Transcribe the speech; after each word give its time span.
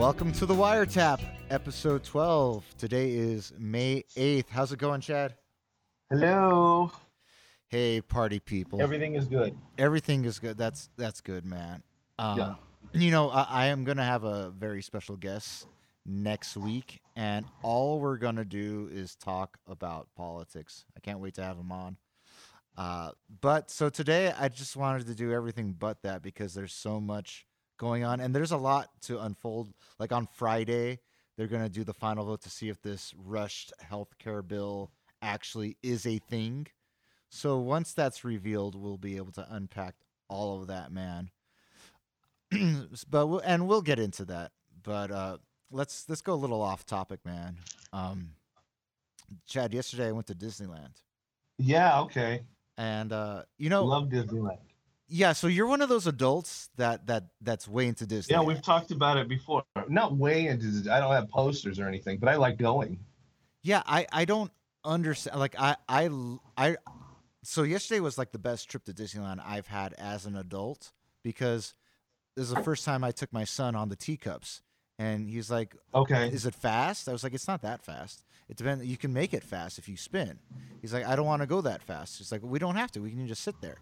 Welcome 0.00 0.32
to 0.32 0.46
the 0.46 0.54
Wiretap, 0.54 1.20
episode 1.50 2.02
12. 2.04 2.64
Today 2.78 3.10
is 3.10 3.52
May 3.58 4.02
8th. 4.16 4.48
How's 4.48 4.72
it 4.72 4.78
going, 4.78 5.02
Chad? 5.02 5.34
Hello. 6.08 6.90
Hey, 7.68 8.00
party 8.00 8.40
people. 8.40 8.80
Everything 8.80 9.14
is 9.14 9.26
good. 9.26 9.54
Everything 9.76 10.24
is 10.24 10.38
good. 10.38 10.56
That's 10.56 10.88
that's 10.96 11.20
good, 11.20 11.44
man. 11.44 11.82
Um, 12.18 12.38
Yeah. 12.38 12.54
You 12.94 13.10
know, 13.10 13.28
I, 13.28 13.42
I 13.42 13.66
am 13.66 13.84
gonna 13.84 14.06
have 14.06 14.24
a 14.24 14.48
very 14.48 14.80
special 14.80 15.16
guest 15.16 15.66
next 16.06 16.56
week, 16.56 17.02
and 17.14 17.44
all 17.62 18.00
we're 18.00 18.16
gonna 18.16 18.46
do 18.46 18.88
is 18.90 19.14
talk 19.16 19.58
about 19.68 20.08
politics. 20.16 20.86
I 20.96 21.00
can't 21.00 21.20
wait 21.20 21.34
to 21.34 21.44
have 21.44 21.58
him 21.58 21.70
on. 21.70 21.98
Uh, 22.74 23.10
but 23.42 23.70
so 23.70 23.90
today, 23.90 24.32
I 24.32 24.48
just 24.48 24.78
wanted 24.78 25.08
to 25.08 25.14
do 25.14 25.30
everything 25.30 25.76
but 25.78 26.00
that 26.04 26.22
because 26.22 26.54
there's 26.54 26.72
so 26.72 27.02
much 27.02 27.44
going 27.80 28.04
on, 28.04 28.20
and 28.20 28.36
there's 28.36 28.52
a 28.52 28.58
lot 28.58 28.90
to 29.00 29.18
unfold. 29.20 29.72
Like 29.98 30.12
on 30.12 30.28
Friday, 30.34 31.00
they're 31.36 31.48
gonna 31.48 31.70
do 31.70 31.82
the 31.82 31.94
final 31.94 32.26
vote 32.26 32.42
to 32.42 32.50
see 32.50 32.68
if 32.68 32.80
this 32.82 33.14
rushed 33.16 33.72
healthcare 33.90 34.46
bill 34.46 34.92
actually 35.22 35.78
is 35.82 36.06
a 36.06 36.18
thing. 36.18 36.66
So 37.30 37.58
once 37.58 37.94
that's 37.94 38.22
revealed, 38.22 38.74
we'll 38.76 38.98
be 38.98 39.16
able 39.16 39.32
to 39.32 39.46
unpack 39.50 39.94
all 40.28 40.60
of 40.60 40.66
that, 40.68 40.92
man. 40.92 41.30
but 43.10 43.26
we'll, 43.28 43.40
and 43.40 43.66
we'll 43.66 43.82
get 43.82 43.98
into 43.98 44.24
that. 44.26 44.52
But 44.82 45.10
uh, 45.10 45.38
let's 45.70 46.04
let's 46.08 46.20
go 46.20 46.34
a 46.34 46.42
little 46.42 46.60
off 46.60 46.84
topic, 46.84 47.20
man. 47.24 47.56
Um, 47.94 48.32
Chad, 49.46 49.72
yesterday 49.72 50.08
I 50.08 50.12
went 50.12 50.26
to 50.26 50.34
Disneyland, 50.34 50.96
Yeah, 51.56 52.00
okay. 52.02 52.42
and 52.76 53.10
uh, 53.12 53.44
you 53.58 53.70
know, 53.70 53.84
Love 53.84 54.08
Disneyland. 54.08 54.58
Yeah. 55.10 55.32
So 55.32 55.46
you're 55.46 55.66
one 55.66 55.82
of 55.82 55.88
those 55.88 56.06
adults 56.06 56.70
that 56.76 57.06
that 57.08 57.24
that's 57.40 57.68
way 57.68 57.86
into 57.88 58.06
Disney. 58.06 58.34
Yeah, 58.34 58.42
we've 58.42 58.62
talked 58.62 58.90
about 58.90 59.16
it 59.18 59.28
before. 59.28 59.64
Not 59.88 60.16
way 60.16 60.46
into 60.46 60.90
I 60.90 61.00
don't 61.00 61.12
have 61.12 61.28
posters 61.28 61.78
or 61.78 61.86
anything, 61.86 62.18
but 62.18 62.28
I 62.28 62.36
like 62.36 62.56
going. 62.56 62.98
Yeah, 63.62 63.82
I 63.86 64.06
I 64.12 64.24
don't 64.24 64.50
understand. 64.84 65.38
Like 65.38 65.54
I 65.58 65.76
I 65.88 66.08
I. 66.56 66.76
So 67.42 67.62
yesterday 67.62 68.00
was 68.00 68.18
like 68.18 68.32
the 68.32 68.38
best 68.38 68.70
trip 68.70 68.84
to 68.84 68.92
Disneyland 68.92 69.42
I've 69.44 69.66
had 69.66 69.94
as 69.94 70.26
an 70.26 70.36
adult 70.36 70.92
because 71.22 71.74
this 72.36 72.48
is 72.48 72.54
the 72.54 72.62
first 72.62 72.84
time 72.84 73.02
I 73.02 73.10
took 73.10 73.32
my 73.32 73.44
son 73.44 73.74
on 73.74 73.88
the 73.88 73.96
teacups, 73.96 74.62
and 74.98 75.28
he's 75.28 75.50
like, 75.50 75.74
Okay. 75.94 76.28
"Is 76.28 76.46
it 76.46 76.54
fast?" 76.54 77.08
I 77.08 77.12
was 77.12 77.24
like, 77.24 77.34
"It's 77.34 77.48
not 77.48 77.62
that 77.62 77.82
fast. 77.82 78.24
It 78.48 78.56
depends. 78.56 78.84
You 78.84 78.96
can 78.96 79.12
make 79.12 79.34
it 79.34 79.42
fast 79.42 79.78
if 79.78 79.88
you 79.88 79.96
spin." 79.96 80.38
He's 80.80 80.92
like, 80.92 81.06
"I 81.06 81.16
don't 81.16 81.26
want 81.26 81.42
to 81.42 81.46
go 81.46 81.60
that 81.62 81.82
fast." 81.82 82.18
He's 82.18 82.30
like, 82.30 82.42
"We 82.42 82.58
don't 82.58 82.76
have 82.76 82.92
to. 82.92 83.00
We 83.00 83.10
can 83.10 83.26
just 83.26 83.42
sit 83.42 83.60
there." 83.60 83.78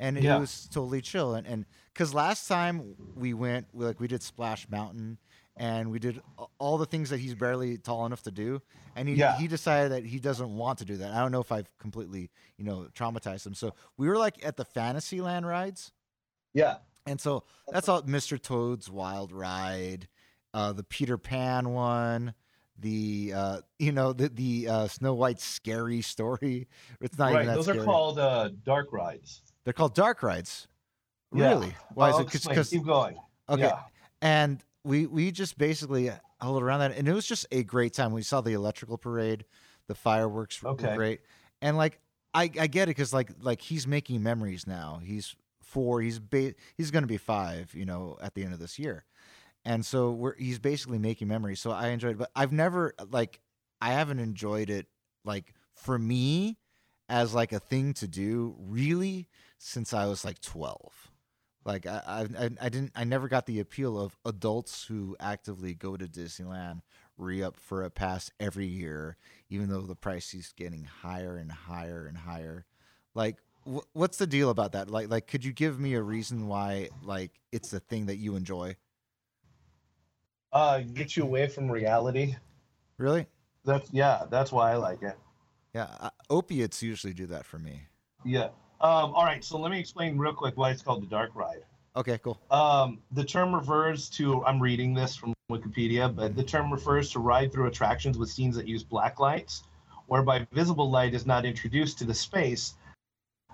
And 0.00 0.20
Yeah. 0.20 0.36
it 0.38 0.40
was 0.40 0.66
totally 0.72 1.00
chill. 1.02 1.34
And 1.34 1.46
and 1.46 1.66
because 1.92 2.12
last 2.14 2.48
time 2.48 2.96
we 3.14 3.34
went, 3.34 3.68
we, 3.72 3.84
like 3.84 4.00
we 4.00 4.08
did 4.08 4.22
Splash 4.22 4.66
Mountain, 4.68 5.18
and 5.56 5.90
we 5.90 5.98
did 5.98 6.22
all 6.58 6.78
the 6.78 6.86
things 6.86 7.10
that 7.10 7.18
he's 7.18 7.34
barely 7.34 7.76
tall 7.76 8.06
enough 8.06 8.22
to 8.22 8.30
do. 8.30 8.62
And 8.96 9.08
he 9.08 9.14
Yeah. 9.16 9.36
he 9.36 9.46
decided 9.46 9.92
that 9.92 10.04
he 10.06 10.18
doesn't 10.18 10.56
want 10.56 10.78
to 10.78 10.84
do 10.86 10.96
that. 10.96 11.12
I 11.12 11.20
don't 11.20 11.30
know 11.32 11.40
if 11.42 11.52
I've 11.52 11.70
completely 11.78 12.30
you 12.56 12.64
know 12.64 12.88
traumatized 12.94 13.46
him. 13.46 13.54
So 13.54 13.74
we 13.98 14.08
were 14.08 14.16
like 14.16 14.42
at 14.44 14.56
the 14.56 14.64
Fantasyland 14.64 15.46
rides. 15.46 15.92
Yeah. 16.54 16.78
And 17.06 17.20
so 17.20 17.44
that's 17.68 17.88
all 17.88 18.02
Mr. 18.02 18.40
Toad's 18.40 18.90
Wild 18.90 19.32
Ride, 19.32 20.08
uh, 20.54 20.72
the 20.72 20.82
Peter 20.84 21.18
Pan 21.18 21.70
one, 21.70 22.34
the 22.78 23.32
uh, 23.36 23.60
you 23.78 23.92
know 23.92 24.14
the 24.14 24.30
the 24.30 24.66
uh, 24.68 24.88
Snow 24.88 25.12
White 25.12 25.40
scary 25.40 26.00
story. 26.00 26.68
It's 27.02 27.18
not 27.18 27.26
right. 27.34 27.42
even 27.42 27.46
that 27.48 27.56
Those 27.56 27.64
scary. 27.66 27.80
are 27.80 27.84
called 27.84 28.18
uh, 28.18 28.48
dark 28.64 28.92
rides. 28.92 29.42
They're 29.70 29.74
called 29.74 29.94
dark 29.94 30.24
rides. 30.24 30.66
Yeah. 31.32 31.50
Really? 31.50 31.72
Why 31.94 32.10
is 32.10 32.18
it? 32.18 32.42
Because 32.48 32.70
Keep 32.70 32.86
going. 32.86 33.16
okay, 33.48 33.62
Yeah. 33.62 33.82
and 34.20 34.60
we 34.82 35.06
we 35.06 35.30
just 35.30 35.58
basically 35.58 36.10
held 36.40 36.60
around 36.60 36.80
that, 36.80 36.96
and 36.98 37.06
it 37.06 37.12
was 37.12 37.24
just 37.24 37.46
a 37.52 37.62
great 37.62 37.94
time. 37.94 38.10
We 38.10 38.22
saw 38.22 38.40
the 38.40 38.52
electrical 38.54 38.98
parade, 38.98 39.44
the 39.86 39.94
fireworks 39.94 40.60
were 40.60 40.74
great, 40.74 41.20
and 41.62 41.76
like 41.76 42.00
I 42.34 42.50
I 42.58 42.66
get 42.66 42.88
it 42.88 42.96
because 42.96 43.12
like 43.14 43.30
like 43.40 43.60
he's 43.60 43.86
making 43.86 44.24
memories 44.24 44.66
now. 44.66 45.00
He's 45.04 45.36
four. 45.62 46.02
He's 46.02 46.18
ba- 46.18 46.54
he's 46.76 46.90
going 46.90 47.04
to 47.04 47.08
be 47.08 47.16
five. 47.16 47.72
You 47.72 47.84
know, 47.84 48.18
at 48.20 48.34
the 48.34 48.42
end 48.42 48.52
of 48.52 48.58
this 48.58 48.76
year, 48.76 49.04
and 49.64 49.86
so 49.86 50.10
we're 50.10 50.34
he's 50.34 50.58
basically 50.58 50.98
making 50.98 51.28
memories. 51.28 51.60
So 51.60 51.70
I 51.70 51.90
enjoyed, 51.90 52.16
it, 52.16 52.18
but 52.18 52.30
I've 52.34 52.50
never 52.50 52.92
like 53.12 53.38
I 53.80 53.90
haven't 53.90 54.18
enjoyed 54.18 54.68
it 54.68 54.88
like 55.24 55.54
for 55.76 55.96
me 55.96 56.58
as 57.08 57.34
like 57.34 57.52
a 57.52 57.60
thing 57.60 57.92
to 57.92 58.08
do 58.08 58.56
really 58.58 59.28
since 59.60 59.92
I 59.92 60.06
was 60.06 60.24
like 60.24 60.40
twelve. 60.40 61.10
Like 61.64 61.86
I, 61.86 62.26
I, 62.38 62.50
I 62.60 62.68
didn't, 62.70 62.92
I 62.94 63.04
never 63.04 63.28
got 63.28 63.44
the 63.44 63.60
appeal 63.60 64.00
of 64.00 64.16
adults 64.24 64.84
who 64.84 65.14
actively 65.20 65.74
go 65.74 65.96
to 65.96 66.06
Disneyland, 66.06 66.80
re 67.18 67.42
up 67.42 67.58
for 67.58 67.82
a 67.82 67.90
pass 67.90 68.30
every 68.40 68.66
year, 68.66 69.18
even 69.50 69.68
though 69.68 69.82
the 69.82 69.94
price 69.94 70.32
is 70.32 70.54
getting 70.56 70.84
higher 70.84 71.36
and 71.36 71.52
higher 71.52 72.06
and 72.06 72.16
higher. 72.16 72.64
Like, 73.14 73.36
wh- 73.70 73.84
what's 73.92 74.16
the 74.16 74.26
deal 74.26 74.48
about 74.48 74.72
that? 74.72 74.90
Like, 74.90 75.10
like, 75.10 75.26
could 75.26 75.44
you 75.44 75.52
give 75.52 75.78
me 75.78 75.92
a 75.94 76.02
reason 76.02 76.46
why, 76.46 76.88
like, 77.02 77.32
it's 77.52 77.68
the 77.68 77.80
thing 77.80 78.06
that 78.06 78.16
you 78.16 78.36
enjoy? 78.36 78.76
Uh, 80.52 80.80
get 80.80 81.14
you 81.14 81.24
away 81.24 81.46
from 81.46 81.70
reality. 81.70 82.36
Really? 82.96 83.26
That's 83.66 83.92
yeah. 83.92 84.24
That's 84.30 84.50
why 84.50 84.72
I 84.72 84.76
like 84.76 85.02
it. 85.02 85.18
Yeah, 85.74 85.88
I, 86.00 86.10
opiates 86.30 86.82
usually 86.82 87.12
do 87.12 87.26
that 87.26 87.44
for 87.44 87.58
me. 87.58 87.82
Yeah. 88.24 88.48
Um, 88.80 89.12
all 89.14 89.24
right. 89.24 89.44
So 89.44 89.58
let 89.58 89.70
me 89.70 89.78
explain 89.78 90.16
real 90.16 90.32
quick 90.32 90.56
why 90.56 90.70
it's 90.70 90.82
called 90.82 91.02
the 91.02 91.06
dark 91.06 91.30
ride. 91.34 91.62
Okay, 91.96 92.18
cool. 92.18 92.40
Um, 92.50 93.00
the 93.12 93.24
term 93.24 93.54
refers 93.54 94.08
to, 94.10 94.44
I'm 94.44 94.60
reading 94.60 94.94
this 94.94 95.16
from 95.16 95.34
Wikipedia, 95.50 96.14
but 96.14 96.34
the 96.34 96.44
term 96.44 96.72
refers 96.72 97.10
to 97.12 97.18
ride 97.18 97.52
through 97.52 97.66
attractions 97.66 98.16
with 98.16 98.30
scenes 98.30 98.56
that 98.56 98.66
use 98.66 98.82
black 98.82 99.20
lights, 99.20 99.64
whereby 100.06 100.46
visible 100.52 100.90
light 100.90 101.14
is 101.14 101.26
not 101.26 101.44
introduced 101.44 101.98
to 101.98 102.04
the 102.04 102.14
space 102.14 102.74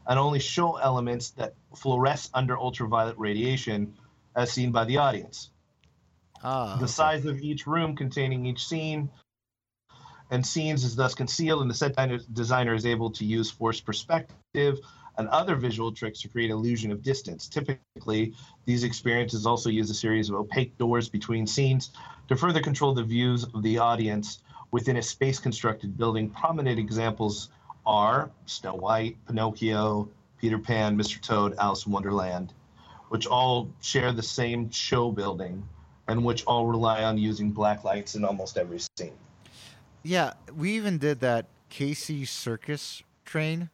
and 0.06 0.18
only 0.18 0.38
show 0.38 0.76
elements 0.76 1.30
that 1.30 1.54
fluoresce 1.74 2.30
under 2.32 2.56
ultraviolet 2.56 3.18
radiation 3.18 3.94
as 4.36 4.52
seen 4.52 4.70
by 4.70 4.84
the 4.84 4.98
audience. 4.98 5.50
Ah, 6.44 6.76
The 6.78 6.84
okay. 6.84 6.92
size 6.92 7.24
of 7.24 7.40
each 7.40 7.66
room 7.66 7.96
containing 7.96 8.46
each 8.46 8.66
scene 8.66 9.10
and 10.30 10.46
scenes 10.46 10.84
is 10.84 10.94
thus 10.96 11.14
concealed, 11.14 11.62
and 11.62 11.70
the 11.70 11.74
set 11.74 11.92
designer- 11.92 12.20
designer 12.32 12.74
is 12.74 12.86
able 12.86 13.10
to 13.12 13.24
use 13.24 13.50
forced 13.50 13.84
perspective 13.84 14.78
and 15.18 15.28
other 15.28 15.54
visual 15.56 15.92
tricks 15.92 16.20
to 16.22 16.28
create 16.28 16.50
illusion 16.50 16.90
of 16.92 17.02
distance. 17.02 17.48
Typically, 17.48 18.34
these 18.64 18.84
experiences 18.84 19.46
also 19.46 19.70
use 19.70 19.90
a 19.90 19.94
series 19.94 20.28
of 20.28 20.36
opaque 20.36 20.76
doors 20.78 21.08
between 21.08 21.46
scenes 21.46 21.90
to 22.28 22.36
further 22.36 22.60
control 22.60 22.94
the 22.94 23.02
views 23.02 23.44
of 23.44 23.62
the 23.62 23.78
audience 23.78 24.40
within 24.70 24.96
a 24.96 25.02
space 25.02 25.38
constructed 25.38 25.96
building. 25.96 26.28
Prominent 26.30 26.78
examples 26.78 27.50
are 27.86 28.30
Snow 28.46 28.74
White, 28.74 29.16
Pinocchio, 29.26 30.08
Peter 30.38 30.58
Pan, 30.58 30.98
Mr. 30.98 31.20
Toad, 31.20 31.54
Alice 31.58 31.86
in 31.86 31.92
Wonderland, 31.92 32.52
which 33.08 33.26
all 33.26 33.70
share 33.80 34.12
the 34.12 34.22
same 34.22 34.70
show 34.70 35.10
building 35.10 35.66
and 36.08 36.24
which 36.24 36.44
all 36.44 36.66
rely 36.66 37.02
on 37.04 37.18
using 37.18 37.50
black 37.50 37.84
lights 37.84 38.14
in 38.14 38.24
almost 38.24 38.58
every 38.58 38.78
scene. 38.98 39.12
Yeah, 40.02 40.34
we 40.54 40.72
even 40.72 40.98
did 40.98 41.20
that 41.20 41.46
Casey 41.68 42.24
Circus 42.24 43.02
train. 43.24 43.70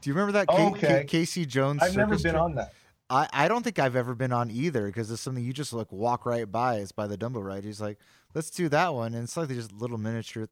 Do 0.00 0.10
you 0.10 0.14
remember 0.14 0.32
that 0.32 0.48
Ca- 0.48 0.56
Ca- 0.56 0.62
oh, 0.62 0.70
Okay. 0.70 1.04
Casey 1.06 1.44
Jones? 1.46 1.82
I've 1.82 1.96
never 1.96 2.18
been 2.18 2.36
on 2.36 2.54
that. 2.56 2.72
I, 3.08 3.28
I 3.32 3.48
don't 3.48 3.62
think 3.64 3.78
I've 3.78 3.96
ever 3.96 4.14
been 4.14 4.32
on 4.32 4.50
either 4.50 4.86
because 4.86 5.10
it's 5.10 5.20
something 5.20 5.42
you 5.44 5.52
just 5.52 5.72
like 5.72 5.90
walk 5.90 6.24
right 6.26 6.50
by. 6.50 6.76
It's 6.76 6.92
by 6.92 7.06
the 7.08 7.18
Dumbo 7.18 7.42
ride. 7.44 7.64
He's 7.64 7.80
like, 7.80 7.98
let's 8.34 8.50
do 8.50 8.68
that 8.68 8.94
one, 8.94 9.14
and 9.14 9.24
it's 9.24 9.36
like 9.36 9.48
they 9.48 9.54
just 9.56 9.72
little 9.72 9.98
miniature, 9.98 10.48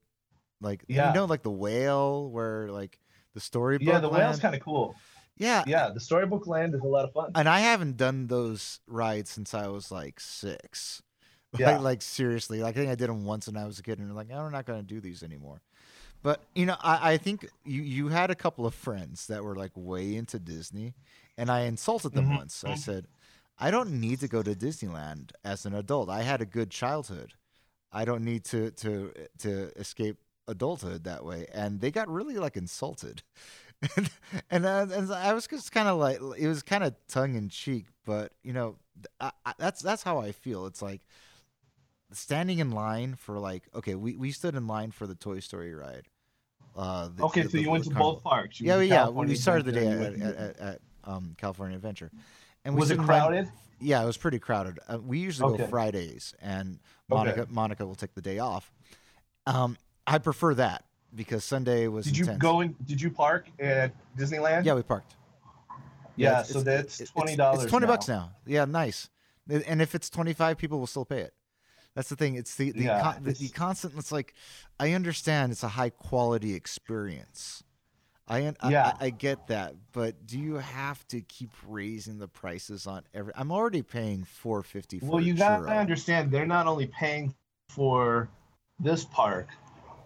like 0.61 0.85
Yeah. 0.89 1.09
you 1.09 1.15
know, 1.15 1.25
like 1.25 1.43
the 1.43 1.51
whale 1.53 2.29
where 2.31 2.69
like 2.71 2.99
the 3.35 3.41
storybook. 3.41 3.87
Yeah, 3.87 4.01
the 4.01 4.09
whale's 4.09 4.21
land. 4.23 4.41
kind 4.41 4.55
of 4.57 4.61
cool. 4.61 4.95
Yeah, 5.37 5.63
Yeah, 5.69 5.91
the 5.95 6.01
storybook 6.01 6.49
land 6.49 6.75
is 6.75 6.81
a 6.81 6.85
lot 6.85 7.05
of 7.05 7.13
fun. 7.13 7.31
and 7.37 7.49
I 7.49 7.61
haven't 7.61 7.97
done 7.97 8.27
those 8.27 8.81
rides 8.89 9.31
since 9.31 9.55
I 9.55 9.69
was 9.69 9.91
like 9.93 10.19
six. 10.21 11.01
Yeah. 11.59 11.73
Like, 11.77 11.81
like 11.81 12.03
seriously, 12.03 12.61
like 12.61 12.77
I 12.77 12.81
think 12.81 12.91
I 12.91 12.95
did 12.95 13.09
them 13.09 13.25
once 13.25 13.47
when 13.47 13.57
I 13.57 13.65
was 13.65 13.79
a 13.79 13.83
kid, 13.83 13.99
and 14.01 14.15
like, 14.15 14.27
"Oh, 14.31 14.37
we're 14.43 14.51
not 14.51 14.67
going 14.67 14.81
to 14.81 14.85
do 14.87 15.01
these 15.01 15.23
anymore. 15.23 15.63
But 16.23 16.43
you 16.55 16.67
know, 16.67 16.77
I, 16.81 17.13
I 17.13 17.17
think 17.17 17.47
you 17.65 17.83
you 17.83 18.09
had 18.09 18.31
a 18.31 18.35
couple 18.35 18.67
of 18.67 18.75
friends 18.75 19.27
that 19.29 19.45
were 19.45 19.55
like 19.55 19.73
way 19.75 20.17
into 20.17 20.39
Disney, 20.39 20.95
and 21.37 21.51
I 21.51 21.61
insulted 21.63 22.15
them 22.15 22.29
Mhm. 22.29 22.37
once. 22.37 22.65
I 22.65 22.75
said, 22.75 23.07
"I 23.59 23.71
don't 23.71 24.01
need 24.01 24.21
to 24.21 24.29
go 24.29 24.43
to 24.43 24.55
Disneyland 24.55 25.33
as 25.45 25.65
an 25.67 25.75
adult. 25.75 26.09
I 26.11 26.23
had 26.23 26.41
a 26.41 26.47
good 26.47 26.71
childhood. 26.71 27.35
I 27.93 28.05
don't 28.05 28.25
need 28.25 28.45
to 28.47 28.71
to 28.73 29.13
to 29.39 29.73
escape 29.77 30.19
adulthood 30.49 31.05
that 31.05 31.25
way." 31.25 31.47
And 31.53 31.81
they 31.81 31.91
got 31.91 32.09
really 32.09 32.37
like 32.39 32.57
insulted. 32.57 33.23
and 33.97 34.11
and, 34.51 34.67
uh, 34.67 34.87
and 34.93 35.13
I 35.13 35.33
was 35.35 35.47
just 35.47 35.73
kind 35.73 35.89
of 35.89 35.99
like 35.99 36.19
it 36.39 36.49
was 36.49 36.63
kind 36.63 36.85
of 36.85 36.95
tongue 37.09 37.35
in 37.37 37.49
cheek, 37.49 37.87
but 38.05 38.33
you 38.43 38.53
know 38.53 38.77
I, 39.21 39.31
I, 39.47 39.53
that's 39.59 39.81
that's 39.83 40.03
how 40.03 40.19
I 40.19 40.33
feel. 40.33 40.67
It's 40.67 40.83
like 40.83 41.03
standing 42.13 42.59
in 42.59 42.71
line 42.71 43.15
for 43.17 43.39
like 43.39 43.65
okay, 43.75 43.95
we, 43.95 44.17
we 44.17 44.31
stood 44.33 44.55
in 44.55 44.67
line 44.67 44.91
for 44.91 45.07
the 45.07 45.15
Toy 45.15 45.41
Story 45.41 45.75
ride. 45.75 46.09
Uh, 46.77 47.09
the- 47.15 47.25
Okay, 47.25 47.43
the- 47.43 47.51
so 47.51 47.57
you 47.59 47.65
the 47.65 47.71
went 47.71 47.85
to 47.85 47.91
both 47.91 48.23
parks. 48.23 48.61
Yeah, 48.61 48.81
yeah. 48.81 48.97
California 48.97 49.33
We 49.33 49.37
started 49.37 49.67
the 49.67 49.73
day 49.73 49.87
at, 49.89 49.99
at, 50.15 50.37
at, 50.37 50.61
at 50.61 50.81
um, 51.05 51.35
California 51.39 51.75
Adventure, 51.77 52.11
And 52.65 52.75
we 52.75 52.81
Was 52.81 52.91
it 52.91 52.95
in 52.95 52.99
line- 53.01 53.07
crowded? 53.07 53.49
Yeah, 53.81 54.03
it 54.03 54.07
was 54.07 54.17
pretty 54.17 54.39
crowded. 54.41 54.81
Uh, 54.89 54.99
we 54.99 55.19
usually 55.21 55.55
Okay. 55.55 55.63
go 55.65 55.69
Fridays, 55.69 56.35
and 56.43 56.81
Okay. 57.11 57.17
Monica 57.25 57.47
Monica 57.49 57.87
will 57.87 57.95
take 57.95 58.13
the 58.15 58.21
day 58.23 58.39
off. 58.41 58.73
Um, 59.47 59.77
I 60.07 60.19
prefer 60.19 60.55
that 60.55 60.85
because 61.15 61.45
Sunday 61.45 61.87
was. 61.89 62.05
Did 62.07 62.19
you 62.19 62.27
go 62.39 62.61
in? 62.61 62.75
Did 62.85 63.01
you 63.01 63.11
park 63.11 63.47
at 63.61 63.93
Disneyland? 64.17 64.65
Yeah, 64.65 64.75
we 64.75 64.83
parked. 64.83 65.15
Yeah, 66.17 66.41
it's- 66.41 66.51
so 66.51 66.59
it's- 66.61 66.99
that's 66.99 67.11
twenty 67.13 67.33
It's, 67.33 67.39
dollars. 67.39 67.63
it's 67.63 67.71
twenty 67.71 67.87
bucks 67.87 68.09
now. 68.09 68.33
Yeah, 68.47 68.65
nice. 68.65 69.09
And 69.49 69.81
if 69.81 69.95
it's 69.95 70.11
twenty 70.11 70.33
five, 70.33 70.59
people 70.59 70.79
will 70.81 70.89
still 70.89 71.05
pay 71.05 71.21
it. 71.21 71.33
That's 71.99 72.11
the 72.11 72.15
thing. 72.15 72.37
It's 72.37 72.55
the 72.55 72.71
the, 72.71 72.85
Yeah, 72.85 73.03
con- 73.03 73.25
the, 73.25 73.33
the 73.33 73.49
constant. 73.49 73.95
It's 73.99 74.13
like 74.13 74.33
I 74.79 74.93
understand 74.93 75.51
it's 75.51 75.65
a 75.65 75.69
high 75.69 75.91
quality 75.91 76.55
experience. 76.55 77.65
I, 78.29 78.55
I- 78.61 78.71
Yeah. 78.71 78.93
I 79.01 79.07
I 79.07 79.11
get 79.11 79.49
that, 79.49 79.75
but 79.93 80.25
do 80.25 80.39
you 80.39 80.55
have 80.59 81.05
to 81.09 81.21
keep 81.23 81.51
raising 81.67 82.19
the 82.21 82.29
prices 82.29 82.87
on 82.87 83.03
every? 83.13 83.33
I'm 83.35 83.51
already 83.51 83.83
paying 83.83 84.23
four 84.23 84.63
fifty. 84.63 85.01
Well, 85.03 85.21
you 85.21 85.35
got 85.35 85.59
to 85.67 85.73
understand 85.77 86.31
they're 86.31 86.47
not 86.47 86.69
only 86.69 86.87
paying 86.87 87.35
for 87.71 88.29
this 88.79 89.03
park, 89.05 89.49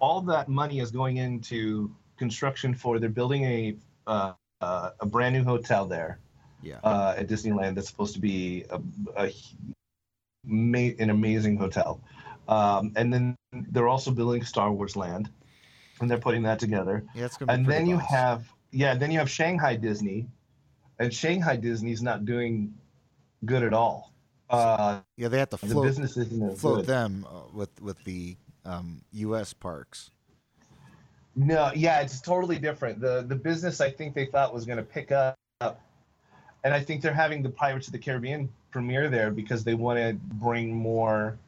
all 0.00 0.22
that 0.22 0.48
money 0.48 0.80
is 0.80 0.90
going 0.90 1.18
into 1.18 1.94
construction 2.16 2.72
for. 2.74 2.98
They're 3.00 3.10
building 3.10 3.44
a 3.44 3.76
uh, 4.06 4.32
uh, 4.62 4.90
a 5.00 5.04
brand 5.04 5.34
new 5.34 5.44
hotel 5.44 5.84
there 5.84 6.20
Yeah. 6.62 6.78
uh, 6.84 7.16
at 7.18 7.26
Disneyland. 7.28 7.74
That's 7.74 7.88
supposed 7.88 8.14
to 8.14 8.20
be 8.20 8.64
a, 8.70 8.80
a 9.14 9.30
ma- 10.44 10.94
an 10.98 11.10
amazing 11.10 11.56
hotel, 11.56 12.00
um, 12.48 12.92
and 12.96 13.12
then 13.12 13.36
they're 13.52 13.88
also 13.88 14.10
building 14.10 14.44
Star 14.44 14.72
Wars 14.72 14.96
Land, 14.96 15.30
and 16.00 16.10
they're 16.10 16.18
putting 16.18 16.42
that 16.42 16.58
together. 16.58 17.04
Yeah, 17.14 17.26
it's 17.26 17.36
gonna 17.36 17.52
be 17.52 17.58
and 17.58 17.66
then 17.66 17.86
you 17.86 17.98
have 17.98 18.44
yeah 18.72 18.94
then 18.94 19.10
you 19.10 19.18
have 19.18 19.30
shanghai 19.30 19.76
disney 19.76 20.26
and 20.98 21.12
shanghai 21.12 21.56
disney's 21.56 22.02
not 22.02 22.24
doing 22.24 22.74
good 23.44 23.62
at 23.62 23.72
all 23.72 24.12
uh 24.50 25.00
yeah 25.16 25.28
they 25.28 25.38
have 25.38 25.50
to 25.50 25.56
the 25.58 25.66
float 25.66 25.84
business 25.84 26.16
isn't 26.16 26.58
float 26.58 26.78
good. 26.78 26.86
them 26.86 27.26
uh, 27.30 27.42
with 27.54 27.80
with 27.80 28.02
the 28.04 28.36
um, 28.64 29.02
U.S. 29.12 29.52
parks. 29.52 30.12
no 31.34 31.72
yeah 31.74 32.00
it's 32.00 32.20
totally 32.20 32.58
different 32.58 33.00
the 33.00 33.24
the 33.28 33.34
business 33.34 33.80
i 33.80 33.90
think 33.90 34.14
they 34.14 34.26
thought 34.26 34.54
was 34.54 34.64
going 34.64 34.78
to 34.78 34.84
pick 34.84 35.10
up 35.12 35.36
and 35.60 36.72
i 36.72 36.80
think 36.80 37.02
they're 37.02 37.12
having 37.12 37.42
the 37.42 37.50
pirates 37.50 37.88
of 37.88 37.92
the 37.92 37.98
caribbean 37.98 38.48
premiere 38.72 39.08
there 39.08 39.30
because 39.30 39.64
they 39.64 39.74
want 39.74 39.98
to 39.98 40.14
bring 40.14 40.74
more 40.74 41.38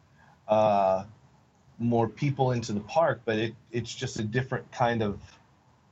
uh 0.48 1.04
more 1.78 2.08
people 2.08 2.52
into 2.52 2.72
the 2.72 2.80
park 2.80 3.22
but 3.24 3.38
it 3.38 3.54
it's 3.72 3.94
just 3.94 4.20
a 4.20 4.22
different 4.22 4.70
kind 4.72 5.02
of 5.02 5.20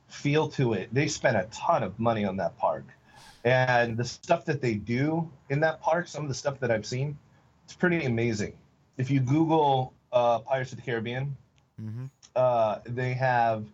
feel 0.07 0.47
to 0.47 0.73
it. 0.73 0.93
They 0.93 1.07
spent 1.07 1.37
a 1.37 1.47
ton 1.51 1.83
of 1.83 1.99
money 1.99 2.23
on 2.23 2.37
that 2.37 2.57
park. 2.57 2.85
And 3.43 3.97
the 3.97 4.05
stuff 4.05 4.45
that 4.45 4.61
they 4.61 4.75
do 4.75 5.29
in 5.49 5.61
that 5.61 5.81
park 5.81 6.07
some 6.07 6.23
of 6.23 6.29
the 6.29 6.35
stuff 6.35 6.59
that 6.61 6.71
i've 6.71 6.85
seen 6.85 7.17
it's 7.65 7.73
pretty 7.75 8.05
amazing. 8.05 8.53
If 8.97 9.11
you 9.11 9.19
google 9.19 9.93
uh, 10.13 10.39
pirates 10.39 10.71
of 10.71 10.77
the 10.77 10.83
caribbean 10.83 11.35
hmm 11.79 12.05
uh, 12.35 12.79
they 12.85 13.13
have 13.13 13.65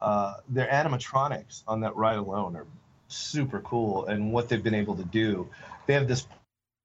uh, 0.00 0.34
their 0.48 0.68
animatronics 0.68 1.62
on 1.68 1.80
that 1.80 1.96
ride 1.96 2.16
alone 2.16 2.56
are 2.56 2.66
super 3.08 3.60
cool 3.60 4.06
and 4.06 4.32
what 4.32 4.48
they've 4.48 4.62
been 4.62 4.74
able 4.74 4.96
to 4.96 5.04
do. 5.04 5.48
They 5.86 5.94
have 5.94 6.08
this 6.08 6.26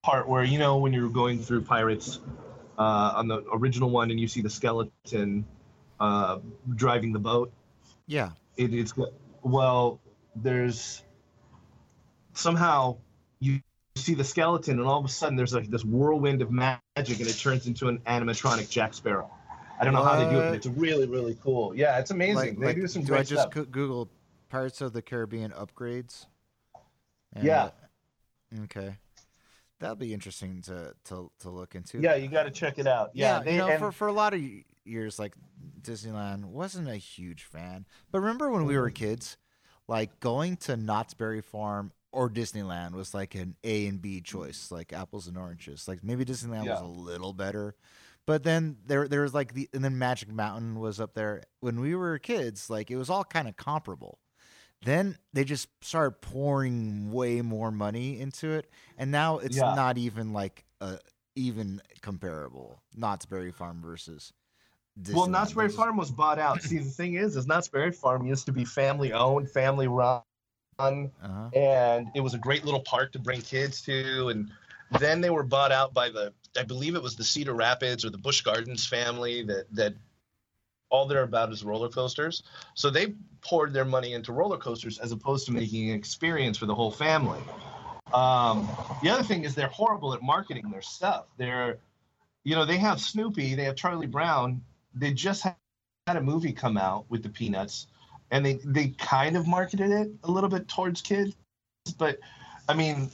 part 0.05 0.29
where 0.29 0.43
you 0.43 0.59
know 0.59 0.77
when 0.77 0.93
you're 0.93 1.09
going 1.09 1.39
through 1.39 1.61
pirates 1.63 2.19
uh, 2.77 3.13
on 3.15 3.27
the 3.27 3.43
original 3.51 3.89
one 3.89 4.11
and 4.11 4.19
you 4.19 4.27
see 4.27 4.39
the 4.39 4.49
skeleton 4.49 5.43
uh, 5.99 6.37
driving 6.75 7.11
the 7.11 7.17
boat 7.17 7.51
Yeah. 8.05 8.29
it, 8.55 8.71
it's 8.71 8.93
well 9.41 9.99
there's 10.35 11.01
somehow 12.33 12.97
you 13.39 13.59
see 13.95 14.13
the 14.13 14.23
skeleton 14.23 14.77
and 14.77 14.87
all 14.87 14.99
of 14.99 15.05
a 15.05 15.09
sudden 15.09 15.35
there's 15.35 15.55
like 15.55 15.71
this 15.71 15.83
whirlwind 15.83 16.43
of 16.43 16.51
magic 16.51 17.19
and 17.19 17.27
it 17.27 17.39
turns 17.39 17.65
into 17.65 17.87
an 17.87 17.97
animatronic 18.05 18.69
jack 18.69 18.93
sparrow 18.93 19.31
i 19.79 19.85
don't 19.85 19.93
know 19.93 20.03
how 20.03 20.15
they 20.17 20.29
do 20.29 20.39
it 20.39 20.47
but 20.47 20.55
it's 20.55 20.67
really 20.67 21.07
really 21.07 21.35
cool 21.41 21.75
yeah 21.75 21.97
it's 21.97 22.11
amazing 22.11 22.35
Like, 22.35 22.59
they 22.59 22.65
like, 22.67 22.75
do 22.75 22.87
some 22.87 23.03
do 23.03 23.15
I 23.15 23.23
just 23.23 23.49
stuff 23.49 23.71
Google 23.71 24.11
Pirates 24.49 24.81
of 24.81 24.93
the 24.93 25.01
Caribbean 25.01 25.51
upgrades? 25.51 26.27
And, 27.33 27.45
Yeah. 27.45 27.69
okay. 28.65 28.97
That'll 29.85 29.95
be 29.95 30.13
interesting 30.13 30.61
to 30.63 30.93
to, 31.05 31.31
to 31.39 31.49
look 31.49 31.75
into. 31.75 31.99
yeah 32.01 32.15
you 32.15 32.27
got 32.27 32.43
to 32.43 32.51
check 32.51 32.77
it 32.79 32.87
out 32.87 33.11
yeah, 33.13 33.37
Yeah, 33.37 33.43
they, 33.43 33.51
you 33.53 33.57
know, 33.59 33.67
and- 33.69 33.79
for, 33.79 33.91
for 33.91 34.07
a 34.07 34.13
lot 34.13 34.33
of 34.33 34.41
years, 34.83 35.17
like 35.19 35.35
Disneyland 35.81 36.45
wasn't 36.45 36.89
a 36.89 36.95
huge 36.97 37.43
fan. 37.43 37.85
But 38.11 38.19
remember 38.21 38.49
when 38.51 38.65
we 38.65 38.77
were 38.77 38.89
Mm-hmm. 38.89 39.05
kids, 39.05 39.37
like 39.87 40.19
going 40.19 40.57
to 40.57 40.75
Knott's 40.77 41.13
Berry 41.13 41.41
Farm 41.41 41.91
or 42.11 42.29
Disneyland 42.29 42.91
was 42.93 43.13
like 43.13 43.35
an 43.35 43.55
A 43.63 43.87
and 43.87 44.01
B 44.01 44.21
choice, 44.21 44.71
like 44.71 44.93
apples 44.93 45.27
and 45.27 45.37
oranges. 45.37 45.87
Like 45.87 46.03
maybe 46.03 46.25
Disneyland 46.25 46.67
was 46.67 46.81
a 46.81 46.85
little 46.85 47.33
better, 47.33 47.75
but 48.25 48.43
then 48.43 48.77
there 48.85 49.07
there 49.07 49.21
was 49.21 49.33
like 49.33 49.53
the 49.53 49.69
and 49.73 49.83
then 49.83 49.97
Magic 49.97 50.31
Mountain 50.31 50.79
was 50.79 50.99
up 50.99 51.13
there 51.13 51.43
when 51.59 51.79
we 51.79 51.93
were 51.95 52.17
kids. 52.17 52.69
Like 52.69 52.89
it 52.89 52.95
was 52.97 53.09
all 53.09 53.23
kind 53.23 53.47
of 53.47 53.55
comparable. 53.57 54.19
Then 54.83 55.17
they 55.33 55.43
just 55.43 55.67
started 55.81 56.21
pouring 56.21 57.11
way 57.11 57.41
more 57.41 57.71
money 57.71 58.19
into 58.19 58.51
it, 58.51 58.69
and 58.97 59.11
now 59.11 59.39
it's 59.39 59.57
Yeah. 59.57 59.73
not 59.75 59.97
even 59.97 60.33
like 60.33 60.65
a 60.81 60.99
even 61.35 61.81
comparable. 62.01 62.81
Knott's 62.95 63.25
Berry 63.25 63.51
Farm 63.51 63.81
versus. 63.81 64.31
well 65.11 65.27
knott's 65.27 65.53
berry 65.53 65.69
farm 65.69 65.97
was 65.97 66.11
bought 66.11 66.39
out 66.39 66.61
see 66.61 66.77
the 66.77 66.89
thing 66.89 67.15
is 67.15 67.35
is 67.35 67.45
knott's 67.47 67.67
berry 67.67 67.91
farm 67.91 68.25
used 68.25 68.45
to 68.45 68.51
be 68.51 68.63
family 68.63 69.11
owned 69.11 69.49
family 69.49 69.87
run 69.87 70.21
Uh-huh. 70.79 71.49
and 71.53 72.07
it 72.15 72.21
was 72.21 72.33
a 72.33 72.37
great 72.37 72.63
little 72.65 72.81
park 72.81 73.11
to 73.11 73.19
bring 73.19 73.41
kids 73.41 73.81
to 73.81 74.29
and 74.29 74.51
then 74.99 75.21
they 75.21 75.29
were 75.29 75.43
bought 75.43 75.71
out 75.71 75.93
by 75.93 76.09
the 76.09 76.33
i 76.57 76.63
believe 76.63 76.95
it 76.95 77.01
was 77.01 77.15
the 77.15 77.23
cedar 77.23 77.53
rapids 77.53 78.05
or 78.05 78.09
the 78.09 78.17
Busch 78.17 78.41
Gardens 78.41 78.85
family 78.85 79.43
that 79.43 79.65
that 79.73 79.93
all 80.95 81.05
they're 81.05 81.23
about 81.23 81.51
is 81.51 81.63
roller 81.63 81.89
coasters. 81.89 82.43
So 82.73 82.89
they 82.89 83.13
poured 83.41 83.73
their 83.73 83.85
money 83.85 84.13
into 84.13 84.31
roller 84.31 84.57
coasters 84.57 84.97
as 84.97 85.11
opposed 85.11 85.45
to 85.47 85.51
making 85.51 85.89
an 85.89 85.95
experience 85.95 86.57
for 86.57 86.65
the 86.65 86.75
whole 86.75 86.91
family. 86.91 87.41
Um, 88.13 88.69
the 89.03 89.09
other 89.09 89.23
thing 89.23 89.43
is 89.43 89.55
they're 89.55 89.67
horrible 89.67 90.13
at 90.13 90.21
marketing 90.21 90.69
their 90.71 90.81
stuff. 90.81 91.25
They're 91.37 91.77
you 92.43 92.55
know 92.55 92.65
they 92.65 92.77
have 92.77 93.01
snoopy 93.01 93.55
they 93.55 93.65
have 93.65 93.75
charlie 93.75 94.07
brown. 94.07 94.61
They 94.93 95.11
just 95.11 95.43
had 95.43 95.55
a 96.07 96.21
movie 96.21 96.53
come 96.53 96.77
out 96.77 97.05
with 97.09 97.23
the 97.23 97.29
peanuts 97.29 97.87
and 98.31 98.45
they 98.45 98.59
they 98.63 98.89
kind 98.89 99.35
of 99.35 99.47
marketed 99.47 99.91
it 99.91 100.11
a 100.23 100.31
little 100.31 100.49
bit 100.49 100.67
towards 100.67 101.01
kids 101.01 101.35
but 101.97 102.19
i 102.67 102.73
mean 102.73 103.09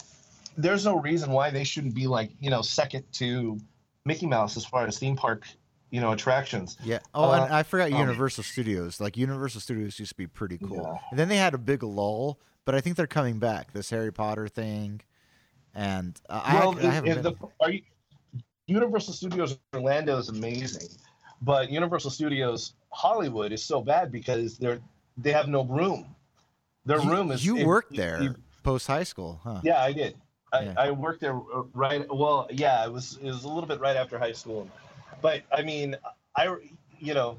there's 0.58 0.86
no 0.86 1.00
reason 1.00 1.32
why 1.32 1.50
they 1.50 1.64
shouldn't 1.64 1.96
be 1.96 2.08
like 2.08 2.32
you 2.40 2.50
know 2.50 2.62
second 2.62 3.04
to 3.12 3.60
mickey 4.06 4.26
mouse 4.26 4.58
as 4.58 4.66
far 4.66 4.86
as 4.86 4.98
theme 4.98 5.16
park 5.16 5.48
you 5.92 6.02
know 6.02 6.12
attractions 6.12 6.78
Yeah. 6.84 7.00
Oh, 7.14 7.32
and 7.32 7.52
Uh, 7.52 7.56
I 7.58 7.64
forgot 7.64 7.92
um, 7.92 8.00
Universal 8.00 8.44
Studios. 8.46 9.00
Like 9.00 9.18
Universal 9.18 9.62
Studios 9.62 10.00
used 10.00 10.12
to 10.12 10.18
be 10.18 10.28
pretty 10.28 10.58
cool. 10.58 10.78
Yeah. 10.94 11.08
And 11.12 11.20
then 11.20 11.28
they 11.30 11.38
had 11.38 11.54
a 11.54 11.58
big 11.60 11.84
lull, 11.84 12.40
but 12.66 12.74
I 12.74 12.82
think 12.82 12.96
they're 12.96 13.08
coming 13.08 13.38
back. 13.40 13.74
This 13.74 13.90
Harry 13.92 14.12
Potter 14.12 14.48
thing, 14.48 15.02
and 15.76 16.20
uh, 16.30 16.42
I, 16.44 16.60
well 16.60 16.78
I 16.80 16.92
haven't 16.92 17.10
if 17.12 17.22
been. 17.22 17.24
the, 17.24 17.36
are 17.60 17.72
you, 17.72 17.82
universal 18.68 19.14
studios 19.14 19.58
orlando 19.76 20.18
is 20.18 20.30
amazing 20.30 20.88
but 21.42 21.70
universal 21.70 22.10
studios 22.10 22.74
hollywood 22.92 23.52
is 23.52 23.62
so 23.62 23.82
bad 23.82 24.12
because 24.12 24.58
they're 24.58 24.80
they 25.18 25.32
have 25.34 25.50
no 25.50 25.66
room 25.66 26.06
their 26.86 27.02
you, 27.02 27.10
room 27.12 27.32
is 27.32 27.46
You 27.46 27.58
it- 27.58 27.66
worked 27.66 27.92
you- 27.92 27.98
there 27.98 28.36
post 28.64 28.88
high 28.88 29.04
school, 29.04 29.42
huh? 29.44 29.60
Yeah, 29.64 29.82
I 29.82 29.92
did. 29.92 30.16
I, 30.54 30.62
Yeah. 30.64 30.74
I 30.78 30.92
worked 30.92 31.20
there 31.22 31.36
uh, 31.36 31.64
right. 31.74 32.06
Well, 32.14 32.48
yeah, 32.52 32.86
it 32.86 32.92
was 32.94 33.18
it 33.22 33.26
was 33.26 33.44
a 33.44 33.48
little 33.50 33.66
bit 33.68 33.80
right 33.80 33.96
after 33.98 34.20
high 34.20 34.32
school, 34.34 34.70
but 35.22 35.44
I 35.52 35.62
mean, 35.64 35.96
I 36.36 36.56
you 37.00 37.14
know, 37.14 37.38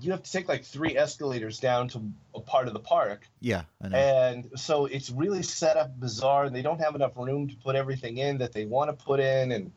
you 0.00 0.10
have 0.12 0.22
to 0.22 0.32
take 0.32 0.48
like 0.48 0.64
three 0.64 0.96
escalators 0.96 1.60
down 1.60 1.88
to 1.88 2.10
a 2.34 2.40
part 2.40 2.66
of 2.66 2.74
the 2.74 2.80
park, 2.80 3.28
Yeah, 3.40 3.62
I 3.80 3.88
know. 3.88 3.96
and 3.96 4.50
so 4.56 4.86
it's 4.86 5.10
really 5.10 5.42
set 5.42 5.76
up 5.76 5.98
bizarre. 5.98 6.44
And 6.44 6.54
they 6.54 6.62
don't 6.62 6.80
have 6.80 6.94
enough 6.94 7.16
room 7.16 7.48
to 7.48 7.56
put 7.56 7.76
everything 7.76 8.18
in 8.18 8.38
that 8.38 8.52
they 8.52 8.64
want 8.64 8.90
to 8.96 9.04
put 9.04 9.20
in, 9.20 9.52
and 9.52 9.72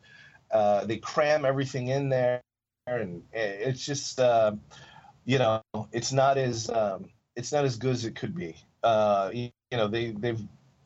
uh, 0.50 0.84
they 0.84 0.96
cram 0.98 1.44
everything 1.44 1.88
in 1.88 2.08
there, 2.08 2.42
and 2.86 3.22
it's 3.32 3.84
just 3.84 4.18
uh, 4.18 4.52
you 5.24 5.38
know, 5.38 5.62
it's 5.92 6.12
not 6.12 6.38
as 6.38 6.70
um, 6.70 7.06
it's 7.36 7.52
not 7.52 7.64
as 7.64 7.76
good 7.76 7.92
as 7.92 8.04
it 8.04 8.14
could 8.16 8.34
be. 8.34 8.56
Uh, 8.82 9.30
you, 9.32 9.50
you 9.70 9.78
know, 9.78 9.86
they 9.88 10.10
they've 10.10 10.40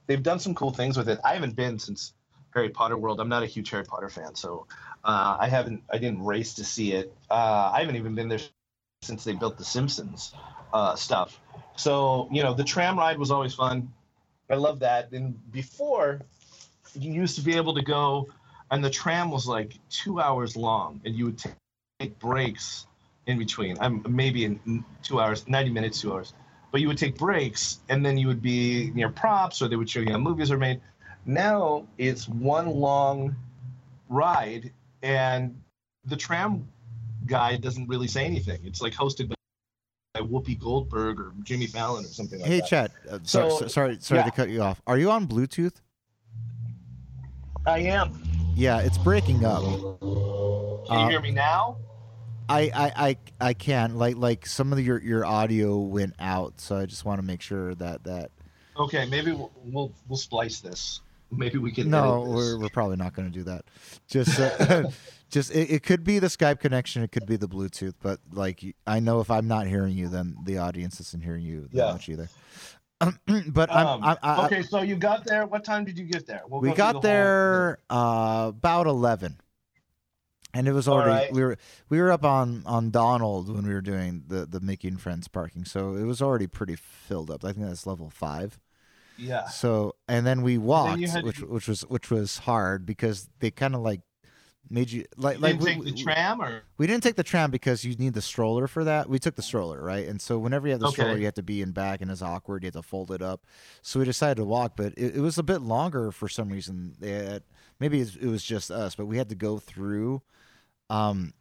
they've 0.06 0.22
done 0.22 0.38
some 0.40 0.54
cool 0.54 0.72
things 0.72 0.96
with 0.96 1.08
it. 1.08 1.18
I 1.24 1.34
haven't 1.34 1.56
been 1.56 1.78
since 1.78 2.12
Harry 2.52 2.68
Potter 2.68 2.98
World. 2.98 3.20
I'm 3.20 3.28
not 3.28 3.42
a 3.42 3.46
huge 3.46 3.70
Harry 3.70 3.84
Potter 3.84 4.08
fan, 4.08 4.34
so 4.34 4.66
uh, 5.04 5.36
I 5.38 5.48
haven't. 5.48 5.82
I 5.90 5.98
didn't 5.98 6.24
race 6.24 6.54
to 6.54 6.64
see 6.64 6.92
it. 6.92 7.12
Uh, 7.30 7.70
I 7.74 7.80
haven't 7.80 7.96
even 7.96 8.14
been 8.14 8.28
there 8.28 8.40
since 9.02 9.24
they 9.24 9.32
built 9.32 9.58
the 9.58 9.64
Simpsons 9.64 10.32
uh, 10.72 10.94
stuff. 10.94 11.40
So 11.76 12.28
you 12.30 12.42
know, 12.42 12.54
the 12.54 12.64
tram 12.64 12.98
ride 12.98 13.18
was 13.18 13.30
always 13.30 13.54
fun. 13.54 13.92
I 14.50 14.54
love 14.54 14.80
that. 14.80 15.12
And 15.12 15.38
before, 15.50 16.20
you 16.94 17.12
used 17.12 17.36
to 17.36 17.42
be 17.42 17.56
able 17.56 17.74
to 17.74 17.82
go, 17.82 18.28
and 18.70 18.84
the 18.84 18.90
tram 18.90 19.30
was 19.30 19.46
like 19.46 19.74
two 19.90 20.20
hours 20.20 20.56
long, 20.56 21.00
and 21.04 21.14
you 21.14 21.26
would 21.26 21.38
take, 21.38 21.54
take 21.98 22.18
breaks 22.18 22.86
in 23.26 23.38
between. 23.38 23.76
I'm 23.80 24.04
maybe 24.08 24.44
in 24.44 24.84
two 25.02 25.20
hours, 25.20 25.48
90 25.48 25.70
minutes, 25.70 26.00
two 26.00 26.12
hours 26.12 26.34
but 26.72 26.80
you 26.80 26.88
would 26.88 26.98
take 26.98 27.16
breaks 27.16 27.80
and 27.88 28.04
then 28.04 28.18
you 28.18 28.26
would 28.26 28.42
be 28.42 28.90
near 28.94 29.10
props 29.10 29.62
or 29.62 29.68
they 29.68 29.76
would 29.76 29.88
show 29.88 30.00
you 30.00 30.10
how 30.10 30.18
movies 30.18 30.50
are 30.50 30.58
made 30.58 30.80
Now 31.24 31.86
it's 31.98 32.28
one 32.28 32.66
long 32.66 33.36
ride, 34.08 34.72
and 35.02 35.60
the 36.04 36.16
tram 36.16 36.66
guy 37.26 37.56
doesn't 37.56 37.88
really 37.88 38.08
say 38.08 38.24
anything. 38.24 38.60
It's 38.64 38.80
like 38.82 38.92
hosted 38.92 39.28
by 39.28 40.20
Whoopi 40.20 40.58
Goldberg 40.58 41.20
or 41.20 41.32
Jimmy 41.42 41.66
Fallon 41.66 42.04
or 42.04 42.08
something 42.08 42.40
like 42.40 42.48
hey, 42.50 42.60
that. 42.60 42.68
Chad. 42.68 42.92
Uh, 43.08 43.18
so, 43.22 43.48
So, 43.48 43.58
so- 43.60 43.66
sorry, 43.68 43.96
sorry 44.00 44.20
yeah. 44.20 44.24
to 44.24 44.30
cut 44.30 44.50
you 44.50 44.62
off. 44.62 44.80
Are 44.86 44.98
you 44.98 45.10
on 45.10 45.26
Bluetooth? 45.26 45.74
I 47.66 47.78
am. 47.80 48.20
Yeah, 48.56 48.80
it's 48.80 48.98
breaking 48.98 49.44
up. 49.44 49.62
Can 49.62 49.70
you 50.02 50.86
Uh, 50.90 51.08
hear 51.08 51.20
me 51.20 51.30
now? 51.30 51.76
I, 52.48 52.70
I, 52.74 52.92
I, 53.08 53.16
I 53.40 53.54
can 53.54 53.96
like 53.96 54.16
like 54.16 54.46
some 54.46 54.72
of 54.72 54.80
your 54.80 55.00
your 55.00 55.24
audio 55.24 55.78
went 55.78 56.14
out, 56.18 56.60
so 56.60 56.76
I 56.76 56.86
just 56.86 57.04
want 57.04 57.20
to 57.20 57.22
make 57.26 57.40
sure 57.40 57.74
that 57.76 58.02
that 58.04 58.30
Okay, 58.76 59.06
maybe 59.06 59.32
we'll 59.32 59.52
we'll, 59.64 59.92
we'll 60.08 60.18
splice 60.18 60.60
this. 60.60 61.00
Maybe 61.36 61.58
we 61.58 61.72
can. 61.72 61.88
no, 61.90 62.20
we're 62.28 62.58
we're 62.58 62.68
probably 62.68 62.96
not 62.96 63.14
going 63.14 63.30
to 63.30 63.36
do 63.36 63.44
that. 63.44 63.64
Just 64.06 64.38
uh, 64.38 64.90
just 65.30 65.50
it, 65.54 65.70
it 65.70 65.82
could 65.82 66.04
be 66.04 66.18
the 66.18 66.26
Skype 66.26 66.60
connection, 66.60 67.02
it 67.02 67.10
could 67.10 67.26
be 67.26 67.36
the 67.36 67.48
Bluetooth, 67.48 67.94
but 68.02 68.20
like 68.32 68.62
I 68.86 69.00
know 69.00 69.20
if 69.20 69.30
I'm 69.30 69.48
not 69.48 69.66
hearing 69.66 69.96
you, 69.96 70.08
then 70.08 70.36
the 70.44 70.58
audience 70.58 71.00
isn't 71.00 71.22
hearing 71.22 71.42
you 71.42 71.62
that 71.62 71.74
Yeah. 71.74 71.92
much 71.92 72.08
either. 72.08 72.28
but 73.48 73.72
I'm, 73.72 73.86
Um, 73.86 74.04
I'm 74.04 74.16
I, 74.22 74.46
okay, 74.46 74.62
so 74.62 74.82
you 74.82 74.94
got 74.94 75.24
there. 75.24 75.46
What 75.46 75.64
time 75.64 75.84
did 75.84 75.98
you 75.98 76.04
get 76.04 76.26
there? 76.26 76.42
We'll 76.48 76.60
we 76.60 76.68
go 76.68 76.74
through 76.74 76.86
the 76.86 76.92
got 76.92 77.02
there 77.02 77.78
uh, 77.90 78.46
about 78.50 78.86
eleven, 78.86 79.40
and 80.54 80.68
it 80.68 80.72
was 80.72 80.86
already 80.86 81.10
right. 81.10 81.32
we 81.32 81.42
were 81.42 81.56
we 81.88 82.00
were 82.00 82.12
up 82.12 82.24
on 82.24 82.62
on 82.66 82.90
Donald 82.90 83.52
when 83.52 83.66
we 83.66 83.72
were 83.72 83.80
doing 83.80 84.24
the 84.28 84.46
the 84.46 84.60
Mickey 84.60 84.88
and 84.88 85.00
Friends 85.00 85.28
parking, 85.28 85.64
so 85.64 85.94
it 85.94 86.04
was 86.04 86.20
already 86.22 86.46
pretty 86.46 86.76
filled 86.76 87.30
up. 87.30 87.44
I 87.44 87.52
think 87.52 87.66
that's 87.66 87.86
level 87.86 88.10
five. 88.10 88.58
Yeah. 89.22 89.46
So 89.48 89.94
and 90.08 90.26
then 90.26 90.42
we 90.42 90.58
walked, 90.58 91.00
had 91.00 91.20
to 91.20 91.26
which 91.26 91.40
which 91.40 91.68
was 91.68 91.82
which 91.82 92.10
was 92.10 92.38
hard 92.38 92.84
because 92.86 93.28
they 93.40 93.50
kind 93.50 93.74
of 93.74 93.80
like 93.80 94.00
made 94.70 94.90
you 94.90 95.04
like 95.16 95.36
You 95.36 95.42
like 95.42 95.58
didn't 95.58 95.78
we, 95.78 95.84
take 95.86 95.96
the 95.96 96.02
tram 96.02 96.40
or 96.40 96.62
we 96.78 96.86
didn't 96.86 97.02
take 97.02 97.16
the 97.16 97.22
tram 97.22 97.50
because 97.50 97.84
you 97.84 97.94
need 97.96 98.14
the 98.14 98.22
stroller 98.22 98.66
for 98.66 98.84
that. 98.84 99.08
We 99.08 99.18
took 99.18 99.34
the 99.36 99.42
stroller, 99.42 99.82
right? 99.82 100.08
And 100.08 100.20
so 100.20 100.38
whenever 100.38 100.66
you 100.66 100.72
have 100.72 100.80
the 100.80 100.86
Okay. 100.86 100.94
stroller, 100.94 101.18
you 101.18 101.24
have 101.26 101.34
to 101.34 101.42
be 101.42 101.62
in 101.62 101.72
back, 101.72 102.00
and 102.00 102.10
it's 102.10 102.22
awkward. 102.22 102.62
You 102.62 102.68
have 102.68 102.74
to 102.74 102.82
fold 102.82 103.10
it 103.10 103.22
up. 103.22 103.46
So 103.82 103.98
we 104.00 104.06
decided 104.06 104.36
to 104.36 104.44
walk, 104.44 104.72
but 104.76 104.94
it, 104.96 105.16
it 105.16 105.20
was 105.20 105.38
a 105.38 105.42
bit 105.42 105.60
longer 105.62 106.10
for 106.10 106.28
some 106.28 106.48
reason. 106.48 106.94
They 106.98 107.10
had, 107.10 107.42
maybe 107.78 108.00
it 108.00 108.26
was 108.26 108.42
just 108.42 108.70
us, 108.70 108.94
but 108.96 109.06
we 109.06 109.18
had 109.18 109.28
to 109.28 109.34
go 109.34 109.58
through. 109.58 110.22
Um, 110.90 111.34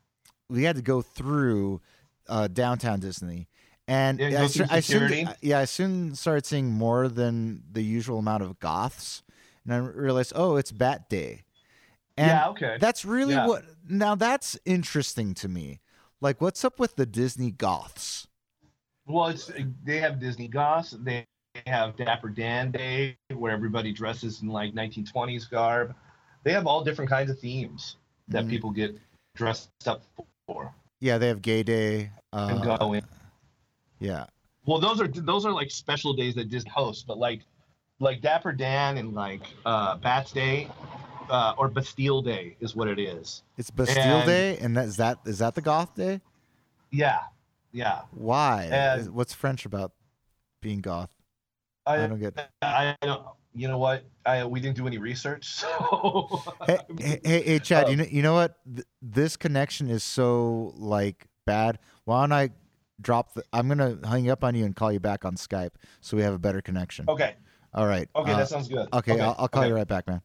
we 0.50 0.63
had 0.63 0.75
to 0.75 0.81
go 0.81 1.01
through 1.01 1.81
uh, 2.27 2.47
downtown 2.47 3.00
Disney, 3.00 3.47
and 3.88 4.19
Yeah, 4.19 4.41
I, 4.41 4.75
I 4.75 4.79
soon, 4.79 5.29
yeah, 5.41 5.59
I 5.59 5.65
soon 5.65 6.15
started 6.15 6.45
seeing 6.45 6.71
more 6.71 7.07
than 7.07 7.63
the 7.71 7.81
usual 7.81 8.19
amount 8.19 8.43
of 8.43 8.59
goths, 8.59 9.23
and 9.63 9.73
I 9.73 9.77
realized, 9.77 10.33
oh, 10.35 10.55
it's 10.57 10.71
Bat 10.71 11.09
Day. 11.09 11.43
And 12.17 12.27
yeah, 12.27 12.50
okay. 12.50 12.77
that's 12.79 13.05
really 13.05 13.35
Yeah. 13.35 13.47
what. 13.47 13.63
Now 13.88 14.15
that's 14.15 14.57
interesting 14.65 15.33
to 15.35 15.47
me. 15.47 15.79
Like, 16.19 16.39
what's 16.41 16.63
up 16.63 16.79
with 16.79 16.95
the 16.95 17.05
Disney 17.05 17.51
goths? 17.51 18.27
Well, 19.07 19.27
it's 19.27 19.51
they 19.83 19.97
have 19.97 20.19
Disney 20.19 20.47
Goss. 20.47 20.91
They 20.91 21.25
have 21.65 21.95
Dapper 21.97 22.29
Dan 22.29 22.71
Day, 22.71 23.17
where 23.33 23.51
everybody 23.51 23.91
dresses 23.91 24.41
in 24.41 24.47
like 24.47 24.73
1920s 24.73 25.45
garb. 25.45 25.95
They 26.43 26.53
have 26.53 26.67
all 26.67 26.83
different 26.83 27.09
kinds 27.09 27.29
of 27.31 27.39
themes 27.39 27.97
that 28.27 28.45
Mhm. 28.45 28.50
people 28.50 28.69
get 28.69 28.97
dressed 29.35 29.69
up 29.85 30.03
for 30.47 30.73
Yeah, 31.00 31.17
they 31.17 31.27
have 31.27 31.41
Gay 31.41 31.63
Day. 31.63 32.11
Uh, 32.31 32.77
go 32.77 32.93
in. 32.93 33.03
Yeah, 34.01 34.25
Well, 34.65 34.79
those 34.79 35.00
are 35.00 35.08
those 35.08 35.46
are 35.46 35.51
like 35.53 35.72
special 35.72 36.12
days 36.13 36.36
that 36.36 36.50
Disney 36.50 36.72
hosts, 36.72 37.03
but 37.08 37.17
like 37.17 37.41
like 38.00 38.20
Dapper 38.22 38.51
Dan 38.51 38.98
and 38.98 39.13
like 39.13 39.43
uh, 39.65 39.96
Bats 39.98 40.31
Day 40.31 40.67
uh, 41.29 41.53
or 41.58 41.67
Bastille 41.70 42.22
Day 42.22 42.58
is 42.60 42.75
what 42.75 42.88
it 42.88 43.00
is. 43.00 43.43
it's 43.58 43.70
Bastille 43.72 44.01
And- 44.03 44.25
Day, 44.25 44.58
and 44.58 44.75
that 44.75 44.86
is 44.88 44.98
that 44.98 45.20
is 45.25 45.39
that 45.39 45.55
the 45.55 45.62
goth 45.62 45.96
day? 45.96 46.20
Yeah, 46.91 47.20
yeah. 47.72 48.01
Why? 48.12 48.67
And- 48.72 49.13
What's 49.13 49.34
French 49.34 49.65
about 49.65 49.93
being 50.62 50.81
goth? 50.81 51.13
I, 51.86 52.03
I 52.03 52.08
don't 52.08 52.20
get. 52.20 52.50
I 52.62 52.96
don't. 53.01 53.24
You 53.53 53.67
know 53.67 53.77
what? 53.79 54.03
I 54.25 54.46
we 54.46 54.60
didn't 54.62 54.77
do 54.77 54.88
any 54.88 54.98
research, 54.98 55.46
so 55.62 56.41
Hey, 56.65 56.79
hey, 57.00 57.41
hey, 57.43 57.60
Chad. 57.60 57.86
Uh, 57.86 57.89
you 57.89 57.96
know, 57.98 58.05
you 58.10 58.22
know 58.22 58.34
what? 58.34 58.55
Th- 58.74 58.88
this 59.01 59.36
connection 59.38 59.89
is 59.89 60.03
so 60.03 60.74
like 60.77 61.25
bad. 61.46 61.79
Why 62.05 62.22
don't 62.24 62.31
I 62.31 62.50
drop 63.01 63.34
the? 63.34 63.43
I'm 63.53 63.67
gonna 63.67 63.98
hang 64.08 64.29
up 64.29 64.43
on 64.43 64.55
you 64.55 64.65
and 64.65 64.75
call 64.75 64.91
you 64.91 65.00
back 65.00 65.25
on 65.25 65.36
Skype 65.36 65.72
so 66.00 66.15
we 66.17 66.24
have 66.24 66.34
a 66.34 66.39
better 66.39 66.62
connection. 66.62 67.05
okay, 67.10 67.36
All 67.74 67.88
right. 67.88 68.08
okay, 68.15 68.31
uh, 68.31 68.38
that 68.38 68.50
sounds 68.50 68.67
good. 68.67 68.88
Okay, 68.93 69.20
I'll, 69.20 69.36
I'll 69.38 69.48
call 69.48 69.63
okay. 69.63 69.70
you 69.70 69.75
right 69.75 69.88
back, 69.88 70.08
man. 70.08 70.22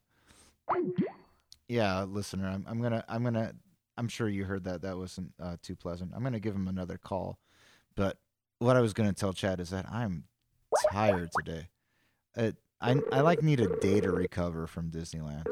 Yeah, 1.69 2.05
listener, 2.05 2.49
I'm, 2.49 2.65
I'm 2.69 2.81
gonna, 2.81 3.05
I'm 3.09 3.25
gonna, 3.25 3.53
I'm 3.97 4.09
sure 4.09 4.29
you 4.29 4.45
heard 4.45 4.65
that. 4.65 4.83
That 4.83 4.97
wasn't 4.97 5.33
uh, 5.43 5.57
too 5.63 5.75
pleasant. 5.75 6.13
I'm 6.15 6.23
gonna 6.23 6.41
give 6.41 6.55
him 6.55 6.69
another 6.69 6.99
call, 6.99 7.39
but 7.95 8.19
what 8.59 8.77
I 8.77 8.81
was 8.81 8.93
gonna 8.93 9.13
tell 9.13 9.33
Chad 9.33 9.61
is 9.61 9.71
that 9.71 9.87
I'm 9.91 10.25
tired 10.93 11.31
today. 11.39 11.69
Uh, 12.37 12.53
I, 12.81 12.97
I 13.11 13.21
like 13.23 13.43
need 13.43 13.61
a 13.61 13.75
day 13.79 14.01
to 14.01 14.11
recover 14.11 14.67
from 14.67 14.91
Disneyland. 14.91 15.47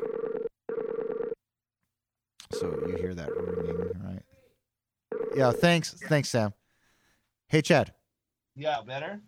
So 2.53 2.79
you 2.87 2.97
hear 2.97 3.15
that 3.15 3.35
ringing, 3.35 3.91
right? 4.05 4.23
Yeah, 5.35 5.51
thanks, 5.51 5.95
thanks, 6.09 6.29
Sam. 6.29 6.53
Hey, 7.49 7.63
Chad. 7.63 7.93
Yeah, 8.57 8.81
better. 8.87 9.21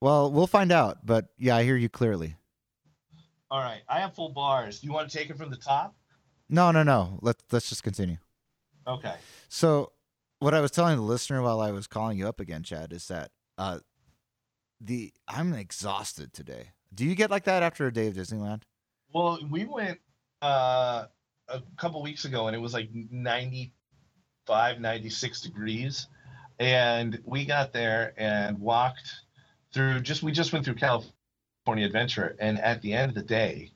Well, 0.00 0.30
we'll 0.32 0.46
find 0.46 0.72
out, 0.72 1.04
but 1.04 1.26
yeah, 1.38 1.56
I 1.56 1.64
hear 1.64 1.76
you 1.76 1.88
clearly. 1.88 2.36
All 3.50 3.60
right, 3.60 3.82
I 3.88 4.00
have 4.00 4.14
full 4.14 4.30
bars. 4.30 4.80
Do 4.80 4.86
you 4.86 4.92
want 4.92 5.10
to 5.10 5.18
take 5.18 5.28
it 5.28 5.36
from 5.36 5.50
the 5.50 5.56
top? 5.56 5.94
No, 6.48 6.70
no, 6.70 6.82
no. 6.82 7.18
Let's 7.20 7.42
let's 7.52 7.68
just 7.68 7.82
continue. 7.82 8.16
Okay. 8.86 9.14
So, 9.48 9.92
what 10.38 10.54
I 10.54 10.60
was 10.60 10.70
telling 10.70 10.96
the 10.96 11.02
listener 11.02 11.42
while 11.42 11.60
I 11.60 11.70
was 11.70 11.86
calling 11.86 12.16
you 12.18 12.26
up 12.28 12.40
again, 12.40 12.62
Chad, 12.62 12.92
is 12.92 13.08
that 13.08 13.30
uh, 13.58 13.80
the 14.80 15.12
I'm 15.28 15.52
exhausted 15.52 16.32
today. 16.32 16.70
Do 16.94 17.04
you 17.04 17.14
get 17.14 17.30
like 17.30 17.44
that 17.44 17.62
after 17.62 17.86
a 17.86 17.92
day 17.92 18.08
of 18.08 18.14
Disneyland? 18.14 18.62
Well, 19.12 19.38
we 19.48 19.64
went 19.64 19.98
uh, 20.42 21.06
a 21.48 21.62
couple 21.76 22.02
weeks 22.02 22.24
ago, 22.24 22.46
and 22.46 22.56
it 22.56 22.60
was 22.60 22.72
like 22.72 22.88
95, 22.92 24.80
96 24.80 25.40
degrees, 25.40 26.08
and 26.60 27.20
we 27.24 27.44
got 27.44 27.72
there 27.72 28.12
and 28.18 28.60
walked 28.60 29.22
through. 29.72 30.00
Just 30.00 30.22
we 30.22 30.30
just 30.30 30.52
went 30.52 30.64
through 30.64 30.74
California 30.74 31.86
Adventure, 31.86 32.36
and 32.38 32.60
at 32.60 32.80
the 32.82 32.92
end 32.92 33.08
of 33.08 33.14
the 33.16 33.22
day, 33.22 33.72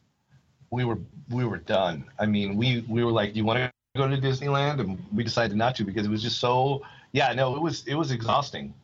we 0.71 0.85
were 0.85 0.99
we 1.31 1.45
were 1.45 1.59
done. 1.59 2.05
I 2.19 2.27
mean, 2.27 2.57
we 2.57 2.85
we 2.89 3.03
were 3.03 3.11
like, 3.11 3.33
"Do 3.33 3.39
you 3.39 3.45
want 3.45 3.59
to 3.59 3.71
go 3.97 4.07
to 4.07 4.17
Disneyland?" 4.17 4.81
And 4.81 5.03
we 5.13 5.25
decided 5.25 5.57
not 5.57 5.75
to 5.77 5.85
because 5.85 6.07
it 6.07 6.11
was 6.11 6.23
just 6.23 6.39
so. 6.39 6.83
Yeah, 7.13 7.33
no, 7.33 7.57
it 7.57 7.63
was 7.63 7.87
it 7.87 7.95
was 7.95 8.13
exhausting. 8.13 8.75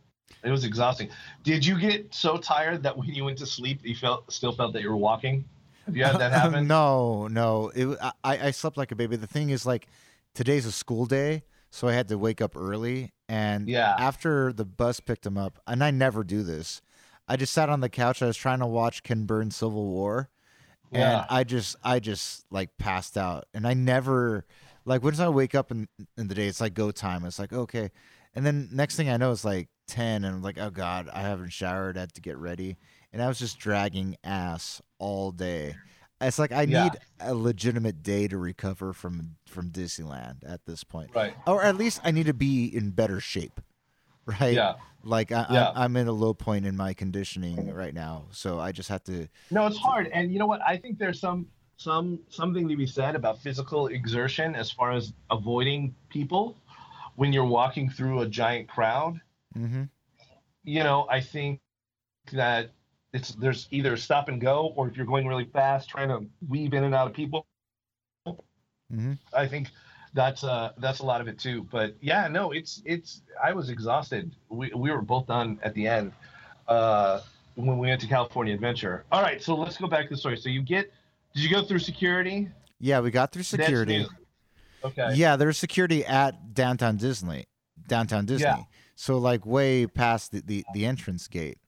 It 0.42 0.50
was 0.50 0.64
exhausting. 0.64 1.10
Did 1.42 1.66
you 1.66 1.78
get 1.78 2.14
so 2.14 2.38
tired 2.38 2.82
that 2.84 2.96
when 2.96 3.08
you 3.08 3.24
went 3.24 3.36
to 3.38 3.46
sleep, 3.46 3.80
you 3.82 3.94
felt 3.94 4.32
still 4.32 4.52
felt 4.52 4.72
that 4.72 4.82
you 4.82 4.88
were 4.88 4.96
walking? 4.96 5.44
Have 5.84 5.96
you 5.96 6.04
had 6.04 6.18
that 6.18 6.32
happen? 6.40 6.66
no, 6.66 7.28
no. 7.28 7.70
It 7.74 7.98
I 8.24 8.48
I 8.48 8.50
slept 8.52 8.78
like 8.78 8.92
a 8.92 8.96
baby. 8.96 9.16
The 9.16 9.26
thing 9.26 9.50
is, 9.50 9.66
like, 9.66 9.88
today's 10.34 10.64
a 10.64 10.72
school 10.72 11.04
day, 11.04 11.42
so 11.70 11.88
I 11.88 11.92
had 11.92 12.08
to 12.08 12.16
wake 12.16 12.40
up 12.40 12.56
early. 12.56 13.10
And 13.30 13.68
Yeah. 13.68 13.94
after 13.96 14.52
the 14.52 14.64
bus 14.64 14.98
picked 14.98 15.24
him 15.24 15.38
up, 15.38 15.60
and 15.64 15.84
I 15.84 15.92
never 15.92 16.24
do 16.24 16.42
this, 16.42 16.82
I 17.28 17.36
just 17.36 17.54
sat 17.54 17.68
on 17.68 17.78
the 17.80 17.88
couch. 17.88 18.22
I 18.22 18.26
was 18.26 18.36
trying 18.36 18.58
to 18.58 18.66
watch 18.66 19.04
Ken 19.04 19.24
Burns 19.24 19.54
Civil 19.54 19.86
War, 19.86 20.30
and 20.92 21.00
Yeah. 21.00 21.26
I 21.30 21.44
just 21.44 21.76
I 21.84 22.00
just 22.00 22.44
like 22.50 22.76
passed 22.76 23.16
out. 23.16 23.44
And 23.54 23.68
I 23.68 23.74
never 23.74 24.44
like 24.84 25.04
once 25.04 25.20
I 25.20 25.28
wake 25.28 25.54
up 25.54 25.70
in 25.70 25.86
in 26.18 26.26
the 26.26 26.34
day, 26.34 26.48
it's 26.48 26.60
like 26.60 26.74
go 26.74 26.90
time. 26.90 27.24
It's 27.24 27.38
like 27.38 27.52
okay, 27.52 27.92
and 28.34 28.44
then 28.44 28.68
next 28.72 28.96
thing 28.96 29.08
I 29.08 29.16
know, 29.16 29.30
it's 29.30 29.44
like 29.44 29.68
ten, 29.86 30.24
and 30.24 30.34
I'm 30.34 30.42
like 30.42 30.58
oh 30.58 30.70
god, 30.70 31.08
I 31.12 31.20
haven't 31.20 31.50
showered. 31.52 31.96
I 31.96 32.00
had 32.00 32.12
to 32.14 32.20
get 32.20 32.36
ready, 32.36 32.78
and 33.12 33.22
I 33.22 33.28
was 33.28 33.38
just 33.38 33.60
dragging 33.60 34.16
ass 34.24 34.82
all 34.98 35.30
day. 35.30 35.76
It's 36.20 36.38
like 36.38 36.52
I 36.52 36.62
Yeah. 36.62 36.84
need 36.84 36.98
a 37.20 37.34
legitimate 37.34 38.02
day 38.02 38.28
to 38.28 38.36
recover 38.38 38.92
from 38.92 39.36
from 39.46 39.70
Disneyland 39.70 40.38
at 40.46 40.64
this 40.66 40.84
point, 40.84 41.14
Right. 41.14 41.34
or 41.46 41.62
at 41.64 41.76
least 41.76 42.00
I 42.04 42.10
need 42.10 42.26
to 42.26 42.34
be 42.34 42.66
in 42.66 42.90
better 42.90 43.20
shape, 43.20 43.60
right? 44.26 44.54
Yeah. 44.54 44.74
Like 45.02 45.32
I, 45.32 45.46
Yeah. 45.50 45.68
I, 45.74 45.84
I'm 45.84 45.96
in 45.96 46.06
a 46.08 46.12
low 46.12 46.34
point 46.34 46.66
in 46.66 46.76
my 46.76 46.92
conditioning 46.92 47.72
right 47.72 47.94
now, 47.94 48.26
so 48.32 48.60
I 48.60 48.70
just 48.72 48.88
have 48.90 49.02
to. 49.04 49.28
No, 49.50 49.66
it's 49.66 49.78
hard, 49.78 50.08
and 50.08 50.30
you 50.32 50.38
know 50.38 50.46
what? 50.46 50.60
I 50.66 50.76
think 50.76 50.98
there's 50.98 51.18
some 51.20 51.46
some 51.78 52.20
something 52.28 52.68
to 52.68 52.76
be 52.76 52.86
said 52.86 53.16
about 53.16 53.40
physical 53.40 53.86
exertion 53.86 54.54
as 54.54 54.70
far 54.70 54.92
as 54.92 55.14
avoiding 55.30 55.94
people 56.10 56.58
when 57.16 57.32
you're 57.32 57.46
walking 57.46 57.88
through 57.88 58.20
a 58.20 58.26
giant 58.28 58.68
crowd. 58.68 59.18
hmm 59.54 59.84
You 60.64 60.84
know, 60.84 61.06
I 61.10 61.22
think 61.22 61.60
that 62.32 62.72
it's 63.12 63.32
there's 63.32 63.66
either 63.70 63.96
stop 63.96 64.28
and 64.28 64.40
go, 64.40 64.72
or 64.76 64.88
if 64.88 64.96
you're 64.96 65.06
going 65.06 65.26
really 65.26 65.44
fast, 65.44 65.88
trying 65.88 66.08
to 66.08 66.24
weave 66.48 66.74
in 66.74 66.84
and 66.84 66.94
out 66.94 67.06
of 67.06 67.12
people. 67.14 67.46
hmm 68.90 69.12
I 69.32 69.46
think 69.46 69.68
that's 70.14 70.44
uh 70.44 70.72
that's 70.78 71.00
a 71.00 71.04
lot 71.04 71.20
of 71.20 71.28
it 71.28 71.38
too. 71.38 71.66
But 71.70 71.94
yeah, 72.00 72.28
no, 72.28 72.52
it's 72.52 72.82
it's 72.84 73.22
I 73.42 73.52
was 73.52 73.70
exhausted. 73.70 74.32
We 74.48 74.72
we 74.74 74.90
were 74.90 75.02
both 75.02 75.26
done 75.26 75.58
at 75.62 75.74
the 75.74 75.86
end. 75.86 76.12
Uh 76.68 77.20
when 77.56 77.78
we 77.78 77.88
went 77.88 78.00
to 78.00 78.06
California 78.06 78.54
Adventure. 78.54 79.04
All 79.12 79.22
right, 79.22 79.42
so 79.42 79.54
let's 79.54 79.76
go 79.76 79.86
back 79.86 80.08
to 80.08 80.14
the 80.14 80.16
story. 80.16 80.36
So 80.36 80.48
you 80.48 80.62
get 80.62 80.92
Did 81.34 81.44
you 81.44 81.50
go 81.50 81.62
through 81.62 81.80
security? 81.80 82.48
Yeah, 82.78 83.00
we 83.00 83.10
got 83.10 83.32
through 83.32 83.42
security. 83.42 84.06
Okay. 84.82 85.10
Yeah, 85.14 85.36
there's 85.36 85.58
security 85.58 86.06
at 86.06 86.54
downtown 86.54 86.96
Disney, 86.96 87.46
downtown 87.86 88.24
Disney. 88.24 88.46
Yeah. 88.46 88.62
So 88.94 89.18
like 89.18 89.44
way 89.44 89.86
past 89.86 90.32
the, 90.32 90.40
the, 90.40 90.64
the 90.72 90.86
entrance 90.86 91.28
gate. 91.28 91.58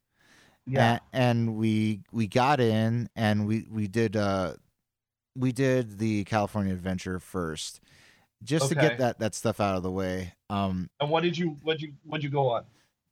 Yeah. 0.66 0.97
A- 0.97 1.16
and 1.16 1.57
we 1.57 2.00
we 2.12 2.26
got 2.26 2.61
in 2.61 3.09
and 3.16 3.47
we 3.47 3.66
we 3.71 3.88
did 3.88 4.16
uh 4.16 4.54
we 5.37 5.52
did 5.52 5.99
the 5.99 6.25
California 6.25 6.73
Adventure 6.73 7.19
first, 7.19 7.81
just 8.42 8.69
to 8.69 8.75
get 8.75 8.99
that 8.99 9.19
that 9.19 9.35
stuff 9.35 9.61
out 9.61 9.76
of 9.76 9.83
the 9.83 9.90
way. 9.90 10.35
Um, 10.50 10.90
And 11.00 11.11
what 11.11 11.23
did 11.23 11.37
you 11.38 11.57
what 11.62 11.81
you 11.81 11.95
what 12.04 12.23
you 12.23 12.28
go 12.28 12.49
on? 12.50 12.64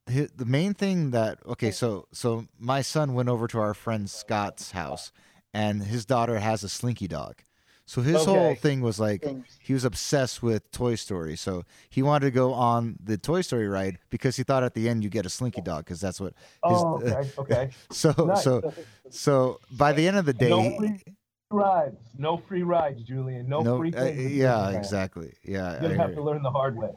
the 0.07 0.45
main 0.45 0.73
thing 0.73 1.11
that 1.11 1.39
okay, 1.45 1.71
so 1.71 2.07
so 2.11 2.45
my 2.59 2.81
son 2.81 3.13
went 3.13 3.29
over 3.29 3.47
to 3.47 3.59
our 3.59 3.73
friend 3.73 4.09
Scott's 4.09 4.71
house, 4.71 5.11
and 5.53 5.83
his 5.83 6.05
daughter 6.05 6.39
has 6.39 6.63
a 6.63 6.69
Slinky 6.69 7.07
dog. 7.07 7.43
So 7.85 8.01
his 8.01 8.23
whole 8.23 8.55
thing 8.55 8.81
was 8.81 8.99
like 8.99 9.25
he 9.59 9.73
was 9.73 9.83
obsessed 9.83 10.41
with 10.41 10.71
Toy 10.71 10.95
Story. 10.95 11.35
So 11.35 11.65
he 11.89 12.01
wanted 12.01 12.25
to 12.27 12.31
go 12.31 12.53
on 12.53 12.97
the 13.03 13.17
Toy 13.17 13.41
Story 13.41 13.67
ride 13.67 13.99
because 14.09 14.37
he 14.37 14.43
thought 14.43 14.63
at 14.63 14.73
the 14.73 14.87
end 14.87 15.03
you 15.03 15.09
get 15.09 15.25
a 15.25 15.29
Slinky 15.29 15.61
dog 15.61 15.85
because 15.85 15.99
that's 15.99 16.19
what. 16.19 16.33
Oh, 16.63 16.99
His- 16.99 17.11
okay, 17.11 17.31
okay. 17.39 17.69
So 17.91 18.13
Nice. 18.17 18.43
so 18.43 18.73
so 19.09 19.59
by 19.71 19.91
the 19.91 20.07
end 20.07 20.17
of 20.17 20.25
the 20.25 20.33
day, 20.33 20.49
no 20.49 20.77
free 20.77 21.03
rides. 21.49 21.97
No 22.17 22.37
free 22.37 22.63
rides, 22.63 23.03
Julian. 23.03 23.49
No, 23.49 23.61
no, 23.61 23.77
free 23.77 23.93
uh, 23.93 24.05
yeah, 24.05 24.69
exactly, 24.69 25.33
yeah. 25.43 25.81
You're 25.81 25.91
gonna 25.91 26.01
have 26.01 26.15
to 26.15 26.21
learn 26.23 26.43
the 26.43 26.51
hard 26.51 26.77
way. 26.77 26.91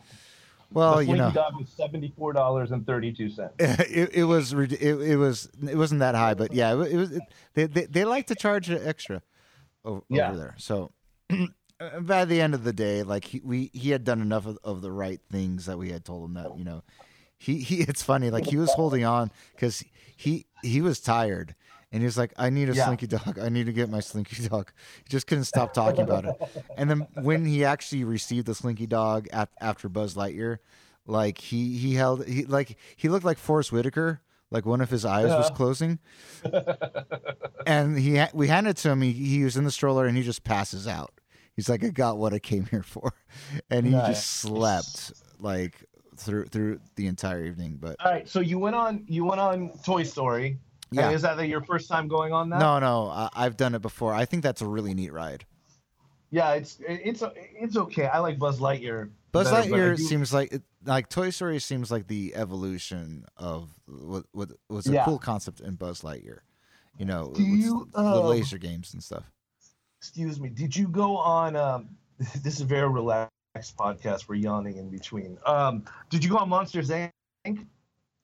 Well, 0.70 0.96
the 0.96 1.00
you 1.00 1.06
Slinky 1.06 1.22
know, 1.22 1.30
dog 1.32 1.56
was 1.56 1.68
seventy 1.68 2.12
four 2.16 2.32
dollars 2.32 2.70
and 2.70 2.86
thirty 2.86 3.12
two 3.12 3.30
cents. 3.30 3.54
it, 3.58 4.10
it 4.14 4.24
was 4.24 4.52
it, 4.52 4.72
it 4.80 5.16
was 5.16 5.48
it 5.68 5.76
wasn't 5.76 6.00
that 6.00 6.14
high, 6.14 6.34
but 6.34 6.52
yeah, 6.52 6.74
it, 6.74 6.92
it 6.92 6.96
was. 6.96 7.10
It, 7.12 7.22
they, 7.54 7.66
they 7.66 7.86
they 7.86 8.04
like 8.04 8.28
to 8.28 8.34
charge 8.34 8.70
extra 8.70 9.22
over, 9.84 10.02
Yeah. 10.08 10.28
over 10.30 10.38
there. 10.38 10.54
So 10.58 10.92
uh, 11.80 12.00
by 12.00 12.24
the 12.24 12.40
end 12.40 12.54
of 12.54 12.64
the 12.64 12.72
day, 12.72 13.02
like 13.02 13.24
he, 13.24 13.40
we 13.44 13.70
he 13.72 13.90
had 13.90 14.04
done 14.04 14.20
enough 14.20 14.46
of, 14.46 14.58
of 14.64 14.82
the 14.82 14.92
right 14.92 15.20
things 15.30 15.66
that 15.66 15.78
we 15.78 15.90
had 15.90 16.04
told 16.04 16.28
him 16.28 16.34
that 16.34 16.56
you 16.58 16.64
know 16.64 16.82
he 17.38 17.58
he. 17.58 17.80
It's 17.80 18.02
funny, 18.02 18.30
like 18.30 18.46
he 18.46 18.56
was 18.56 18.72
holding 18.72 19.04
on 19.04 19.30
because 19.54 19.84
he 20.16 20.46
he 20.62 20.80
was 20.80 21.00
tired. 21.00 21.54
And 21.92 22.02
he 22.02 22.06
was 22.06 22.18
like, 22.18 22.32
I 22.36 22.50
need 22.50 22.68
a 22.68 22.74
Yeah. 22.74 22.86
slinky 22.86 23.06
dog. 23.06 23.38
I 23.38 23.48
need 23.48 23.66
to 23.66 23.72
get 23.72 23.88
my 23.88 24.00
slinky 24.00 24.48
dog. 24.48 24.72
He 25.04 25.10
just 25.10 25.28
couldn't 25.28 25.44
stop 25.44 25.72
talking 25.72 26.00
about 26.00 26.24
it. 26.24 26.34
And 26.76 26.90
then 26.90 27.06
when 27.22 27.44
he 27.44 27.64
actually 27.64 28.02
received 28.02 28.46
the 28.48 28.54
slinky 28.56 28.88
dog 28.88 29.28
af- 29.32 29.54
after 29.60 29.88
Buzz 29.88 30.16
Lightyear, 30.16 30.58
like 31.06 31.38
he 31.38 31.76
he 31.78 31.94
held 31.94 32.26
he 32.26 32.46
like 32.46 32.76
he 32.96 33.08
looked 33.08 33.24
like 33.24 33.38
Forest 33.38 33.70
Whitaker, 33.70 34.20
like 34.50 34.64
one 34.66 34.80
of 34.80 34.90
his 34.90 35.04
eyes 35.04 35.28
was 35.30 35.50
closing. 35.50 35.98
and 37.66 37.98
he 37.98 38.16
ha- 38.16 38.30
we 38.34 38.48
handed 38.48 38.70
it 38.70 38.76
to 38.78 38.90
him. 38.90 39.00
He, 39.02 39.12
he 39.12 39.44
was 39.44 39.56
in 39.56 39.64
the 39.64 39.70
stroller 39.70 40.06
and 40.06 40.16
he 40.16 40.22
just 40.22 40.44
passes 40.44 40.86
out. 40.86 41.12
He's 41.56 41.68
like, 41.68 41.84
I 41.84 41.88
got 41.88 42.18
what 42.18 42.32
I 42.34 42.38
came 42.40 42.66
here 42.66 42.82
for, 42.82 43.12
and 43.70 43.86
he 43.86 43.92
Nice. 43.92 44.08
just 44.08 44.26
slept 44.26 45.12
like 45.38 45.84
through 46.16 46.46
through 46.46 46.80
the 46.96 47.06
entire 47.06 47.44
evening. 47.44 47.78
But 47.80 47.96
All 48.04 48.10
right, 48.10 48.28
so 48.28 48.40
you 48.40 48.58
went 48.58 48.74
on 48.74 49.04
you 49.06 49.24
went 49.24 49.40
on 49.40 49.70
Toy 49.84 50.02
Story. 50.02 50.59
Uh, 50.87 51.00
yeah, 51.00 51.11
is 51.11 51.22
that 51.22 51.40
your 51.48 51.62
first 51.62 51.88
time 51.88 52.07
going 52.09 52.33
on 52.33 52.50
that? 52.50 52.59
no, 52.61 52.78
no, 52.78 53.09
I, 53.09 53.28
I've 53.35 53.57
done 53.57 53.74
it 53.74 53.83
before. 53.83 54.12
I 54.14 54.24
think 54.24 54.42
that's 54.42 54.62
a 54.62 54.66
really 54.66 54.94
neat 54.94 55.12
ride. 55.12 55.44
Yeah, 56.30 56.52
it's 56.54 56.78
it's 56.87 57.22
it's 57.57 57.76
okay. 57.76 58.07
I 58.07 58.18
like 58.18 58.38
Buzz 58.38 58.59
Lightyear. 58.59 59.11
Buzz 59.35 59.51
but 59.51 59.66
Lightyear 59.66 59.97
do- 59.97 60.03
seems 60.03 60.33
like 60.33 60.53
it, 60.53 60.62
like 60.87 61.09
Toy 61.11 61.29
Story 61.31 61.59
seems 61.59 61.90
like 61.90 62.07
the 62.07 62.35
evolution 62.35 63.27
of 63.37 63.68
what 63.87 64.25
what 64.33 64.53
was 64.70 64.87
a 64.87 64.92
Yeah. 64.92 65.05
cool 65.05 65.18
concept 65.18 65.61
in 65.61 65.75
Buzz 65.75 66.01
Lightyear. 66.01 66.38
You 66.99 67.05
know, 67.05 67.33
you, 67.37 67.88
the, 67.92 68.01
the 68.03 68.20
um, 68.20 68.27
laser 68.27 68.57
games 68.59 68.94
and 68.94 69.03
stuff. 69.03 69.25
Excuse 70.01 70.38
me. 70.40 70.49
Did 70.49 70.75
you 70.77 70.87
go 70.88 71.16
on? 71.16 71.57
Um, 71.57 71.88
this 72.42 72.55
is 72.55 72.61
a 72.61 72.64
very 72.64 72.88
relaxed 72.88 73.31
podcast. 73.77 74.29
We're 74.29 74.37
yawning 74.37 74.77
in 74.79 74.88
between. 74.88 75.37
Um, 75.44 75.85
did 76.11 76.23
you 76.25 76.31
go 76.31 76.37
on 76.38 76.49
Monsters 76.49 76.90
Inc? 76.90 77.11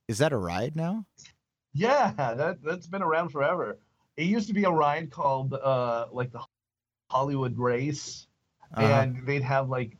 Is 0.08 0.18
that 0.18 0.32
a 0.32 0.36
ride 0.38 0.76
now? 0.76 1.04
Yeah, 1.74 2.12
that 2.16 2.62
that's 2.62 2.86
been 2.86 3.02
around 3.02 3.30
forever. 3.30 3.78
It 4.16 4.24
used 4.24 4.48
to 4.48 4.54
be 4.54 4.64
a 4.64 4.70
ride 4.70 5.10
called 5.10 5.54
uh, 5.54 6.06
like 6.12 6.30
the 6.32 6.40
Hollywood 7.10 7.58
Race, 7.58 8.26
Uh-huh. 8.74 8.86
and 8.86 9.26
they'd 9.26 9.42
have 9.42 9.68
like 9.68 9.96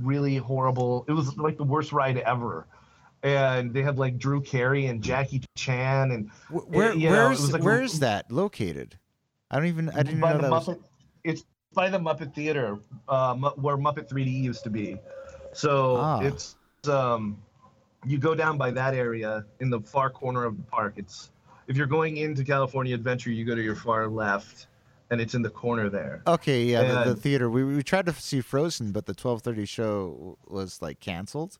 really 0.00 0.36
horrible. 0.36 1.04
It 1.08 1.12
was 1.12 1.36
like 1.36 1.56
the 1.56 1.64
worst 1.64 1.92
ride 1.92 2.18
ever. 2.18 2.66
And 3.22 3.72
they 3.72 3.82
had 3.82 3.98
like 3.98 4.18
Drew 4.18 4.40
Carey 4.42 4.86
and 4.86 5.02
Jackie 5.02 5.42
Chan 5.56 6.10
and 6.10 6.30
Wh- 6.48 6.68
Where 6.70 6.94
know, 6.94 7.10
where's 7.10 7.40
was 7.40 7.52
like 7.52 7.62
a- 7.62 7.64
where 7.64 7.80
is 7.82 8.00
that 8.00 8.30
located? 8.30 8.98
I 9.50 9.56
don't 9.56 9.66
even 9.66 9.88
I 9.90 10.02
didn't 10.02 10.20
know 10.20 10.38
that 10.38 10.50
was. 10.50 10.76
It's 11.22 11.44
by 11.72 11.88
the 11.88 11.98
Muppet 11.98 12.34
Theater, 12.34 12.78
uh, 13.08 13.34
where 13.34 13.76
Muppet 13.78 14.08
3D 14.08 14.30
used 14.30 14.62
to 14.64 14.70
be. 14.70 14.98
So 15.52 15.96
Ah. 15.96 16.20
it's 16.20 16.56
um, 16.88 17.38
you 18.06 18.18
go 18.18 18.34
down 18.34 18.58
by 18.58 18.70
that 18.72 18.92
area 18.94 19.46
in 19.60 19.70
the 19.70 19.80
far 19.80 20.10
corner 20.10 20.44
of 20.44 20.56
the 20.58 20.62
park. 20.64 20.94
It's 20.96 21.30
if 21.66 21.78
you're 21.78 21.86
going 21.86 22.18
into 22.18 22.44
California 22.44 22.94
Adventure, 22.94 23.30
you 23.30 23.44
go 23.46 23.54
to 23.54 23.62
your 23.62 23.74
far 23.76 24.06
left, 24.06 24.66
and 25.10 25.20
it's 25.20 25.34
in 25.34 25.42
the 25.42 25.50
corner 25.50 25.88
there. 25.88 26.22
Okay, 26.26 26.64
yeah, 26.64 27.04
the, 27.04 27.14
the 27.14 27.16
theater. 27.16 27.50
We 27.50 27.64
we 27.64 27.82
tried 27.82 28.06
to 28.06 28.12
see 28.14 28.40
Frozen, 28.40 28.92
but 28.92 29.06
the 29.06 29.14
twelve 29.14 29.42
thirty 29.42 29.66
show 29.66 30.38
was 30.46 30.80
like 30.82 31.00
canceled. 31.00 31.58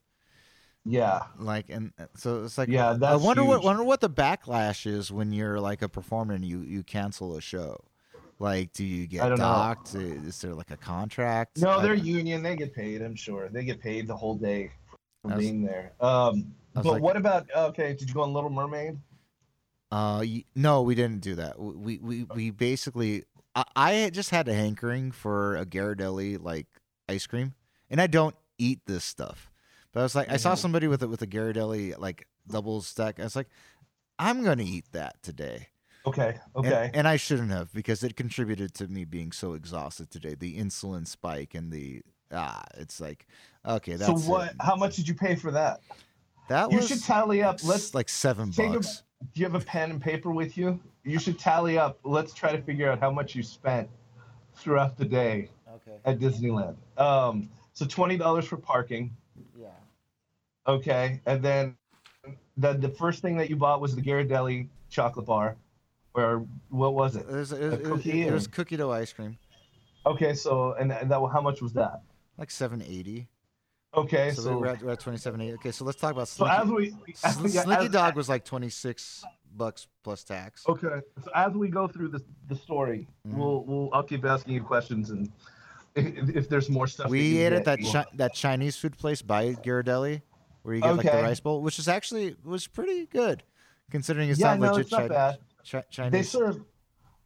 Yeah, 0.87 1.23
Like, 1.39 1.71
and 1.71 1.93
uh, 1.99 2.07
so 2.15 2.45
it's 2.45 2.59
like, 2.59 2.69
Yeah, 2.69 2.95
I 3.03 3.17
wonder 3.17 3.43
what 3.43 3.65
wonder 3.65 3.83
what 3.83 4.03
the 4.03 4.11
backlash 4.11 4.87
is 4.87 5.11
when 5.11 5.33
you're 5.33 5.59
like 5.59 5.81
a 5.81 5.89
performer 5.89 6.35
and 6.35 6.45
you 6.45 6.61
you 6.61 6.83
cancel 6.83 7.37
a 7.37 7.41
show. 7.41 7.83
Like, 8.39 8.73
do 8.75 8.85
you 8.85 9.07
get 9.07 9.21
don't 9.23 9.39
know. 9.39 9.45
docked? 9.45 9.95
Is 9.95 10.41
there 10.43 10.53
like 10.53 10.71
a 10.71 10.77
contract? 10.77 11.59
no, 11.59 11.81
they're 11.81 11.95
union. 11.95 12.43
They 12.43 12.55
get 12.57 12.75
paid. 12.75 13.01
I'm 13.01 13.15
sure 13.15 13.49
they 13.49 13.65
get 13.65 13.81
paid 13.81 14.07
the 14.07 14.17
whole 14.17 14.35
day 14.35 14.73
for 15.23 15.29
was- 15.29 15.39
being 15.39 15.63
there. 15.63 15.93
Um, 16.01 16.53
but 16.75 16.85
like- 16.85 17.03
what 17.03 17.17
about 17.17 17.47
okay? 17.57 17.95
Did 17.95 18.09
you 18.09 18.15
go 18.15 18.21
on 18.23 18.35
Little 18.35 18.51
Mermaid? 18.51 18.99
Uh, 19.91 20.25
no, 20.55 20.83
we 20.83 20.95
didn't 20.95 21.21
do 21.21 21.37
that. 21.37 21.59
We 21.59 21.99
we 21.99 22.25
we 22.25 22.51
basically, 22.51 23.25
I, 23.55 23.65
I 23.77 24.11
just 24.11 24.31
had 24.31 24.49
a 24.49 24.55
hankering 24.55 25.13
for 25.13 25.57
a 25.57 25.65
Ghirardelli 25.67 26.41
like 26.43 26.67
ice 27.09 27.27
cream, 27.27 27.55
and 27.91 28.01
I 28.01 28.07
don't 28.07 28.35
eat 28.59 28.81
this 28.87 29.05
stuff. 29.05 29.51
But 29.93 30.01
I 30.01 30.03
was 30.03 30.15
like, 30.15 30.31
I 30.31 30.37
saw 30.39 30.55
Mhm. 30.55 30.59
somebody 30.59 30.89
with 30.89 31.03
it 31.03 31.07
with 31.09 31.23
a 31.23 31.27
Ghirardelli 31.27 31.99
like 31.99 32.27
double 32.49 32.81
stack. 32.83 33.21
I 33.21 33.25
was 33.25 33.37
like, 33.37 33.49
I'm 34.19 34.43
gonna 34.45 34.65
eat 34.65 34.87
that 34.93 35.23
today. 35.23 35.69
Okay, 36.07 36.39
okay. 36.55 36.91
And, 36.93 37.09
I 37.09 37.17
shouldn't 37.17 37.51
have 37.51 37.73
because 37.73 38.03
it 38.05 38.15
contributed 38.15 38.75
to 38.75 38.89
me 38.89 39.07
being 39.07 39.33
so 39.33 39.55
exhausted 39.55 40.11
today. 40.11 40.35
The 40.35 40.59
insulin 40.59 41.07
spike 41.07 41.55
and 41.55 41.73
the 41.73 42.03
ah, 42.31 42.63
it's 42.77 43.01
like 43.01 43.27
okay, 43.67 43.95
That's 43.97 44.25
so 44.25 44.31
what? 44.31 44.51
It. 44.51 44.57
How 44.61 44.77
much 44.77 44.97
did 44.97 45.09
you 45.09 45.15
pay 45.15 45.35
for 45.35 45.51
that? 45.53 45.81
That 46.51 46.71
You 46.73 46.83
should 46.83 47.03
tally 47.03 47.43
up. 47.43 47.65
Let's 47.65 47.95
like 47.95 48.11
seven 48.11 48.51
take 48.51 48.71
a- 48.71 48.73
bucks. 48.75 49.03
Do 49.33 49.41
you 49.41 49.47
have 49.47 49.55
a 49.55 49.65
pen 49.65 49.91
and 49.93 50.01
paper 50.03 50.31
with 50.31 50.59
you? 50.59 50.79
You 51.05 51.19
should 51.19 51.39
tally 51.39 51.79
up. 51.79 51.99
Let's 52.05 52.33
try 52.33 52.53
to 52.57 52.63
figure 52.63 52.91
out 52.91 52.99
how 52.99 53.11
much 53.11 53.35
you 53.35 53.43
spent 53.43 53.89
throughout 54.55 54.97
the 54.97 55.05
day 55.05 55.51
Okay. 55.77 55.99
at 56.05 56.19
Disneyland. 56.19 56.77
Um, 56.99 57.51
so 57.75 57.85
twenty 57.87 58.17
dollars 58.17 58.47
for 58.47 58.57
parking. 58.57 59.15
Yeah. 59.59 59.67
Okay, 60.67 61.21
and 61.27 61.43
then 61.43 61.77
the 62.57 62.73
the 62.75 62.89
first 62.89 63.21
thing 63.21 63.37
that 63.37 63.51
you 63.51 63.57
bought 63.57 63.81
was 63.81 63.95
the 63.95 64.01
Ghirardelli 64.03 64.69
chocolate 64.89 65.27
bar, 65.27 65.57
or 66.15 66.47
what 66.71 66.95
was 66.95 67.17
it? 67.17 67.27
It 67.29 67.35
was, 67.35 67.53
it, 67.53 67.61
was, 67.61 67.73
A 67.73 67.75
it 67.75 67.81
was- 67.83 67.89
cookie 67.91 68.23
it 68.23 68.33
was 68.33 68.47
cookie 68.47 68.77
dough 68.77 68.91
ice 68.93 69.13
cream, 69.13 69.37
Okay, 70.07 70.33
so 70.35 70.73
and, 70.75 70.91
and 70.93 71.11
that 71.11 71.21
how 71.33 71.41
much 71.43 71.61
was 71.61 71.73
that? 71.75 72.01
like 72.39 72.51
seven 72.51 72.81
eighty. 72.81 73.29
Okay, 73.95 74.33
So, 74.33 74.43
so 74.43 74.59
we're 74.59 74.67
at, 74.69 74.83
we're 74.83 74.91
at 74.93 75.01
twenty 75.01 75.19
seven 75.19 75.41
eighty. 75.43 75.55
Okay, 75.55 75.71
so 75.71 75.85
let's 75.85 76.01
talk 76.01 76.13
about 76.13 76.29
so 76.29 76.47
Slinky. 76.47 76.63
as 76.63 76.69
we 76.71 77.15
as, 77.25 77.35
Slinky 77.65 77.87
as- 77.87 77.91
Dog 77.93 78.17
was 78.17 78.29
like 78.29 78.45
twenty 78.45 78.69
six 78.71 79.23
bucks 79.57 79.87
plus 80.03 80.25
tax. 80.25 80.65
Okay, 80.69 81.01
so 81.23 81.31
as 81.35 81.53
we 81.53 81.69
go 81.69 81.87
through 81.89 82.09
the 82.09 82.23
the 82.49 82.57
story, 82.57 83.07
Mhm. 83.27 83.35
we'll 83.37 83.65
we'll 83.65 83.91
I'll 83.93 84.03
keep 84.03 84.25
asking 84.25 84.55
you 84.55 84.63
questions 84.63 85.11
and 85.11 85.31
if, 85.95 86.37
if 86.37 86.49
there's 86.49 86.69
more 86.69 86.87
stuff. 86.87 87.11
We 87.11 87.39
ate 87.39 87.53
at 87.53 87.65
that 87.67 87.81
chi- 87.81 88.07
that 88.15 88.35
Chinese 88.35 88.77
food 88.77 88.97
place 88.99 89.23
by 89.23 89.55
Ghirardelli, 89.55 90.23
where 90.63 90.75
you 90.75 90.81
get 90.83 90.97
like 90.97 91.07
the 91.07 91.23
rice 91.23 91.41
bowl, 91.41 91.63
which 91.63 91.79
is 91.79 91.89
actually 91.89 92.37
was 92.45 92.67
pretty 92.67 93.07
good, 93.07 93.43
considering 93.91 94.29
it's 94.31 94.41
yeah, 94.41 94.51
not 94.57 94.61
no, 94.61 94.67
legit 94.73 94.81
it's 94.83 94.93
not 94.93 95.01
Chi- 95.03 95.09
bad. 95.09 95.39
Chi- 95.71 95.79
They 95.81 95.85
Chinese. 95.91 96.31
serve 96.31 96.65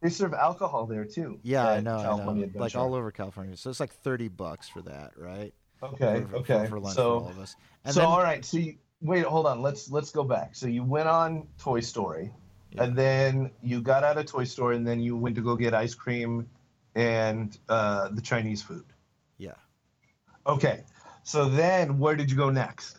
they 0.01 0.09
serve 0.09 0.33
alcohol 0.33 0.85
there 0.85 1.03
too. 1.05 1.39
yeah, 1.43 1.67
I 1.67 1.81
know, 1.81 1.97
I 1.97 2.33
know. 2.33 2.49
Like 2.55 2.75
all 2.75 2.93
over 2.95 3.11
California. 3.11 3.57
So 3.57 3.69
it's 3.69 3.79
like 3.81 3.91
thirty 3.93 4.27
bucks 4.29 4.69
for 4.69 4.81
that, 4.83 5.11
right? 5.17 5.53
Okay, 5.81 6.21
For- 6.21 6.27
for, 6.27 6.35
okay. 6.37 6.67
For, 6.67 6.79
lunch 6.79 6.95
so 6.95 7.19
for 7.19 7.25
all 7.25 7.29
of 7.31 7.39
us. 7.39 7.55
And 7.85 7.93
so 7.93 8.01
then, 8.01 8.09
all 8.09 8.21
right, 8.21 8.43
so 8.45 8.57
you, 8.57 8.75
wait, 9.01 9.25
hold 9.25 9.45
on. 9.45 9.61
Let's 9.61 9.89
let's 9.91 10.11
go 10.11 10.23
back. 10.23 10.55
So 10.55 10.67
you 10.67 10.83
went 10.83 11.07
on 11.07 11.47
Toy 11.57 11.79
Story, 11.81 12.31
Yeah. 12.71 12.83
and 12.83 12.95
then 12.95 13.51
you 13.61 13.81
got 13.81 14.03
out 14.03 14.17
of 14.17 14.25
Toy 14.25 14.43
Story, 14.45 14.75
and 14.75 14.85
then 14.87 14.99
you 14.99 15.15
went 15.17 15.35
to 15.35 15.41
go 15.41 15.55
get 15.55 15.73
ice 15.73 15.95
cream 15.95 16.49
and 16.95 17.57
uh, 17.69 18.09
the 18.09 18.21
Chinese 18.21 18.61
food. 18.61 18.85
yeah. 19.37 19.53
Okay, 20.47 20.83
so 21.23 21.47
then 21.49 21.99
where 21.99 22.15
did 22.15 22.31
you 22.31 22.37
go 22.37 22.49
next? 22.49 22.97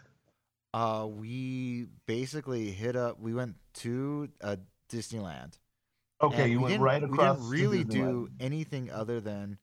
Uh, 0.72 1.08
we 1.10 1.86
basically 2.06 2.70
hit 2.70 2.94
up. 2.94 3.18
We 3.18 3.34
went 3.34 3.56
to 3.82 4.28
uh, 4.40 4.56
Disneyland, 4.88 5.54
Okay, 6.22 6.42
And 6.44 6.52
you 6.52 6.58
we 6.60 6.70
went 6.72 6.82
right 6.82 7.02
across. 7.02 7.38
We 7.40 7.56
didn't 7.56 7.70
really 7.70 7.84
do 7.84 8.28
anything 8.38 8.90
other 8.90 9.20
than 9.20 9.58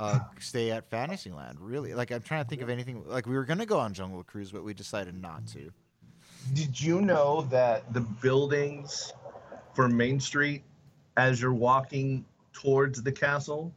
uh, 0.00 0.18
stay 0.38 0.70
at 0.70 0.88
Fantasyland. 0.88 1.58
Really, 1.60 1.94
like 1.94 2.10
I'm 2.10 2.22
trying 2.22 2.42
to 2.42 2.48
think 2.48 2.62
of 2.62 2.70
anything. 2.70 3.04
Like 3.06 3.26
we 3.26 3.34
were 3.34 3.44
gonna 3.44 3.66
go 3.66 3.78
on 3.78 3.92
Jungle 3.92 4.22
Cruise, 4.24 4.50
but 4.50 4.64
we 4.64 4.72
decided 4.72 5.20
not 5.20 5.46
to. 5.48 5.70
Did 6.54 6.80
you 6.80 7.02
know 7.02 7.42
that 7.50 7.92
the 7.92 8.00
buildings 8.00 9.12
for 9.74 9.88
Main 9.88 10.18
Street, 10.18 10.62
as 11.16 11.40
you're 11.40 11.52
walking 11.52 12.24
towards 12.54 13.02
the 13.02 13.12
castle, 13.12 13.74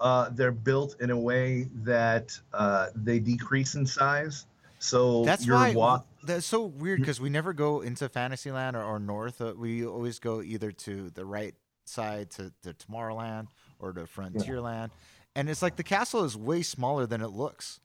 uh, 0.00 0.30
they're 0.30 0.52
built 0.52 0.96
in 1.00 1.10
a 1.10 1.18
way 1.18 1.68
that 1.82 2.38
uh, 2.54 2.88
they 2.94 3.18
decrease 3.18 3.74
in 3.74 3.86
size. 3.86 4.46
So 4.78 5.24
That's 5.24 5.46
you're 5.46 5.54
why 5.54 5.74
walk. 5.74 6.06
that's 6.24 6.44
so 6.44 6.64
weird 6.64 6.98
because 7.00 7.20
we 7.20 7.30
never 7.30 7.52
go 7.52 7.82
into 7.82 8.08
Fantasyland 8.08 8.74
or, 8.74 8.82
or 8.82 8.98
north. 8.98 9.40
Uh, 9.40 9.52
we 9.56 9.86
always 9.86 10.18
go 10.18 10.42
either 10.42 10.72
to 10.72 11.10
the 11.10 11.24
right 11.24 11.54
side 11.84 12.30
to, 12.30 12.52
to 12.64 12.72
Tomorrowland 12.72 13.46
or 13.78 13.92
to 13.92 14.00
Frontierland, 14.04 14.90
and 15.34 15.48
it's 15.48 15.62
like 15.62 15.76
the 15.76 15.82
castle 15.82 16.24
is 16.24 16.36
way 16.36 16.62
smaller 16.62 17.06
than 17.06 17.20
it 17.20 17.28
looks. 17.28 17.80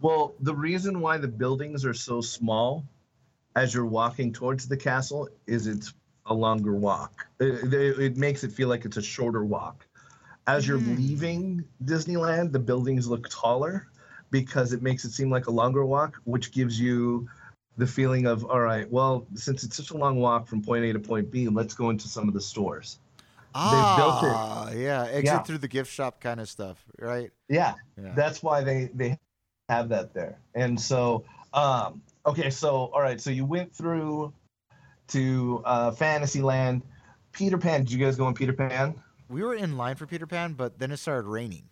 Well, 0.00 0.34
the 0.40 0.54
reason 0.54 1.00
why 1.00 1.18
the 1.18 1.28
buildings 1.28 1.84
are 1.84 1.94
so 1.94 2.20
small 2.20 2.84
as 3.56 3.74
you're 3.74 3.86
walking 3.86 4.32
towards 4.32 4.66
the 4.68 4.76
castle 4.76 5.28
is 5.46 5.66
it's 5.66 5.92
a 6.26 6.34
longer 6.34 6.74
walk. 6.74 7.26
It, 7.38 7.72
it- 7.72 7.98
it 7.98 8.16
makes 8.16 8.44
it 8.44 8.52
feel 8.52 8.68
like 8.68 8.84
it's 8.84 8.96
a 8.96 9.02
shorter 9.02 9.44
walk. 9.44 9.86
As 10.46 10.66
you're 10.66 10.78
Mm. 10.80 10.96
leaving 10.96 11.64
Disneyland, 11.84 12.52
the 12.52 12.58
buildings 12.58 13.06
look 13.08 13.28
taller 13.28 13.88
because 14.30 14.72
it 14.72 14.80
makes 14.82 15.04
it 15.04 15.10
seem 15.12 15.30
like 15.30 15.48
a 15.48 15.50
longer 15.50 15.84
walk, 15.84 16.16
which 16.24 16.52
gives 16.52 16.80
you 16.80 17.28
the 17.76 17.86
feeling 17.86 18.26
of, 18.26 18.44
all 18.44 18.60
right, 18.60 18.90
well, 18.90 19.26
since 19.34 19.64
it's 19.64 19.76
such 19.76 19.90
a 19.90 19.96
long 19.96 20.16
walk 20.16 20.46
from 20.46 20.62
point 20.62 20.84
A 20.84 20.92
to 20.92 20.98
point 21.00 21.30
B, 21.30 21.48
let's 21.48 21.74
go 21.74 21.90
into 21.90 22.08
some 22.08 22.26
of 22.28 22.34
the 22.34 22.40
stores. 22.40 22.98
Built 23.52 24.24
it- 24.24 24.36
Ah, 24.36 24.70
yeah, 24.70 25.02
exit 25.04 25.24
Yeah. 25.24 25.42
through 25.42 25.58
the 25.58 25.68
gift 25.68 25.92
shop 25.92 26.20
kind 26.20 26.40
of 26.40 26.48
stuff, 26.48 26.84
right? 26.98 27.30
Yeah, 27.48 27.74
Yeah. 28.00 28.12
that's 28.14 28.42
why 28.42 28.62
they 28.62 28.86
they 28.94 29.18
have 29.68 29.88
that 29.90 30.12
there 30.12 30.36
and 30.56 30.80
so 30.80 31.24
um 31.52 32.02
okay 32.26 32.50
so 32.50 32.90
all 32.92 33.00
right 33.00 33.20
so 33.20 33.30
you 33.30 33.44
went 33.44 33.72
through 33.72 34.32
to 35.06 35.62
uh 35.64 35.92
fantasyland 35.92 36.82
peter 37.30 37.56
pan 37.56 37.84
did 37.84 37.92
you 37.92 37.98
guys 38.04 38.16
go 38.16 38.26
in 38.26 38.34
peter 38.34 38.52
pan 38.52 38.94
we 39.28 39.44
were 39.44 39.54
in 39.54 39.76
line 39.76 39.94
for 39.94 40.06
Peter 40.08 40.26
Pan, 40.26 40.54
but 40.54 40.80
then 40.80 40.90
it 40.90 40.96
started 40.96 41.28
raining. 41.28 41.70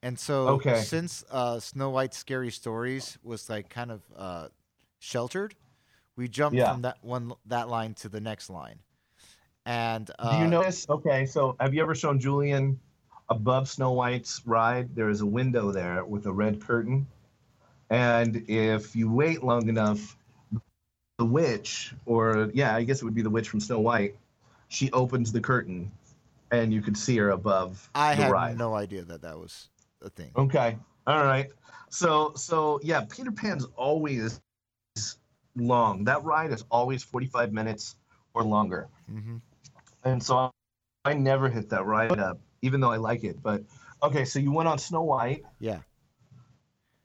And 0.00 0.16
so 0.16 0.46
Okay. 0.50 0.80
since 0.80 1.24
uh, 1.28 1.58
Snow 1.58 1.90
White's 1.90 2.16
scary 2.16 2.52
stories 2.52 3.18
was 3.24 3.50
like 3.50 3.68
kind 3.68 3.90
of 3.90 4.02
uh, 4.16 4.48
sheltered, 5.00 5.56
we 6.14 6.28
jumped 6.28 6.56
Yeah. 6.56 6.70
from 6.70 6.82
that 6.82 7.02
one 7.02 7.32
that 7.46 7.68
line 7.68 7.94
to 7.94 8.08
the 8.08 8.20
next 8.20 8.48
line. 8.48 8.78
And 9.68 10.10
uh, 10.18 10.30
do 10.30 10.36
you 10.44 10.48
notice 10.48 10.88
okay 10.88 11.26
so 11.26 11.54
have 11.60 11.74
you 11.74 11.82
ever 11.82 11.94
shown 11.94 12.18
julian 12.18 12.80
above 13.28 13.68
snow 13.68 13.92
white's 13.92 14.40
ride 14.46 14.94
there 14.96 15.10
is 15.10 15.20
a 15.20 15.26
window 15.26 15.70
there 15.70 16.04
with 16.04 16.24
a 16.24 16.32
red 16.32 16.58
curtain 16.60 17.06
and 17.90 18.44
if 18.48 18.96
you 18.96 19.12
wait 19.12 19.44
long 19.44 19.68
enough 19.68 20.16
the 21.18 21.24
witch 21.24 21.94
or 22.06 22.50
yeah 22.54 22.74
i 22.74 22.82
guess 22.82 23.02
it 23.02 23.04
would 23.04 23.14
be 23.14 23.22
the 23.22 23.30
witch 23.30 23.48
from 23.50 23.60
snow 23.60 23.78
white 23.80 24.16
she 24.68 24.90
opens 24.92 25.32
the 25.32 25.40
curtain 25.40 25.92
and 26.50 26.72
you 26.72 26.80
could 26.80 26.96
see 26.96 27.16
her 27.18 27.30
above 27.30 27.90
I 27.94 28.14
the 28.14 28.22
had 28.22 28.30
ride 28.32 28.58
no 28.58 28.74
idea 28.74 29.02
that 29.04 29.22
that 29.22 29.38
was 29.38 29.68
a 30.02 30.08
thing. 30.10 30.30
Okay. 30.36 30.78
All 31.06 31.24
right. 31.24 31.50
So 31.90 32.32
so 32.36 32.80
yeah, 32.82 33.04
Peter 33.08 33.30
Pan's 33.32 33.66
always 33.76 34.40
long. 35.56 36.04
That 36.04 36.24
ride 36.24 36.52
is 36.52 36.64
always 36.70 37.02
45 37.02 37.52
minutes 37.52 37.96
or 38.34 38.44
longer. 38.44 38.88
hmm 39.10 39.36
And 40.08 40.22
so 40.22 40.50
I 41.04 41.14
never 41.14 41.48
hit 41.48 41.68
that 41.70 41.84
ride 41.84 42.18
up, 42.18 42.38
even 42.62 42.80
though 42.80 42.90
I 42.90 42.96
like 42.96 43.24
it. 43.24 43.42
But 43.42 43.62
okay, 44.02 44.24
so 44.24 44.38
you 44.38 44.52
went 44.52 44.68
on 44.68 44.78
Snow 44.78 45.02
White. 45.02 45.44
Yeah. 45.60 45.80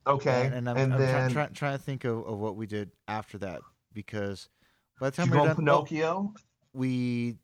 Okay. 0.06 0.46
And, 0.48 0.56
and 0.56 0.70
I'm, 0.70 0.78
and 0.78 0.94
I'm 0.94 1.00
then 1.00 1.32
try, 1.32 1.46
try, 1.46 1.54
trying 1.54 1.78
to 1.78 1.84
think 1.84 2.04
of, 2.04 2.26
of 2.26 2.38
what 2.40 2.56
we 2.56 2.66
did 2.66 2.92
after 3.08 3.38
that 3.40 3.62
because 3.94 4.50
by 5.00 5.10
the 5.10 5.12
did 5.12 5.18
time 5.18 5.26
you 5.28 5.32
we 5.34 5.38
go 5.38 5.46
done, 5.46 5.54
oh, 5.54 5.56
Pinocchio? 5.60 6.34
we 6.74 7.36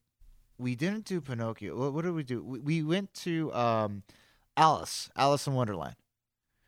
we 0.57 0.75
didn't 0.75 1.05
do 1.05 1.21
Pinocchio. 1.21 1.77
What, 1.77 1.93
what 1.93 2.03
did 2.03 2.13
we 2.13 2.23
do? 2.23 2.43
We, 2.43 2.59
we 2.59 2.83
went 2.83 3.13
to 3.15 3.53
um, 3.53 4.03
Alice, 4.57 5.09
Alice 5.15 5.47
in 5.47 5.53
Wonderland. 5.53 5.95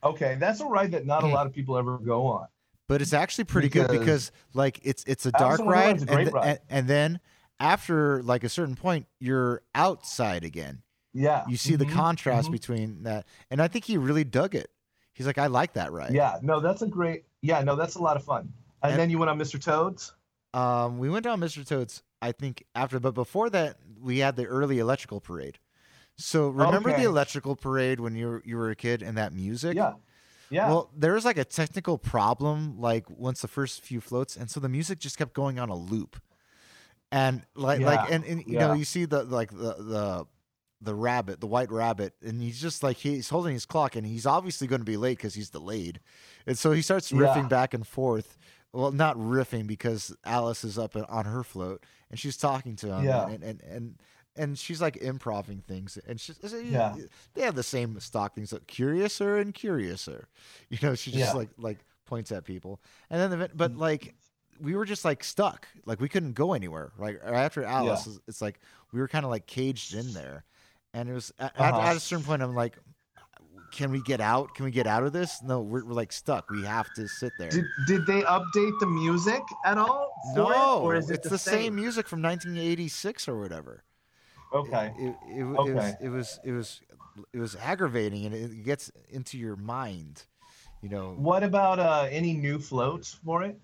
Okay, 0.03 0.37
that's 0.39 0.61
a 0.61 0.65
ride 0.65 0.91
that 0.91 1.05
not 1.05 1.23
a 1.23 1.27
Hmm. 1.27 1.33
lot 1.33 1.45
of 1.45 1.53
people 1.53 1.77
ever 1.77 1.97
go 1.97 2.25
on. 2.25 2.47
but 2.87 3.01
it's 3.01 3.13
actually 3.13 3.43
pretty 3.43 3.69
good 3.69 3.87
Because 3.89 3.99
because 3.99 4.31
like 4.53 4.79
it's 4.83 5.03
it's 5.05 5.25
a 5.25 5.31
dark 5.33 5.59
ride, 5.59 5.97
a 6.09 6.13
and, 6.13 6.33
ride. 6.33 6.45
and 6.47 6.59
and 6.69 6.87
then 6.87 7.19
after 7.61 8.23
like 8.23 8.43
a 8.43 8.49
certain 8.49 8.75
point, 8.75 9.05
you're 9.19 9.61
outside 9.75 10.43
again. 10.43 10.81
Yeah. 11.13 11.43
You 11.47 11.57
see 11.57 11.75
the 11.75 11.85
Mhm, 11.85 11.93
contrast 11.93 12.49
mhm. 12.49 12.53
between 12.53 13.03
that, 13.03 13.25
and 13.49 13.61
I 13.61 13.67
think 13.67 13.85
he 13.85 13.97
really 13.97 14.23
dug 14.23 14.55
it. 14.55 14.71
He's 15.13 15.27
like, 15.27 15.37
I 15.37 15.47
like 15.47 15.73
that 15.73 15.91
ride. 15.91 16.13
Yeah. 16.13 16.39
No, 16.41 16.59
that's 16.59 16.81
a 16.81 16.87
great. 16.87 17.25
Yeah. 17.41 17.61
No, 17.61 17.75
that's 17.75 17.95
a 17.95 18.01
lot 18.01 18.15
of 18.17 18.23
fun. 18.23 18.51
And, 18.81 18.93
And- 18.93 18.99
then 18.99 19.09
you 19.09 19.19
went 19.19 19.29
on 19.29 19.37
Mr. 19.37 19.61
Toad's. 19.61 20.13
Um, 20.53 20.97
we 20.99 21.09
went 21.09 21.23
down 21.23 21.39
Mr. 21.39 21.65
Toad's. 21.65 22.01
I 22.21 22.31
think 22.31 22.63
after, 22.75 22.99
but 22.99 23.13
before 23.13 23.49
that, 23.51 23.77
we 23.99 24.19
had 24.19 24.35
the 24.35 24.45
early 24.45 24.79
electrical 24.79 25.19
parade. 25.21 25.59
So 26.17 26.49
remember 26.49 26.89
Okay. 26.91 27.01
the 27.03 27.07
electrical 27.09 27.55
parade 27.55 27.99
when 27.99 28.15
you 28.15 28.27
were, 28.27 28.41
you 28.45 28.57
were 28.57 28.69
a 28.69 28.75
kid 28.75 29.01
and 29.01 29.17
that 29.17 29.33
music? 29.33 29.75
Yeah. 29.75 29.93
Yeah. 30.49 30.67
Well, 30.67 30.91
there 30.95 31.13
was 31.13 31.23
like 31.25 31.37
a 31.37 31.45
technical 31.45 31.97
problem, 31.97 32.79
like 32.79 33.09
once 33.09 33.41
the 33.41 33.47
first 33.47 33.81
few 33.83 34.01
floats, 34.01 34.35
and 34.35 34.49
so 34.51 34.59
the 34.59 34.67
music 34.69 34.99
just 34.99 35.17
kept 35.17 35.33
going 35.33 35.57
on 35.57 35.69
a 35.69 35.75
loop, 35.75 36.21
and 37.11 37.43
like 37.55 37.81
like 37.81 38.11
and, 38.11 38.23
and 38.25 38.43
you 38.47 38.57
know 38.59 38.73
you 38.73 38.85
see 38.85 39.05
the 39.05 39.23
like 39.23 39.51
the 39.51 39.75
the 39.77 40.25
the 40.83 40.95
rabbit, 40.95 41.39
the 41.39 41.47
white 41.47 41.71
rabbit, 41.71 42.13
and 42.23 42.41
he's 42.41 42.59
just 42.59 42.81
like 42.83 42.97
he's 42.97 43.29
holding 43.29 43.53
his 43.53 43.65
clock, 43.65 43.95
and 43.95 44.05
he's 44.05 44.25
obviously 44.25 44.67
going 44.67 44.81
to 44.81 44.85
be 44.85 44.97
late 44.97 45.17
because 45.17 45.33
he's 45.35 45.49
delayed, 45.49 45.99
and 46.47 46.57
so 46.57 46.71
he 46.71 46.81
starts 46.81 47.11
riffing 47.11 47.43
Yeah. 47.43 47.47
back 47.47 47.73
and 47.73 47.85
forth. 47.85 48.37
Well, 48.73 48.91
not 48.91 49.17
riffing 49.17 49.67
because 49.67 50.15
Alice 50.23 50.63
is 50.63 50.79
up 50.79 50.95
on 50.95 51.25
her 51.25 51.43
float 51.43 51.83
and 52.09 52.17
she's 52.17 52.37
talking 52.37 52.75
to 52.77 52.93
him, 52.93 53.03
Yeah. 53.05 53.27
and 53.27 53.43
and 53.43 53.61
and. 53.63 53.95
And 54.37 54.57
she's 54.57 54.81
like 54.81 54.95
improving 54.95 55.59
things, 55.59 55.99
and 56.07 56.17
she's 56.17 56.39
Yeah. 56.41 56.95
they 57.33 57.41
have 57.41 57.53
the 57.53 57.63
same 57.63 57.99
stock 57.99 58.33
things, 58.33 58.53
like 58.53 58.65
curiouser 58.65 59.35
and 59.37 59.53
curiouser. 59.53 60.29
You 60.69 60.77
know, 60.81 60.95
she 60.95 61.11
just 61.11 61.33
Yeah. 61.33 61.33
like 61.33 61.49
like 61.57 61.79
points 62.05 62.31
at 62.31 62.45
people, 62.45 62.79
and 63.09 63.19
then 63.19 63.39
the, 63.39 63.49
but 63.53 63.73
mm. 63.73 63.79
like 63.79 64.15
we 64.59 64.75
were 64.75 64.85
just 64.85 65.05
like 65.05 65.23
stuck, 65.23 65.67
like 65.85 65.99
we 66.01 66.09
couldn't 66.09 66.33
go 66.33 66.53
anywhere. 66.53 66.91
Like 66.97 67.19
after 67.23 67.63
Alice, 67.63 68.01
it's- 68.07 68.19
it's 68.27 68.41
like 68.41 68.59
we 68.91 68.99
were 68.99 69.07
kind 69.07 69.25
of 69.25 69.31
like 69.31 69.45
caged 69.47 69.95
in 69.95 70.13
there, 70.13 70.43
and 70.93 71.09
it 71.09 71.13
was 71.13 71.31
at, 71.39 71.53
at- 71.59 71.73
Uh-huh. 71.73 71.87
at 71.89 71.95
a 71.95 71.99
certain 71.99 72.25
point, 72.25 72.41
I'm 72.41 72.55
like, 72.55 72.77
can 73.71 73.89
we 73.91 74.01
get 74.01 74.19
out? 74.19 74.53
Can 74.53 74.65
we 74.65 74.71
get 74.71 74.85
out 74.85 75.03
of 75.03 75.13
this? 75.13 75.41
No, 75.41 75.61
we're, 75.61 75.85
we're 75.85 75.93
like 75.93 76.11
stuck. 76.11 76.49
We 76.49 76.63
have 76.65 76.93
to 76.95 77.07
sit 77.07 77.31
there. 77.39 77.49
Did, 77.49 77.65
did 77.87 78.05
they 78.05 78.21
update 78.23 78.77
the 78.79 78.85
music 78.87 79.41
at 79.65 79.77
all? 79.77 80.11
for 80.35 80.41
it, 80.51 80.55
no, 80.57 80.79
or 80.81 80.95
is 80.95 81.09
it 81.09 81.15
it's 81.19 81.29
the 81.29 81.37
same? 81.37 81.75
music 81.75 82.07
from 82.07 82.21
1986 82.21 83.27
or 83.29 83.39
whatever. 83.39 83.83
Okay. 84.53 84.93
It, 84.99 85.15
it, 85.29 85.39
it, 85.39 85.43
Okay. 85.43 85.73
was 85.73 85.95
it 86.01 86.09
was 86.09 86.39
it 86.43 86.51
was 86.51 86.81
it 87.33 87.39
was 87.39 87.55
aggravating, 87.55 88.25
and 88.25 88.35
it 88.35 88.63
gets 88.65 88.91
into 89.09 89.37
your 89.37 89.55
mind. 89.55 90.25
You 90.81 90.89
know, 90.89 91.13
What 91.15 91.43
about 91.43 91.79
uh, 91.79 92.07
any 92.11 92.33
new 92.33 92.59
floats 92.59 93.13
for 93.23 93.43
it? 93.43 93.57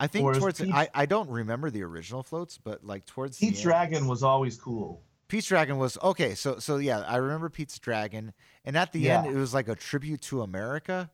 I 0.00 0.06
think 0.08 0.34
towards 0.34 0.60
Peach- 0.60 0.72
I, 0.72 0.88
I 0.94 1.06
don't 1.06 1.28
remember 1.30 1.70
the 1.70 1.82
original 1.82 2.22
floats, 2.22 2.58
but 2.58 2.82
like 2.84 3.06
towards 3.06 3.38
end- 3.38 3.60
Dragon 3.62 4.06
was 4.08 4.22
always 4.22 4.56
cool. 4.56 5.02
Pete's 5.28 5.46
Dragon 5.46 5.78
was 5.78 5.96
okay. 6.02 6.34
So 6.34 6.58
so 6.58 6.78
yeah, 6.78 7.00
I 7.00 7.16
remember 7.18 7.48
Pete's 7.50 7.78
Dragon, 7.78 8.32
and 8.64 8.76
at 8.76 8.92
the 8.92 9.08
end 9.10 9.26
it 9.26 9.36
was 9.38 9.54
like 9.54 9.68
a 9.68 9.76
tribute 9.76 10.22
to 10.22 10.42
America. 10.42 11.10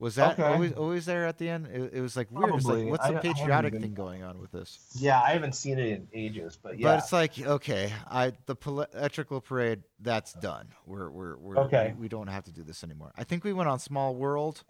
Was 0.00 0.16
that 0.16 0.32
Okay. 0.32 0.42
always 0.42 0.72
always 0.72 1.06
there 1.06 1.24
at 1.26 1.38
the 1.38 1.48
end? 1.48 1.68
It, 1.68 1.94
it 1.94 2.00
was 2.02 2.16
like 2.16 2.28
weird. 2.30 2.52
It's 2.56 2.66
like 2.66 2.84
what's 2.88 3.06
the 3.06 3.12
don't- 3.12 3.24
I 3.24 3.26
haven't 3.26 3.34
patriotic 3.36 3.72
thing 3.80 3.94
going 3.94 4.22
on 4.24 4.40
with 4.40 4.50
this? 4.50 4.78
Yeah, 4.98 5.18
I 5.22 5.30
haven't 5.30 5.54
seen 5.54 5.78
it 5.78 5.86
in 5.86 6.08
ages, 6.12 6.58
but 6.60 6.78
yeah. 6.78 6.88
But 6.88 6.98
it's 6.98 7.12
like 7.12 7.40
okay, 7.40 7.92
I 8.10 8.32
the 8.46 8.56
electrical 8.66 9.40
parade 9.40 9.82
that's 10.00 10.32
done. 10.34 10.66
We're 10.84 11.08
we're, 11.08 11.36
we're 11.36 11.56
Okay. 11.60 11.94
We, 11.96 12.02
we 12.02 12.08
don't 12.08 12.26
have 12.26 12.44
to 12.44 12.52
do 12.52 12.64
this 12.64 12.82
anymore. 12.82 13.12
I 13.16 13.22
think 13.24 13.44
we 13.44 13.52
went 13.52 13.68
on 13.70 13.78
Small 13.78 14.14
World. 14.16 14.64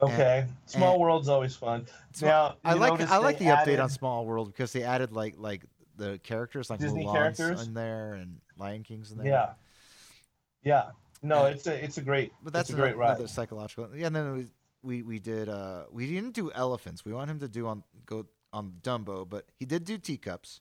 Okay. 0.00 0.46
Small 0.66 0.92
and- 0.94 1.00
World's 1.00 1.28
always 1.28 1.54
fun. 1.56 1.86
Sma- 2.12 2.28
Now 2.28 2.56
I 2.64 2.74
like 2.74 3.00
I 3.00 3.18
like 3.18 3.38
the 3.38 3.46
update 3.46 3.82
on 3.82 3.88
Small 3.88 4.24
World 4.26 4.48
because 4.48 4.72
they 4.72 4.82
added 4.82 5.12
like 5.12 5.34
like 5.38 5.62
the 5.96 6.18
characters 6.22 6.70
like 6.70 6.80
Disney 6.80 7.04
Mulan's 7.04 7.36
characters? 7.38 7.66
in 7.66 7.74
there 7.74 8.14
and 8.14 8.40
Lion 8.58 8.82
King's 8.82 9.12
in 9.12 9.18
there. 9.18 9.26
Yeah. 9.26 9.50
Yeah. 10.62 10.90
No, 11.22 11.46
And- 11.46 11.54
it's 11.56 11.66
a 11.66 11.84
it's 11.84 11.98
a 11.98 12.02
great 12.02 12.32
but 12.42 12.52
that's 12.52 12.70
it's 12.70 12.78
a 12.78 12.80
great 12.80 12.94
another, 12.96 13.22
ride. 13.22 13.30
psychological. 13.30 13.88
Yeah, 13.94 14.08
and 14.08 14.16
then 14.16 14.32
we, 14.36 14.46
we 14.82 15.02
we 15.02 15.18
did 15.18 15.48
uh 15.48 15.84
we 15.90 16.06
didn't 16.06 16.34
do 16.34 16.50
elephants. 16.52 17.04
We 17.04 17.12
want 17.12 17.30
him 17.30 17.38
to 17.40 17.48
do 17.48 17.66
on 17.66 17.82
go 18.06 18.26
on 18.52 18.72
Dumbo, 18.82 19.28
but 19.28 19.46
he 19.58 19.64
did 19.64 19.84
do 19.84 19.98
teacups. 19.98 20.60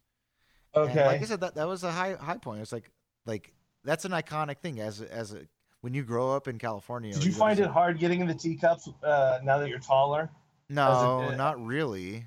And 0.75 0.89
Okay. 0.89 1.05
like 1.05 1.21
I 1.21 1.25
said, 1.25 1.41
that 1.41 1.55
that 1.55 1.67
was 1.67 1.83
a 1.83 1.91
high 1.91 2.13
high 2.15 2.37
point. 2.37 2.61
It's 2.61 2.71
like 2.71 2.89
like 3.25 3.53
that's 3.83 4.05
an 4.05 4.11
iconic 4.11 4.59
thing 4.59 4.79
as 4.79 5.01
as 5.01 5.33
a 5.33 5.41
when 5.83 5.93
you 5.93 6.01
grow 6.01 6.31
up 6.33 6.47
in 6.47 6.57
California. 6.57 7.11
Did 7.11 7.23
or 7.23 7.25
you 7.25 7.33
find 7.33 7.59
it 7.59 7.67
hard 7.67 7.99
getting 7.99 8.21
in 8.21 8.27
the 8.27 8.33
teacups 8.33 8.87
uh, 9.03 9.39
now 9.43 9.57
that 9.57 9.67
you're 9.67 9.79
taller? 9.79 10.29
No, 10.69 11.27
a- 11.29 11.35
not 11.35 11.63
really. 11.63 12.25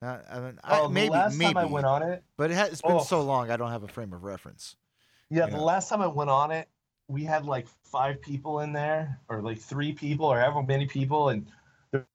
Uh, 0.00 0.18
I 0.30 0.38
mean, 0.38 0.60
I, 0.62 0.78
Oh, 0.80 0.88
maybe, 0.88 1.10
last 1.10 1.36
maybe, 1.36 1.54
time 1.54 1.58
I 1.58 1.64
went 1.64 1.86
on 1.86 2.04
it, 2.04 2.22
but 2.36 2.52
it 2.52 2.54
has, 2.54 2.68
it's 2.70 2.82
been 2.82 2.92
Oh. 2.92 3.02
so 3.02 3.22
long. 3.22 3.50
I 3.50 3.56
don't 3.56 3.72
have 3.72 3.82
a 3.82 3.88
frame 3.88 4.12
of 4.12 4.22
reference. 4.22 4.76
yeah, 5.28 5.46
You 5.46 5.50
the 5.50 5.56
know. 5.56 5.64
last 5.64 5.88
time 5.88 6.02
I 6.02 6.06
went 6.06 6.30
on 6.30 6.52
it, 6.52 6.68
we 7.08 7.24
had 7.24 7.44
like 7.46 7.66
five 7.82 8.22
people 8.22 8.60
in 8.60 8.72
there, 8.72 9.18
or 9.28 9.42
like 9.42 9.58
three 9.58 9.92
people, 9.92 10.26
or 10.26 10.38
however 10.38 10.62
many 10.62 10.86
people, 10.86 11.30
and 11.30 11.46
there, 11.90 12.06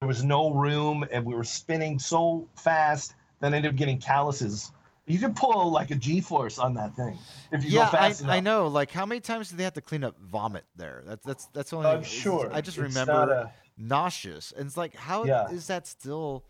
there 0.00 0.08
was 0.08 0.24
no 0.24 0.50
room, 0.52 1.06
and 1.12 1.24
we 1.24 1.32
were 1.34 1.44
spinning 1.44 1.96
so 2.00 2.48
fast 2.56 3.14
that 3.38 3.52
I 3.52 3.56
ended 3.56 3.70
up 3.72 3.76
getting 3.76 3.98
calluses. 4.00 4.72
You 5.06 5.18
can 5.18 5.34
pull 5.34 5.70
like 5.70 5.90
a 5.90 5.96
G-force 5.96 6.58
on 6.58 6.74
that 6.74 6.96
thing 6.96 7.18
if 7.52 7.62
you 7.62 7.70
yeah, 7.72 7.90
go 7.90 7.98
I, 7.98 8.08
fast 8.08 8.24
I 8.24 8.36
enough. 8.36 8.44
know. 8.44 8.66
Like, 8.68 8.90
how 8.90 9.04
many 9.04 9.20
times 9.20 9.50
do 9.50 9.56
they 9.56 9.64
have 9.64 9.74
to 9.74 9.82
clean 9.82 10.02
up 10.02 10.18
vomit 10.18 10.64
there? 10.76 11.02
That's 11.06 11.24
that's 11.26 11.46
that's 11.46 11.72
only. 11.74 11.88
I'm 11.88 12.02
sure. 12.02 12.50
I 12.52 12.60
just 12.62 12.78
It's 12.78 12.88
remember 12.96 13.12
a- 13.32 13.52
nauseous, 13.76 14.52
and 14.56 14.66
it's 14.66 14.76
like, 14.78 14.94
how 14.94 15.22
is 15.24 15.28
Yeah. 15.28 15.46
that 15.68 15.86
still? 15.86 16.44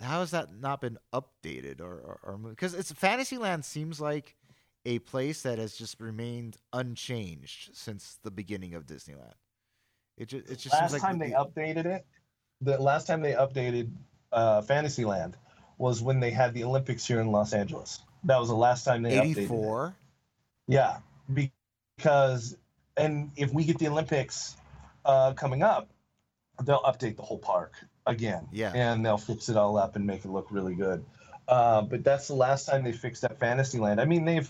How 0.00 0.20
has 0.20 0.30
that 0.32 0.54
not 0.58 0.80
been 0.80 0.98
updated 1.12 1.80
or 1.80 2.18
or 2.22 2.36
because 2.38 2.74
it's 2.74 2.92
Fantasyland 2.92 3.64
seems 3.64 4.00
like 4.00 4.36
a 4.86 4.98
place 5.00 5.42
that 5.42 5.58
has 5.58 5.74
just 5.76 5.98
remained 6.00 6.56
unchanged 6.72 7.70
since 7.74 8.18
the 8.22 8.30
beginning 8.30 8.74
of 8.74 8.86
Disneyland. 8.86 9.34
It 10.16 10.26
just 10.26 10.46
it 10.48 10.58
just 10.58 10.72
last 10.74 10.90
seems 10.90 10.92
like 10.92 11.02
time 11.02 11.18
the- 11.18 11.26
they 11.26 11.32
updated 11.32 11.86
it, 11.86 12.06
the 12.60 12.78
last 12.80 13.06
time 13.08 13.20
they 13.20 13.32
updated 13.32 13.90
uh, 14.32 14.62
Fantasyland 14.62 15.36
was 15.78 16.02
when 16.02 16.20
they 16.20 16.30
had 16.30 16.54
the 16.54 16.64
Olympics 16.64 17.06
here 17.06 17.20
in 17.20 17.32
Los 17.32 17.52
Angeles. 17.52 18.00
That 18.24 18.38
was 18.38 18.48
the 18.48 18.54
last 18.56 18.84
time 18.84 19.02
they 19.02 19.16
updated 19.16 19.30
it. 19.30 19.38
84. 19.38 19.94
Yeah, 20.66 20.98
because 21.32 22.56
and 22.96 23.30
if 23.36 23.52
we 23.52 23.64
get 23.64 23.78
the 23.78 23.88
Olympics 23.88 24.56
uh, 25.04 25.32
coming 25.34 25.62
up, 25.62 25.88
they'll 26.62 26.82
update 26.82 27.16
the 27.16 27.22
whole 27.22 27.38
park 27.38 27.74
again. 28.06 28.46
Yeah. 28.52 28.72
and 28.74 29.04
they'll 29.04 29.18
fix 29.18 29.48
it 29.48 29.56
all 29.56 29.76
up 29.76 29.96
and 29.96 30.06
make 30.06 30.24
it 30.24 30.28
look 30.28 30.48
really 30.50 30.74
good. 30.74 31.04
Uh, 31.46 31.82
but 31.82 32.04
that's 32.04 32.28
the 32.28 32.34
last 32.34 32.66
time 32.66 32.84
they 32.84 32.92
fixed 32.92 33.22
that 33.22 33.38
Fantasyland. 33.38 34.00
I 34.00 34.06
mean, 34.06 34.24
they've 34.24 34.48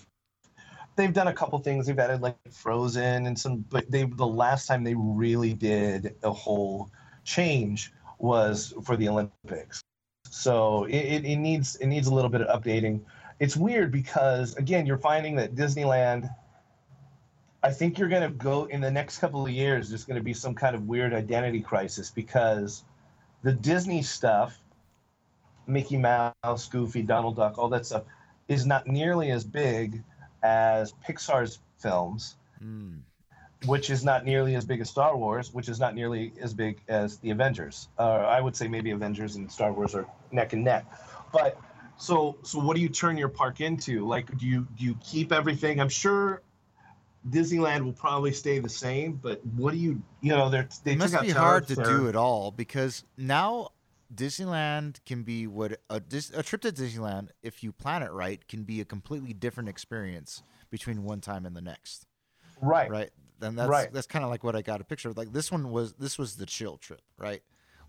they've 0.97 1.13
done 1.13 1.29
a 1.29 1.33
couple 1.33 1.59
things. 1.59 1.87
They've 1.87 1.99
added 1.99 2.21
like 2.21 2.37
Frozen 2.51 3.27
and 3.27 3.39
some, 3.39 3.65
but 3.69 3.91
they 3.91 4.05
the 4.05 4.27
last 4.27 4.67
time 4.67 4.85
they 4.85 4.95
really 4.95 5.55
did 5.55 6.15
a 6.23 6.33
whole 6.33 6.91
change 7.25 7.93
was 8.19 8.75
for 8.85 8.97
the 8.97 9.09
Olympics. 9.09 9.83
So 10.45 10.85
it, 10.85 11.25
it, 11.25 11.37
needs 11.37 11.77
it 11.77 11.87
needs 11.87 12.07
a 12.07 12.15
little 12.15 12.29
bit 12.29 12.43
of 12.43 12.63
updating. 12.63 13.01
It's 13.41 13.57
weird 13.57 13.91
because 13.91 14.55
again, 14.57 14.85
you're 14.85 14.99
finding 14.99 15.37
that 15.37 15.55
Disneyland. 15.55 16.29
I 17.63 17.71
think 17.71 17.99
you're 17.99 18.11
going 18.11 18.31
to 18.31 18.37
go 18.37 18.67
in 18.67 18.83
the 18.83 18.91
next 18.91 19.19
couple 19.21 19.43
of 19.47 19.51
years. 19.51 19.89
There's 19.89 20.05
going 20.05 20.19
to 20.19 20.23
be 20.23 20.35
some 20.35 20.55
kind 20.55 20.77
of 20.77 20.87
weird 20.87 21.15
identity 21.15 21.61
crisis 21.61 22.11
because 22.11 22.85
the 23.43 23.53
Disney 23.55 24.03
stuff, 24.03 24.59
Mickey 25.67 25.97
Mouse, 25.97 26.69
Goofy, 26.71 27.01
Donald 27.01 27.37
Duck, 27.37 27.57
all 27.57 27.71
that 27.71 27.87
stuff, 27.87 28.03
is 28.47 28.67
not 28.67 28.87
nearly 28.87 29.31
as 29.31 29.45
big 29.45 30.03
as 30.43 30.93
Pixar's 31.09 31.59
films, 31.79 32.37
Mm. 32.63 33.01
Which 33.67 33.91
is 33.91 34.05
not 34.05 34.25
nearly 34.25 34.55
as 34.55 34.65
big 34.65 34.81
as 34.81 34.91
Star 34.91 35.17
Wars, 35.17 35.53
which 35.53 35.69
is 35.69 35.81
not 35.81 35.95
nearly 35.95 36.33
as 36.41 36.55
big 36.55 36.81
as 36.89 37.19
the 37.19 37.31
Avengers. 37.31 37.89
Uh, 37.99 38.03
I 38.03 38.41
would 38.41 38.57
say 38.57 38.69
maybe 38.69 38.91
Avengers 38.91 39.37
and 39.37 39.51
Star 39.51 39.73
Wars 39.73 39.95
are 39.95 40.07
neck 40.33 40.53
and 40.53 40.65
neck. 40.65 40.87
But 41.33 41.61
so 41.97 42.37
so 42.43 42.59
what 42.59 42.77
do 42.77 42.83
you 42.83 42.89
turn 42.89 43.17
your 43.17 43.29
park 43.29 43.61
into? 43.61 44.07
Like 44.07 44.37
do 44.39 44.47
you 44.47 44.67
do 44.79 44.85
you 44.85 44.97
keep 45.03 45.33
everything? 45.33 45.81
I'm 45.81 45.89
sure 45.89 46.43
Disneyland 47.29 47.85
will 47.85 47.93
probably 47.93 48.33
stay 48.33 48.59
the 48.59 48.69
same, 48.69 49.15
but 49.15 49.45
what 49.57 49.73
do 49.73 49.79
you 49.79 50.03
you 50.21 50.31
know 50.31 50.51
they're 50.51 50.69
they 50.85 50.93
It 50.93 50.99
must 50.99 51.21
be 51.21 51.31
hard 51.31 51.69
to 51.69 51.77
do 51.77 52.07
it 52.09 52.17
all 52.17 52.51
because 52.51 53.05
now 53.17 53.71
Disneyland 54.15 55.05
can 55.07 55.23
be 55.23 55.47
what 55.47 55.81
a, 55.91 55.97
a 56.35 56.43
trip 56.43 56.61
to 56.63 56.73
Disneyland, 56.73 57.29
if 57.43 57.63
you 57.63 57.73
plan 57.73 58.03
it 58.03 58.13
right, 58.13 58.47
can 58.47 58.65
be 58.65 58.81
a 58.81 58.85
completely 58.85 59.33
different 59.33 59.69
experience 59.69 60.43
between 60.71 61.05
one 61.05 61.21
time 61.21 61.47
and 61.47 61.57
the 61.57 61.61
next. 61.61 62.07
Right. 62.61 62.91
Right. 62.91 63.11
Then 63.39 63.57
that's 63.57 63.69
Right. 63.69 63.93
that's 63.93 64.07
kind 64.07 64.25
of 64.25 64.31
like 64.31 64.45
what 64.45 64.55
I 64.57 64.63
got 64.63 64.81
a 64.81 64.85
picture 64.85 65.09
of. 65.11 65.17
Like 65.17 65.33
this 65.33 65.51
one 65.51 65.71
was 65.71 65.95
this 65.95 66.19
was 66.19 66.37
the 66.37 66.47
chill 66.47 66.77
trip, 66.77 67.03
right? 67.19 67.43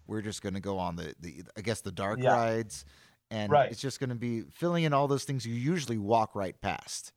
We're 0.08 0.22
just 0.22 0.42
gonna 0.42 0.60
go 0.60 0.78
on 0.80 0.96
the, 0.96 1.16
the 1.20 1.44
I 1.58 1.62
guess 1.62 1.82
the 1.82 1.92
dark 1.92 2.20
Yeah. 2.22 2.34
rides, 2.34 2.86
and 3.32 3.52
Right. 3.52 3.72
it's 3.72 3.82
just 3.82 4.00
gonna 4.00 4.16
be 4.16 4.42
filling 4.42 4.84
in 4.84 4.94
all 4.94 5.08
those 5.08 5.24
things 5.24 5.46
you 5.46 5.54
usually 5.54 5.98
walk 5.98 6.36
right 6.36 6.60
past. 6.62 7.12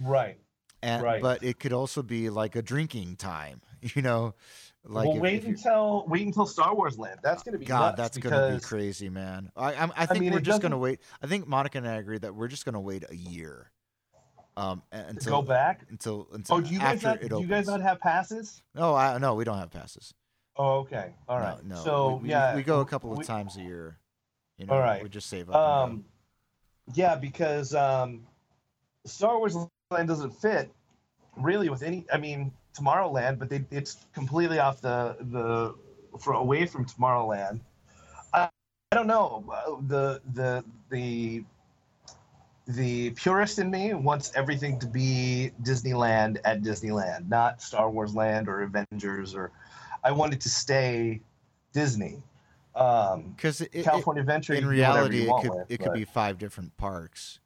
Right. 0.00 0.38
And 0.82 1.02
Right. 1.02 1.22
but 1.22 1.44
it 1.44 1.60
could 1.60 1.72
also 1.72 2.02
be 2.02 2.28
like 2.30 2.56
a 2.56 2.62
drinking 2.62 3.16
time, 3.16 3.60
you 3.94 4.02
know. 4.02 4.34
Like 4.84 5.06
well, 5.06 5.16
if- 5.16 5.22
wait 5.22 5.42
if 5.42 5.48
until 5.48 6.04
wait 6.08 6.26
until 6.26 6.44
Star 6.46 6.74
Wars 6.74 6.98
Land. 6.98 7.20
That's 7.22 7.44
going 7.44 7.52
to 7.52 7.58
be 7.60 7.64
God, 7.66 7.96
that's 7.96 8.16
because 8.16 8.32
gonna 8.32 8.54
be 8.56 8.60
crazy, 8.60 9.08
man. 9.08 9.52
I 9.56 9.74
I'm, 9.74 9.92
I 9.96 10.06
think 10.06 10.22
mean, 10.22 10.32
we're 10.32 10.40
just 10.40 10.60
gonna 10.60 10.76
wait. 10.78 10.98
I 11.22 11.28
think 11.28 11.46
Monica 11.46 11.78
and 11.78 11.86
I 11.86 11.94
agree 11.94 12.18
that 12.18 12.34
we're 12.34 12.48
just 12.48 12.64
gonna 12.64 12.80
wait 12.80 13.04
a 13.08 13.14
year, 13.14 13.70
um, 14.56 14.82
until 14.92 15.40
go 15.40 15.42
back. 15.42 15.82
until 15.90 16.28
until 16.32 16.56
Oh, 16.56 16.60
do 16.60 16.72
you 16.72 16.78
guys 16.78 16.96
after 17.04 17.06
not? 17.08 17.22
it 17.22 17.28
do 17.30 17.40
you 17.40 17.46
guys 17.46 17.66
not 17.66 17.80
have 17.80 18.00
passes? 18.00 18.62
No, 18.74 18.94
I 18.94 19.18
no, 19.18 19.34
we 19.34 19.44
don't 19.44 19.58
have 19.58 19.70
passes. 19.70 20.12
Oh, 20.56 20.80
okay. 20.80 21.14
all 21.28 21.38
right. 21.38 21.64
No, 21.64 21.76
no. 21.76 21.82
So 21.82 22.14
we, 22.16 22.22
we- 22.24 22.28
yeah, 22.30 22.54
we 22.54 22.62
go 22.62 22.80
a 22.80 22.84
couple 22.86 23.10
of 23.12 23.18
we- 23.18 23.24
times 23.24 23.56
a 23.56 23.62
year. 23.62 23.96
You 24.58 24.66
know, 24.66 24.74
All 24.74 24.80
right. 24.80 25.02
we 25.02 25.08
just 25.08 25.28
save 25.28 25.48
up. 25.50 25.56
Um, 25.56 26.04
yeah, 26.94 27.14
because 27.16 27.74
um, 27.74 28.26
Star 29.06 29.38
Wars 29.38 29.56
Land 29.90 30.08
doesn't 30.08 30.30
fit 30.32 30.70
really 31.36 31.68
with 31.70 31.82
any. 31.82 32.04
I 32.12 32.18
mean, 32.18 32.52
Tomorrowland, 32.78 33.38
but 33.38 33.48
they, 33.48 33.64
it's 33.70 33.96
completely 34.12 34.58
off 34.58 34.80
the 34.82 35.16
the 35.32 35.74
for 36.18 36.34
away 36.34 36.66
from 36.66 36.84
Tomorrowland. 36.84 37.60
I, 38.34 38.50
I 38.92 38.96
don't 38.96 39.06
know 39.06 39.42
uh, 39.50 39.80
the 39.88 40.20
the 40.34 40.64
the 40.90 41.44
the 42.66 43.10
purist 43.10 43.58
in 43.58 43.70
me 43.70 43.94
wants 43.94 44.32
everything 44.34 44.78
to 44.80 44.86
be 44.86 45.50
Disneyland 45.62 46.38
at 46.44 46.62
Disneyland, 46.62 47.28
not 47.28 47.60
Star 47.60 47.90
Wars 47.90 48.14
Land 48.14 48.48
or 48.48 48.62
Avengers 48.62 49.34
or. 49.34 49.50
I 50.04 50.10
want 50.10 50.32
it 50.32 50.40
to 50.42 50.48
stay 50.48 51.20
Disney. 51.72 52.22
Um, 52.74 53.34
because 53.36 53.60
it, 53.60 53.70
it- 53.72 53.84
California 53.84 54.20
Adventure. 54.20 54.54
in 54.54 54.64
you 54.64 54.68
can 54.68 54.76
do 54.76 54.82
whatever 54.82 55.08
reality, 55.08 55.22
it 55.28 55.42
could 55.42 55.50
with, 55.50 55.70
it 55.70 55.76
could 55.78 55.86
but- 55.86 55.94
be 55.94 56.04
five 56.04 56.38
different 56.38 56.76
parks. 56.76 57.38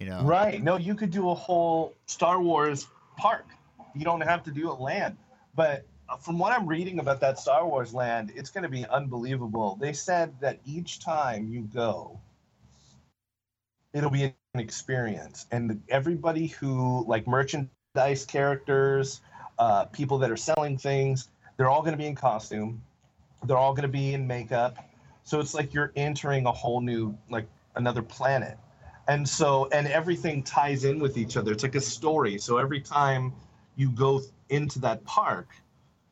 You 0.00 0.06
know, 0.10 0.22
right. 0.24 0.62
No, 0.62 0.76
you 0.76 0.94
could 0.96 1.10
do 1.12 1.30
a 1.30 1.34
whole 1.34 1.94
Star 2.06 2.42
Wars 2.42 2.88
park. 3.16 3.46
You 3.94 4.04
don't 4.04 4.20
have 4.20 4.42
to 4.42 4.50
do 4.50 4.70
a 4.70 4.74
land. 4.74 5.16
But 5.54 5.86
uh, 6.08 6.16
from 6.16 6.36
what 6.38 6.52
I'm 6.52 6.66
reading 6.66 6.98
about 6.98 7.20
that 7.20 7.38
Star 7.38 7.66
Wars 7.66 7.94
land, 7.94 8.32
it's 8.34 8.50
going 8.50 8.64
to 8.64 8.68
be 8.68 8.84
unbelievable. 8.86 9.78
They 9.80 9.92
said 9.92 10.34
that 10.40 10.58
each 10.66 10.98
time 10.98 11.48
you 11.48 11.62
go, 11.62 12.18
it'll 13.92 14.10
be 14.10 14.24
an 14.24 14.34
experience, 14.60 15.46
and 15.50 15.82
everybody 15.88 16.46
who 16.46 17.04
like 17.06 17.26
merchandise 17.26 18.24
characters, 18.26 19.20
uh, 19.58 19.86
people 19.86 20.18
that 20.18 20.30
are 20.30 20.36
selling 20.36 20.78
things, 20.78 21.28
they're 21.56 21.68
all 21.68 21.80
going 21.80 21.92
to 21.92 21.98
be 21.98 22.06
in 22.06 22.14
costume. 22.14 22.82
They're 23.44 23.58
all 23.58 23.72
going 23.72 23.82
to 23.82 23.88
be 23.88 24.14
in 24.14 24.26
makeup. 24.26 24.78
So 25.24 25.40
it's 25.40 25.54
like 25.54 25.74
you're 25.74 25.92
entering 25.96 26.46
a 26.46 26.52
whole 26.52 26.80
new, 26.80 27.16
like 27.30 27.46
another 27.76 28.02
planet. 28.02 28.58
And 29.08 29.28
so, 29.28 29.68
and 29.72 29.86
everything 29.86 30.42
ties 30.42 30.84
in 30.84 30.98
with 30.98 31.18
each 31.18 31.36
other. 31.36 31.52
It's 31.52 31.62
like 31.62 31.74
a 31.74 31.80
story. 31.80 32.38
So 32.38 32.58
every 32.58 32.80
time 32.80 33.32
you 33.76 33.90
go 33.90 34.22
into 34.48 34.78
that 34.80 35.04
park, 35.04 35.48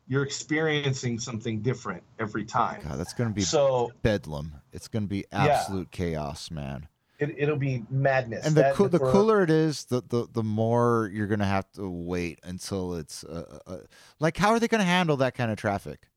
you're 0.07 0.23
experiencing 0.23 1.17
something 1.17 1.61
different 1.61 2.03
every 2.19 2.45
time. 2.45 2.81
God, 2.83 2.99
that's 2.99 3.13
gonna 3.13 3.31
be 3.31 3.41
So 3.41 3.91
bedlam. 4.03 4.55
It's 4.71 4.87
gonna 4.87 5.07
be 5.07 5.25
absolute 5.31 5.91
chaos, 5.91 6.51
man. 6.51 6.87
It, 7.29 7.35
it'll 7.37 7.55
be 7.57 7.83
madness. 7.89 8.45
and 8.45 8.55
the 8.55 8.61
That- 8.61 8.91
the 8.91 8.99
cooler 8.99 9.41
it 9.43 9.49
is, 9.49 9.85
the, 9.85 10.01
the 10.07 10.27
the 10.31 10.43
more 10.43 11.09
you're 11.13 11.27
gonna 11.27 11.45
have 11.45 11.71
to 11.73 11.89
wait 11.89 12.39
until 12.43 12.95
it's 12.95 13.23
uh, 13.23 13.59
uh, 13.65 13.77
like 14.19 14.37
how 14.37 14.49
are 14.51 14.59
they 14.59 14.67
gonna 14.67 14.83
handle 14.83 15.17
that 15.17 15.33
kind 15.35 15.51
of 15.51 15.57
traffic? 15.57 16.07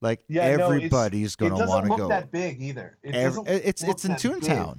Like 0.00 0.22
Yeah, 0.28 0.56
no, 0.56 0.64
everybody's 0.66 1.34
it 1.34 1.38
gonna 1.38 1.66
want 1.66 1.84
to 1.84 1.90
look 1.90 1.98
go. 1.98 2.08
that 2.08 2.30
big 2.30 2.62
either. 2.62 2.96
It 3.02 3.14
Ev- 3.14 3.34
doesn't 3.34 3.48
it's 3.48 3.82
it's 3.82 4.04
in 4.04 4.12
that 4.12 4.22
big. 4.22 4.32
Toontown. 4.42 4.78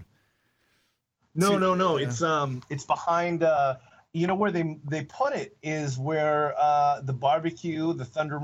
No, 1.36 1.58
no, 1.58 1.76
no. 1.76 1.98
yeah. 1.98 2.08
It's 2.08 2.22
um, 2.22 2.62
it's 2.70 2.84
behind. 2.86 3.44
Uh, 3.44 3.78
you 4.14 4.28
know 4.28 4.36
where 4.36 4.52
they 4.52 4.78
they 4.90 5.06
put 5.06 5.34
it 5.34 5.56
is 5.64 5.98
where 5.98 6.54
uh 6.60 7.00
the 7.02 7.14
barbecue, 7.14 7.94
the 7.94 8.04
Thunder 8.04 8.40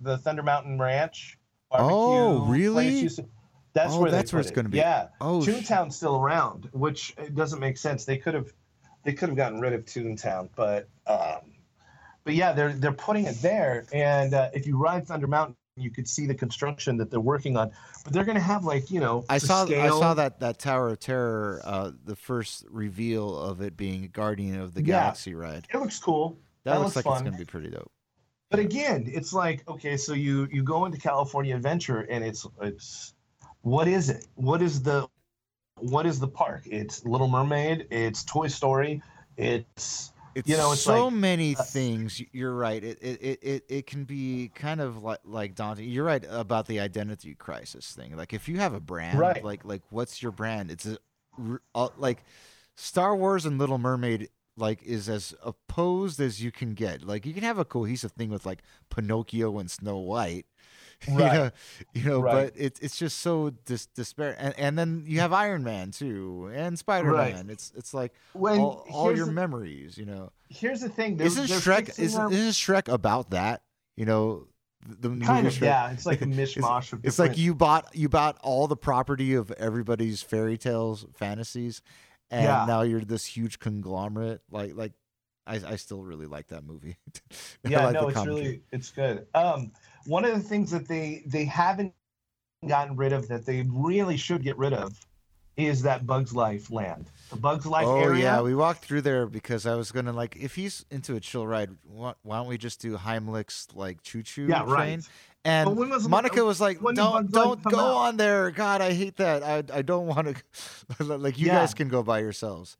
the 0.00 0.16
Thunder 0.18 0.42
Mountain 0.42 0.78
Ranch. 0.78 1.38
Barbecue 1.70 1.94
Oh, 1.94 2.46
really? 2.46 3.06
To- 3.74 3.80
that's 3.80 3.94
Oh, 3.94 4.00
where 4.00 4.10
that's 4.10 4.32
where 4.32 4.40
it's 4.40 4.50
it. 4.50 4.54
gonna 4.54 4.68
be. 4.68 4.78
Yeah, 4.78 5.08
Oh, 5.20 5.40
Toontown's 5.40 5.96
still 5.96 6.16
around, 6.16 6.68
which 6.72 7.14
doesn't 7.34 7.60
make 7.60 7.76
sense. 7.78 8.04
They 8.04 8.16
could 8.18 8.34
have 8.34 8.52
they 9.04 9.12
could 9.12 9.28
have 9.28 9.36
gotten 9.36 9.60
rid 9.60 9.72
of 9.72 9.84
Toontown, 9.84 10.48
but 10.56 10.88
um, 11.06 11.52
but 12.24 12.34
yeah, 12.34 12.52
they're 12.52 12.72
they're 12.72 12.92
putting 12.92 13.26
it 13.26 13.36
there. 13.40 13.86
And 13.92 14.34
uh, 14.34 14.50
if 14.52 14.66
you 14.66 14.76
ride 14.76 15.06
Thunder 15.06 15.26
Mountain, 15.26 15.56
you 15.76 15.90
could 15.90 16.08
see 16.08 16.26
the 16.26 16.34
construction 16.34 16.96
that 16.96 17.10
they're 17.10 17.20
working 17.20 17.56
on. 17.56 17.70
But 18.04 18.12
they're 18.12 18.24
going 18.24 18.34
to 18.36 18.42
have 18.42 18.64
like 18.64 18.90
you 18.90 19.00
know 19.00 19.24
I 19.28 19.38
saw 19.38 19.64
I 19.64 19.88
saw 19.88 20.14
that 20.14 20.40
that 20.40 20.58
Tower 20.58 20.90
of 20.90 20.98
Terror, 21.00 21.62
uh, 21.64 21.92
the 22.04 22.16
first 22.16 22.64
reveal 22.68 23.38
of 23.38 23.60
it 23.62 23.76
being 23.76 24.04
a 24.04 24.08
Guardian 24.08 24.60
of 24.60 24.74
the 24.74 24.80
Yeah. 24.82 25.00
Galaxy 25.02 25.34
ride. 25.34 25.66
It 25.72 25.78
looks 25.78 25.98
cool. 25.98 26.36
That, 26.64 26.72
That 26.74 26.80
looks, 26.80 26.96
looks 26.96 27.06
like 27.06 27.14
fun. 27.14 27.22
it's 27.22 27.30
gonna 27.30 27.38
be 27.38 27.44
pretty 27.46 27.70
dope. 27.70 27.90
But 28.50 28.60
again, 28.60 29.04
it's 29.06 29.32
like 29.32 29.66
okay, 29.68 29.96
so 29.96 30.12
you 30.12 30.48
you 30.50 30.62
go 30.64 30.84
into 30.86 30.98
California 30.98 31.54
Adventure 31.54 32.00
and 32.00 32.24
it's 32.24 32.46
it's 32.60 33.14
what 33.68 33.86
is 33.86 34.08
it? 34.08 34.26
What 34.34 34.62
is 34.62 34.82
the 34.82 35.06
what 35.76 36.06
is 36.06 36.18
the 36.18 36.28
park? 36.28 36.62
It's 36.66 37.04
Little 37.04 37.28
Mermaid. 37.28 37.86
It's 37.90 38.24
Toy 38.24 38.48
Story. 38.48 39.02
It's 39.36 40.12
It's 40.34 40.48
You 40.48 40.56
know, 40.56 40.72
it's 40.72 40.82
so 40.82 41.04
like, 41.04 41.14
many 41.14 41.54
uh, 41.56 41.62
things. 41.62 42.20
You're 42.32 42.54
right. 42.54 42.82
It, 42.82 42.98
it 43.00 43.38
it 43.42 43.64
it 43.68 43.86
can 43.86 44.04
be 44.04 44.50
kind 44.54 44.80
of 44.80 45.02
like 45.02 45.20
like 45.24 45.54
daunting. 45.54 45.88
You're 45.88 46.04
right 46.04 46.24
about 46.28 46.66
the 46.66 46.80
identity 46.80 47.34
crisis 47.34 47.92
thing. 47.92 48.16
Like 48.16 48.32
if 48.32 48.48
you 48.48 48.58
have 48.58 48.74
a 48.74 48.80
brand, 48.80 49.18
Right. 49.18 49.44
like 49.44 49.64
like 49.64 49.82
what's 49.90 50.22
your 50.22 50.32
brand? 50.32 50.70
It's 50.70 50.86
a, 50.86 50.98
uh, 51.74 51.88
like 51.98 52.24
Star 52.74 53.14
Wars 53.14 53.44
and 53.44 53.58
Little 53.58 53.78
Mermaid 53.78 54.30
like 54.56 54.82
is 54.82 55.08
as 55.08 55.34
opposed 55.44 56.18
as 56.20 56.42
you 56.42 56.50
can 56.50 56.74
get. 56.74 57.04
Like 57.04 57.24
you 57.26 57.32
can 57.34 57.44
have 57.44 57.58
a 57.58 57.64
cohesive 57.64 58.12
thing 58.12 58.30
with 58.30 58.44
like 58.44 58.62
Pinocchio 58.90 59.58
and 59.58 59.70
Snow 59.70 59.98
White. 59.98 60.46
You 61.08 61.16
know, 61.18 61.50
you 61.94 62.04
know, 62.04 62.20
Right. 62.20 62.52
but 62.52 62.54
it's 62.56 62.80
it's 62.80 62.98
just 62.98 63.20
so 63.20 63.50
dis- 63.64 63.86
despair. 63.86 64.34
And, 64.38 64.52
and 64.58 64.78
then 64.78 65.04
you 65.06 65.20
have 65.20 65.32
Iron 65.32 65.62
Man 65.62 65.90
too, 65.92 66.50
and 66.54 66.78
Spider 66.78 67.12
Man. 67.12 67.50
It's 67.50 67.72
it's 67.76 67.94
like 67.94 68.12
when 68.32 68.58
all, 68.60 68.84
all 68.90 69.16
your 69.16 69.26
the, 69.26 69.32
memories. 69.32 69.96
You 69.96 70.06
know, 70.06 70.32
here's 70.48 70.80
the 70.80 70.88
thing. 70.88 71.16
They're, 71.16 71.26
isn't 71.28 71.48
they're 71.48 71.58
Shrek 71.60 71.98
isn't, 71.98 72.30
their- 72.30 72.38
isn't 72.38 72.52
Shrek 72.52 72.92
about 72.92 73.30
that? 73.30 73.62
You 73.96 74.06
know, 74.06 74.48
the, 74.86 75.08
the 75.10 75.24
kind 75.24 75.46
of 75.46 75.52
Shrek- 75.52 75.62
yeah. 75.62 75.92
It's 75.92 76.04
like 76.06 76.20
a 76.20 76.26
mishmash 76.40 76.92
of 76.92 77.04
It's 77.04 77.18
like 77.18 77.38
you 77.38 77.54
bought 77.54 77.94
you 77.94 78.08
bought 78.08 78.36
all 78.42 78.66
the 78.66 78.76
property 78.76 79.34
of 79.34 79.52
everybody's 79.52 80.20
fairy 80.22 80.58
tales, 80.58 81.06
fantasies, 81.14 81.80
and 82.30 82.42
Yeah. 82.44 82.64
now 82.66 82.82
you're 82.82 83.00
this 83.02 83.24
huge 83.24 83.60
conglomerate. 83.60 84.40
Like 84.50 84.74
like, 84.74 84.92
I 85.46 85.60
I 85.64 85.76
still 85.76 86.02
really 86.02 86.26
like 86.26 86.48
that 86.48 86.64
movie. 86.64 86.96
Yeah 87.64 87.84
like 87.86 87.94
no 87.94 88.08
it's 88.08 88.14
commentary. 88.14 88.40
really 88.44 88.62
it's 88.72 88.90
good 88.90 89.26
um 89.34 89.72
one 90.08 90.24
of 90.24 90.32
the 90.34 90.40
things 90.40 90.70
that 90.70 90.88
they 90.88 91.22
they 91.26 91.44
haven't 91.44 91.92
gotten 92.66 92.96
rid 92.96 93.12
of 93.12 93.28
that 93.28 93.46
they 93.46 93.62
really 93.70 94.16
should 94.16 94.42
get 94.42 94.56
rid 94.58 94.72
of 94.72 94.98
is 95.56 95.82
that 95.82 96.06
bugs 96.06 96.32
life 96.34 96.70
land 96.70 97.06
the 97.30 97.36
bugs 97.36 97.66
life 97.66 97.86
area. 97.86 97.98
Oh 98.00 98.04
area 98.04 98.22
yeah, 98.22 98.40
we 98.40 98.54
walked 98.54 98.84
through 98.84 99.02
there 99.02 99.26
because 99.26 99.66
I 99.66 99.74
was 99.74 99.92
gonna 99.92 100.12
like 100.12 100.36
if 100.36 100.54
he's 100.54 100.84
into 100.90 101.14
a 101.14 101.20
chill 101.20 101.46
ride, 101.46 101.70
why, 101.84 102.14
why 102.22 102.38
don't 102.38 102.46
we 102.48 102.58
just 102.58 102.80
do 102.80 102.96
Heimlich's 102.96 103.68
like 103.74 104.02
choo 104.02 104.22
choo 104.22 104.46
yeah 104.48 104.60
train? 104.62 104.68
right 104.70 105.08
And 105.44 105.76
was 105.76 106.02
the- 106.04 106.08
Monica 106.08 106.44
was 106.44 106.60
like, 106.60 106.80
"Don't 106.80 107.30
don't 107.30 107.62
go 107.62 107.78
out?" 107.78 107.96
on 108.08 108.16
there. 108.16 108.50
God, 108.50 108.80
I 108.80 108.92
hate 108.92 109.16
that. 109.16 109.42
I 109.42 109.78
I 109.78 109.82
don't 109.82 110.06
want 110.06 110.36
to. 110.98 111.04
like 111.04 111.38
you 111.38 111.46
Yeah. 111.46 111.56
guys 111.60 111.74
can 111.74 111.88
go 111.88 112.02
by 112.02 112.18
yourselves." 112.20 112.76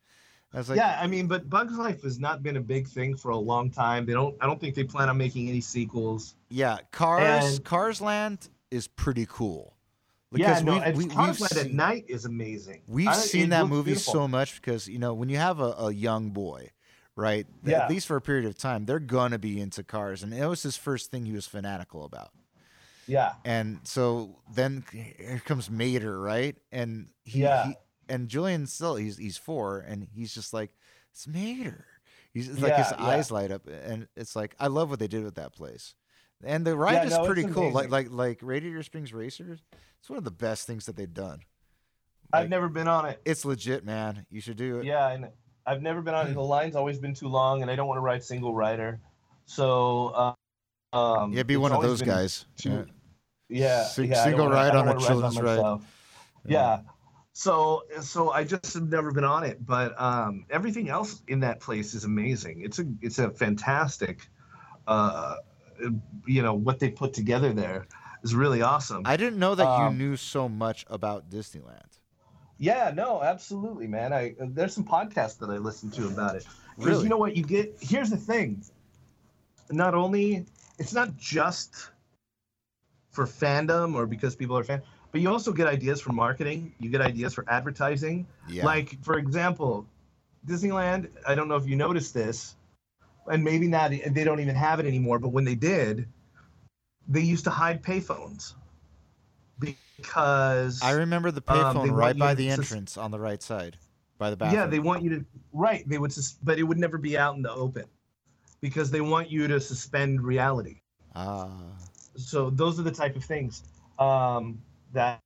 I 0.53 0.59
was 0.59 0.69
like, 0.71 0.79
yeah 0.79 0.99
i 1.01 1.07
mean 1.07 1.27
but 1.27 1.49
bugs 1.51 1.77
life 1.77 2.03
has 2.03 2.19
not 2.19 2.43
been 2.43 2.57
a 2.57 2.61
big 2.61 2.87
thing 2.89 3.15
for 3.17 3.31
a 3.33 3.37
long 3.37 3.71
time 3.71 4.07
they 4.07 4.15
don't 4.15 4.35
i 4.41 4.47
don't 4.47 4.59
think 4.61 4.75
they 4.75 4.85
plan 4.85 5.09
on 5.09 5.17
making 5.19 5.49
any 5.49 5.61
sequels 5.61 6.35
"Yeah, 6.49 6.79
Cars 6.91 7.57
And- 7.57 7.65
Cars 7.65 8.01
Land 8.01 8.49
is 8.71 8.89
pretty 8.89 9.27
cool." 9.29 9.75
yeah 10.33 10.61
no 10.61 10.75
we've- 10.95 11.07
we- 11.09 11.15
Cars 11.15 11.41
Land 11.41 11.57
at 11.67 11.73
night 11.75 12.05
is 12.09 12.25
amazing 12.25 12.81
We've 12.87 13.09
I- 13.09 13.15
seen 13.15 13.51
that 13.51 13.67
movie 13.67 13.91
beautiful. 13.93 14.13
so 14.13 14.29
much 14.29 14.57
because 14.61 14.89
you 14.89 14.99
know 14.99 15.13
when 15.15 15.29
you 15.29 15.37
have 15.37 15.61
a, 15.61 15.73
a 15.79 15.93
young 15.93 16.31
boy, 16.31 16.71
right? 17.17 17.47
Yeah. 17.65 17.85
At 17.85 17.91
least 17.91 18.07
for 18.07 18.17
a 18.17 18.21
period 18.21 18.45
of 18.47 18.57
time, 18.57 18.85
they're 18.87 18.99
gonna 19.01 19.39
be 19.39 19.61
into 19.61 19.83
cars, 19.83 20.23
and 20.23 20.33
it 20.33 20.47
was 20.47 20.63
his 20.63 20.77
first 20.77 21.11
thing 21.11 21.25
he 21.27 21.33
was 21.33 21.47
fanatical 21.47 22.05
about. 22.05 22.31
yeah 23.07 23.33
And 23.45 23.81
so 23.85 24.37
then 24.55 24.85
here 24.93 25.43
comes 25.45 25.71
Mater, 25.71 26.19
right? 26.21 26.57
And 26.73 27.09
he, 27.25 27.41
Yeah. 27.43 27.67
he 27.69 27.75
and 28.09 28.29
Julian 28.29 28.67
still 28.67 28.97
he's 28.97 29.17
he's 29.19 29.37
four, 29.37 29.79
and 29.81 30.07
he's 30.15 30.35
just 30.35 30.53
like 30.53 30.71
it's 31.13 31.27
Mater. 31.27 31.87
He's 32.33 32.49
it's 32.49 32.61
like 32.61 32.75
his 32.77 32.91
Yeah, 32.93 32.97
yeah. 33.03 33.07
eyes 33.09 33.31
light 33.31 33.51
up, 33.51 33.67
and 33.67 34.07
it's 34.17 34.37
like 34.37 34.55
I 34.61 34.67
love 34.69 34.91
what 34.91 34.99
they 34.99 35.09
did 35.09 35.25
with 35.25 35.37
that 35.37 35.53
place. 35.53 35.95
And 36.45 36.65
the 36.65 36.77
ride 36.77 36.95
Yeah, 36.95 37.05
is 37.07 37.11
no, 37.13 37.27
pretty 37.27 37.45
cool. 37.45 37.73
Like 37.73 37.91
like 37.91 38.09
like 38.11 38.39
Radiator 38.43 38.83
Springs 38.83 39.13
Racers. 39.13 39.61
It's 40.01 40.09
one 40.09 40.19
of 40.19 40.25
the 40.25 40.31
best 40.31 40.67
things 40.67 40.87
that 40.87 40.95
they've 40.97 41.13
done. 41.13 41.41
i've 42.33 42.49
never 42.49 42.69
been 42.69 42.87
on 42.87 43.07
it 43.07 43.21
It's 43.25 43.45
legit, 43.45 43.85
man. 43.85 44.27
You 44.31 44.41
should 44.41 44.57
do 44.57 44.79
it. 44.79 44.85
Yeah, 44.85 45.09
and 45.09 45.29
I've 45.67 45.83
never 45.83 46.01
been 46.03 46.15
on 46.15 46.29
it. 46.29 46.35
The 46.35 46.41
line's 46.57 46.77
always 46.77 46.99
been 46.99 47.15
too 47.15 47.29
long, 47.29 47.63
and 47.63 47.71
I 47.71 47.75
don't 47.77 47.89
want 47.89 47.99
to 47.99 48.03
ride 48.03 48.23
single 48.23 48.55
rider. 48.55 49.01
So, 49.47 50.35
uh, 50.93 50.97
um, 50.97 51.33
Yeah, 51.33 51.43
be 51.43 51.57
one 51.57 51.73
of 51.73 51.83
those 51.83 52.03
guys. 52.03 52.45
too- 52.57 52.87
Yeah. 53.51 53.89
Yeah, 53.97 54.05
yeah, 54.05 54.25
single 54.25 54.49
ride 54.49 54.75
on 54.77 54.87
a 54.89 54.93
wanna 54.93 54.93
ride 54.93 54.99
by 55.01 55.07
children's 55.07 55.37
ride. 55.41 55.57
myself. 55.57 55.83
Yeah. 56.47 56.81
So, 57.39 57.85
so 58.01 58.33
I 58.33 58.43
just 58.43 58.75
have 58.75 58.89
never 58.89 59.13
been 59.13 59.23
on 59.23 59.45
it, 59.45 59.65
but 59.65 59.95
um, 60.01 60.45
everything 60.51 60.89
else 60.89 61.23
in 61.29 61.39
that 61.41 61.61
place 61.61 61.95
is 61.95 62.03
amazing. 62.03 62.63
It's 62.63 62.81
a, 62.81 62.85
it's 63.01 63.21
a 63.21 63.31
fantastic, 63.31 64.29
uh, 64.89 65.37
you 66.27 66.43
know, 66.43 66.55
what 66.55 66.81
they 66.81 66.91
put 66.91 67.13
together 67.13 67.53
there 67.53 67.87
is 68.25 68.35
really 68.35 68.61
awesome. 68.63 69.03
I 69.05 69.17
didn't 69.17 69.39
know 69.39 69.55
that 69.55 69.67
you 69.79 69.87
Um, 69.87 69.99
knew 69.99 70.17
so 70.17 70.49
much 70.49 70.85
about 70.91 71.31
Disneyland. 71.31 72.01
Yeah, 72.59 72.91
no, 72.93 73.23
absolutely, 73.23 73.87
man. 73.87 74.13
I 74.13 74.35
there's 74.41 74.75
some 74.75 74.85
podcasts 74.85 75.39
that 75.39 75.49
I 75.49 75.59
listen 75.59 75.93
to 75.93 76.09
about 76.09 76.35
it. 76.35 76.45
Because 76.77 76.87
Really? 76.89 77.03
you 77.05 77.09
know 77.09 77.19
what 77.19 77.37
you 77.37 77.45
get. 77.45 77.77
Here's 77.81 78.11
the 78.11 78.17
thing. 78.17 78.65
Not 79.71 79.95
only 79.95 80.45
it's 80.81 80.93
not 80.93 81.17
just 81.17 81.93
for 83.13 83.27
fandom 83.27 83.95
or 83.95 84.07
because 84.07 84.35
people 84.35 84.59
are 84.59 84.65
fan, 84.65 84.83
but 85.13 85.21
you 85.21 85.29
also 85.31 85.53
get 85.53 85.67
ideas 85.67 86.01
for 86.01 86.13
marketing. 86.13 86.73
You 86.81 86.91
get 86.91 87.01
ideas 87.01 87.35
for 87.35 87.45
advertising. 87.49 88.27
Yeah. 88.49 88.65
Like 88.65 89.03
for 89.05 89.19
example, 89.19 89.87
Disneyland. 90.47 91.09
I 91.27 91.35
don't 91.35 91.49
know 91.49 91.57
if 91.57 91.67
you 91.67 91.77
noticed 91.77 92.15
this, 92.15 92.57
and 93.27 93.43
maybe 93.43 93.67
not. 93.69 93.91
They 93.91 94.25
don't 94.25 94.41
even 94.41 94.55
have 94.55 94.81
it 94.81 94.87
anymore. 94.87 95.19
But 95.19 95.31
when 95.31 95.45
they 95.45 95.55
did, 95.55 96.07
they 97.09 97.21
used 97.21 97.45
to 97.45 97.51
hide 97.51 97.83
payphones 97.83 98.55
because 99.59 100.83
I 100.83 100.93
remember 100.93 101.31
the 101.31 101.43
um, 101.49 101.77
payphone 101.77 101.83
they 101.85 101.91
right 101.91 102.19
by 102.19 102.35
the 102.35 102.49
sus- 102.51 102.59
entrance 102.59 102.97
on 102.97 103.11
the 103.11 103.19
right 103.19 103.43
side, 103.43 103.77
by 104.19 104.31
the 104.31 104.37
bathroom. 104.37 104.61
Yeah, 104.61 104.67
they 104.67 104.79
want 104.79 105.03
you 105.03 105.11
to 105.11 105.25
right. 105.53 105.89
They 105.89 105.99
would, 105.99 106.13
sus- 106.13 106.39
but 106.43 106.59
it 106.59 106.63
would 106.63 106.79
never 106.79 106.99
be 106.99 107.19
out 107.19 107.37
in 107.37 107.43
the 107.43 107.53
open 107.53 107.85
because 108.61 108.91
they 108.91 109.01
want 109.01 109.31
you 109.31 109.49
to 109.49 109.61
suspend 109.61 110.23
reality. 110.23 110.81
Ah, 111.15 111.49
So 112.17 112.51
those 112.51 112.79
are 112.79 112.83
the 112.83 112.91
type 112.93 113.17
of 113.17 113.25
things 113.25 113.65
um, 113.99 114.61
that 114.93 115.21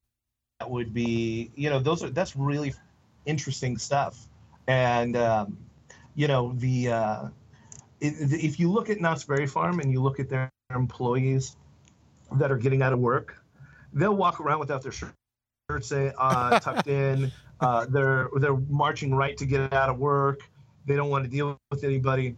that 0.59 0.71
would 0.71 0.95
be, 0.95 1.51
you 1.57 1.71
know, 1.71 1.79
those 1.79 2.03
are 2.03 2.11
that's 2.11 2.37
really 2.37 2.75
interesting 3.27 3.79
stuff. 3.79 4.29
And 4.67 5.17
um, 5.17 5.59
you 6.15 6.29
know, 6.29 6.53
the 6.57 6.89
uh, 6.89 7.29
if, 8.01 8.33
if 8.33 8.61
you 8.61 8.71
look 8.71 8.91
at 8.91 9.01
Knott's 9.01 9.25
Berry 9.25 9.47
Farm 9.47 9.81
and 9.81 9.91
you 9.91 10.03
look 10.03 10.21
at 10.21 10.29
their 10.29 10.51
employees 10.75 11.57
that 12.33 12.51
are 12.51 12.59
getting 12.59 12.83
out 12.83 12.93
of 12.93 12.99
work, 12.99 13.43
they'll 13.93 14.17
walk 14.17 14.41
around 14.41 14.61
without 14.61 14.83
their 14.83 14.93
shirts 14.93 15.93
uh, 15.93 16.59
tucked 16.63 16.89
in. 16.89 17.33
Uh, 17.61 17.87
they're 17.89 18.29
they're 18.37 18.57
marching 18.69 19.15
right 19.15 19.37
to 19.37 19.47
get 19.47 19.73
out 19.73 19.89
of 19.89 19.99
work. 19.99 20.49
They 20.87 20.97
don't 20.97 21.11
want 21.11 21.25
to 21.25 21.31
deal 21.31 21.59
with 21.71 21.85
anybody. 21.85 22.37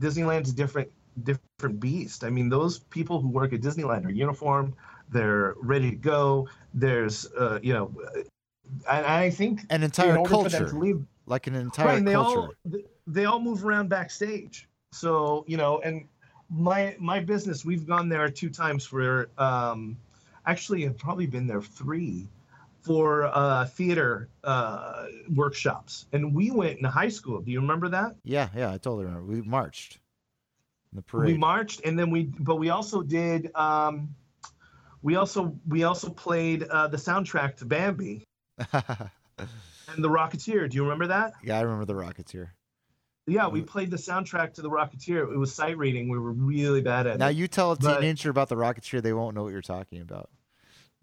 Disneyland's 0.00 0.50
a 0.50 0.54
different 0.54 0.90
different 1.22 1.80
beast. 1.80 2.24
I 2.24 2.30
mean, 2.30 2.48
those 2.48 2.78
people 2.78 3.20
who 3.20 3.28
work 3.28 3.52
at 3.52 3.60
Disneyland 3.60 4.06
are 4.06 4.10
uniformed. 4.10 4.74
They're 5.10 5.54
ready 5.60 5.90
to 5.90 5.96
go. 5.96 6.48
There's, 6.72 7.26
uh, 7.32 7.60
you 7.62 7.72
know, 7.72 7.92
and 8.88 9.06
I 9.06 9.30
think 9.30 9.62
an 9.70 9.82
entire 9.82 10.16
order 10.18 10.28
for 10.28 10.48
them 10.48 10.62
culture, 10.62 10.76
leave, 10.76 11.04
like 11.26 11.46
an 11.46 11.54
entire 11.54 11.86
right, 11.86 11.98
and 11.98 12.08
they 12.08 12.12
culture. 12.12 12.38
all 12.40 12.80
they 13.06 13.24
all 13.24 13.40
move 13.40 13.64
around 13.64 13.88
backstage. 13.88 14.68
So 14.92 15.44
you 15.46 15.56
know, 15.56 15.80
and 15.80 16.06
my 16.50 16.96
my 16.98 17.20
business, 17.20 17.64
we've 17.64 17.86
gone 17.86 18.08
there 18.08 18.28
two 18.28 18.50
times 18.50 18.86
for. 18.86 19.28
Um, 19.38 19.96
actually, 20.46 20.86
I've 20.86 20.98
probably 20.98 21.26
been 21.26 21.46
there 21.46 21.62
three 21.62 22.28
for 22.82 23.24
uh, 23.24 23.64
theater 23.66 24.28
uh, 24.44 25.06
workshops, 25.34 26.06
and 26.12 26.34
we 26.34 26.50
went 26.50 26.78
in 26.78 26.84
high 26.84 27.08
school. 27.08 27.40
Do 27.40 27.50
you 27.50 27.60
remember 27.60 27.88
that? 27.90 28.16
yeah, 28.24 28.48
yeah, 28.54 28.68
I 28.68 28.78
totally 28.78 29.04
remember. 29.04 29.26
We 29.26 29.42
marched 29.42 29.98
the 30.92 31.02
parade. 31.02 31.32
We 31.32 31.38
marched, 31.38 31.80
and 31.84 31.98
then 31.98 32.10
we, 32.10 32.24
but 32.24 32.56
we 32.56 32.70
also 32.70 33.02
did. 33.02 33.50
Um, 33.54 34.14
we 35.04 35.14
also 35.16 35.54
we 35.68 35.84
also 35.84 36.08
played 36.10 36.64
uh, 36.64 36.88
the 36.88 36.96
soundtrack 36.96 37.56
to 37.58 37.66
Bambi 37.66 38.24
and 38.72 39.08
the 39.98 40.08
Rocketeer. 40.08 40.68
Do 40.68 40.76
you 40.76 40.82
remember 40.82 41.06
that? 41.08 41.34
yeah, 41.44 41.58
I 41.58 41.60
remember 41.60 41.84
the 41.84 41.94
Rocketeer. 41.94 42.48
Yeah, 43.26 43.48
we 43.48 43.62
played 43.62 43.90
the 43.90 43.96
soundtrack 43.96 44.54
to 44.54 44.62
the 44.62 44.68
Rocketeer. 44.70 45.32
It 45.32 45.36
was 45.38 45.54
sight 45.54 45.78
reading. 45.78 46.08
We 46.08 46.18
were 46.18 46.32
really 46.32 46.80
bad 46.80 47.06
at 47.06 47.18
Now 47.18 47.26
it. 47.26 47.32
Now 47.32 47.38
you 47.38 47.48
tell 47.48 47.72
a 47.72 47.76
But- 47.76 48.00
teenager 48.00 48.30
about 48.30 48.48
the 48.48 48.56
Rocketeer, 48.56 49.02
they 49.02 49.12
won't 49.12 49.34
know 49.34 49.42
what 49.44 49.52
you're 49.52 49.62
talking 49.62 50.00
about. 50.00 50.28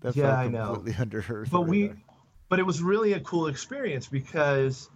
That 0.01 0.15
Yeah, 0.15 0.35
I 0.35 0.47
know. 0.47 0.73
completely 0.73 0.95
under 1.01 1.21
her. 1.21 1.45
But 1.51 1.61
we, 1.61 1.93
but 2.49 2.59
it 2.59 2.63
was 2.65 2.81
really 2.81 3.13
a 3.13 3.19
cool 3.19 3.47
experience 3.47 4.07
because 4.07 4.89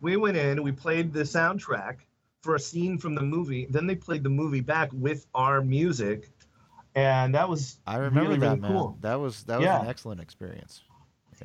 we 0.00 0.16
went 0.16 0.36
in, 0.36 0.62
we 0.62 0.72
played 0.72 1.12
the 1.12 1.22
soundtrack 1.22 1.96
for 2.42 2.54
a 2.54 2.60
scene 2.60 2.98
from 2.98 3.14
the 3.16 3.22
movie. 3.22 3.66
Then 3.68 3.86
they 3.88 3.96
played 3.96 4.22
the 4.22 4.30
movie 4.30 4.60
back 4.60 4.90
with 4.92 5.26
our 5.34 5.60
music, 5.60 6.30
and 6.94 7.34
that 7.34 7.48
was 7.48 7.78
I 7.86 7.96
remember 7.96 8.30
really, 8.30 8.38
that 8.40 8.46
really 8.48 8.60
man. 8.60 8.72
cool. 8.72 8.98
That 9.00 9.16
was 9.16 9.42
that 9.44 9.58
was 9.58 9.64
Yeah. 9.64 9.82
an 9.82 9.88
excellent 9.88 10.20
experience. 10.20 10.82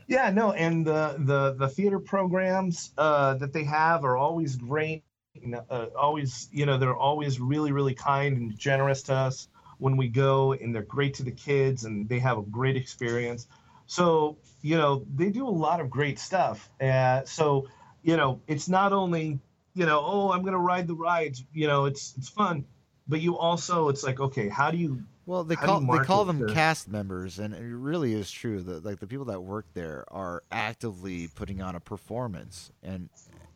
Yeah, 0.08 0.32
no, 0.32 0.52
and 0.52 0.86
the 0.86 1.16
the 1.20 1.54
the 1.54 1.70
theater 1.70 2.00
programs 2.00 2.92
uh, 2.98 3.36
that 3.36 3.54
they 3.54 3.64
have 3.64 4.04
are 4.04 4.18
always 4.18 4.56
great. 4.56 5.04
You 5.34 5.48
know, 5.50 5.66
uh, 5.70 5.88
always, 5.98 6.48
you 6.52 6.66
know, 6.66 6.78
they're 6.78 6.96
always 6.96 7.40
really, 7.40 7.72
really 7.72 7.96
kind 7.96 8.38
and 8.38 8.58
generous 8.58 9.02
to 9.04 9.14
us 9.16 9.48
when 9.80 9.98
we 9.98 10.08
go, 10.10 10.54
and 10.54 10.74
they're 10.76 10.84
great 10.84 11.16
to 11.16 11.24
the 11.24 11.32
kids, 11.32 11.86
and 11.86 12.08
they 12.08 12.20
have 12.20 12.38
a 12.38 12.44
great 12.44 12.76
experience. 12.76 13.48
So 13.86 14.38
you 14.62 14.78
know 14.78 15.06
they 15.16 15.30
do 15.30 15.48
a 15.48 15.50
lot 15.50 15.80
of 15.80 15.90
great 15.90 16.20
stuff. 16.20 16.70
Uh, 16.82 17.24
so 17.26 17.68
you 18.04 18.18
know 18.18 18.42
it's 18.48 18.68
not 18.68 18.94
only 18.94 19.40
you 19.74 19.86
know 19.86 20.02
oh 20.06 20.32
I'm 20.32 20.44
gonna 20.44 20.60
ride 20.60 20.88
the 20.88 20.96
rides. 20.96 21.44
You 21.54 21.68
know 21.68 21.86
it's 21.86 22.14
it's 22.18 22.30
fun, 22.30 22.66
but 23.08 23.22
you 23.22 23.38
also 23.38 23.90
it's 23.90 24.04
like 24.04 24.20
okay 24.20 24.50
how 24.50 24.72
do 24.72 24.78
you 24.78 25.04
well, 25.26 25.44
they 25.44 25.56
How 25.56 25.66
call 25.66 25.80
they 25.82 26.00
call 26.06 26.26
them 26.26 26.40
the- 26.40 26.54
cast 26.54 26.88
members, 26.88 27.40
and 27.40 27.54
it 27.54 27.62
really 27.64 28.14
is 28.14 28.30
true 28.32 28.62
that 28.64 28.84
like 28.86 29.00
the 29.00 29.08
people 29.08 29.26
that 29.26 29.42
work 29.42 29.68
there 29.74 30.06
are 30.12 30.44
actively 30.52 31.28
putting 31.28 31.62
on 31.62 31.76
a 31.76 31.80
performance, 31.80 32.72
and 32.82 33.10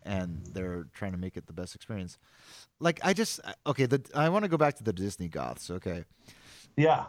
and 0.03 0.41
they're 0.53 0.86
trying 0.93 1.11
to 1.11 1.18
make 1.18 1.36
it 1.36 1.47
the 1.47 1.53
best 1.53 1.76
experience. 1.76 2.18
Like 2.80 2.99
I 3.03 3.13
just 3.13 3.39
okay, 3.65 3.86
the 3.86 4.01
I 4.15 4.30
want 4.30 4.43
to 4.43 4.49
go 4.49 4.57
back 4.57 4.76
to 4.76 4.84
the 4.84 4.93
Disney 4.93 5.28
goths. 5.28 5.70
Okay, 5.70 6.05
yeah 6.76 7.05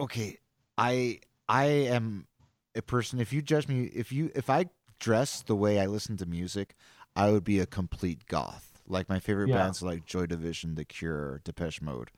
okay, 0.00 0.38
I 0.78 1.20
I 1.48 1.64
am 1.64 2.26
a 2.74 2.82
person. 2.82 3.20
If 3.20 3.32
you 3.32 3.42
judge 3.42 3.68
me, 3.68 3.84
if 3.94 4.12
you 4.12 4.30
if 4.34 4.48
I 4.50 4.66
dress 4.98 5.42
the 5.42 5.54
way 5.56 5.78
I 5.80 5.86
listen 5.86 6.16
to 6.18 6.26
music, 6.26 6.74
I 7.14 7.30
would 7.30 7.44
be 7.44 7.60
a 7.60 7.66
complete 7.66 8.26
goth. 8.26 8.80
Like 8.86 9.08
my 9.08 9.18
favorite 9.18 9.48
Yeah. 9.48 9.56
bands 9.56 9.82
are 9.82 9.86
like 9.86 10.04
Joy 10.06 10.26
Division, 10.26 10.74
The 10.74 10.84
Cure, 10.84 11.40
Depeche 11.44 11.82
Mode. 11.82 12.10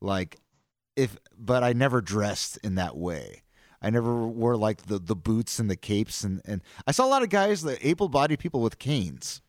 Like 0.00 0.38
if 1.00 1.16
but 1.38 1.62
I 1.62 1.72
never 1.72 2.00
dressed 2.00 2.58
in 2.62 2.74
that 2.76 2.96
way. 2.96 3.42
I 3.82 3.88
never 3.88 4.26
wore 4.26 4.56
like 4.56 4.86
the, 4.86 4.98
the 4.98 5.16
boots 5.16 5.58
and 5.58 5.70
the 5.70 5.76
capes 5.76 6.22
and, 6.22 6.42
and 6.44 6.60
I 6.86 6.92
saw 6.92 7.06
a 7.06 7.08
lot 7.08 7.22
of 7.22 7.30
guys, 7.30 7.62
the 7.62 7.86
able 7.86 8.10
bodied 8.10 8.38
people 8.38 8.60
with 8.60 8.78
canes. 8.78 9.40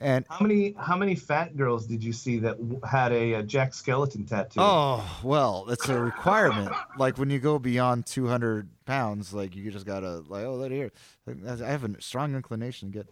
And 0.00 0.26
how 0.28 0.40
many 0.40 0.74
how 0.78 0.96
many 0.96 1.14
fat 1.14 1.56
girls 1.56 1.86
did 1.86 2.04
you 2.04 2.12
see 2.12 2.38
that 2.40 2.56
had 2.88 3.12
a, 3.12 3.34
a 3.34 3.42
Jack 3.42 3.72
Skeleton 3.72 4.26
tattoo? 4.26 4.60
Oh 4.60 5.20
well, 5.22 5.66
it's 5.68 5.88
a 5.88 5.98
requirement. 5.98 6.70
like 6.98 7.16
when 7.16 7.30
you 7.30 7.38
go 7.38 7.58
beyond 7.58 8.04
two 8.04 8.26
hundred 8.26 8.68
pounds, 8.84 9.32
like 9.32 9.56
you 9.56 9.70
just 9.70 9.86
gotta 9.86 10.22
like, 10.28 10.44
oh, 10.44 10.54
let 10.54 10.70
here. 10.70 10.92
I 11.26 11.56
have 11.64 11.84
a 11.84 12.00
strong 12.02 12.34
inclination 12.34 12.92
to 12.92 12.98
get, 12.98 13.08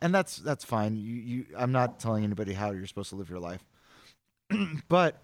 and 0.00 0.14
that's 0.14 0.36
that's 0.36 0.64
fine. 0.64 0.96
You 0.96 1.14
you, 1.14 1.46
I'm 1.56 1.72
not 1.72 2.00
telling 2.00 2.24
anybody 2.24 2.54
how 2.54 2.70
you're 2.70 2.86
supposed 2.86 3.10
to 3.10 3.16
live 3.16 3.28
your 3.28 3.40
life, 3.40 3.64
but 4.88 5.20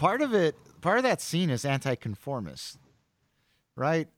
part 0.00 0.22
of 0.22 0.32
it, 0.34 0.56
part 0.80 0.96
of 0.96 1.04
that 1.04 1.20
scene 1.20 1.50
is 1.50 1.64
anti-conformist, 1.64 2.78
right? 3.76 4.08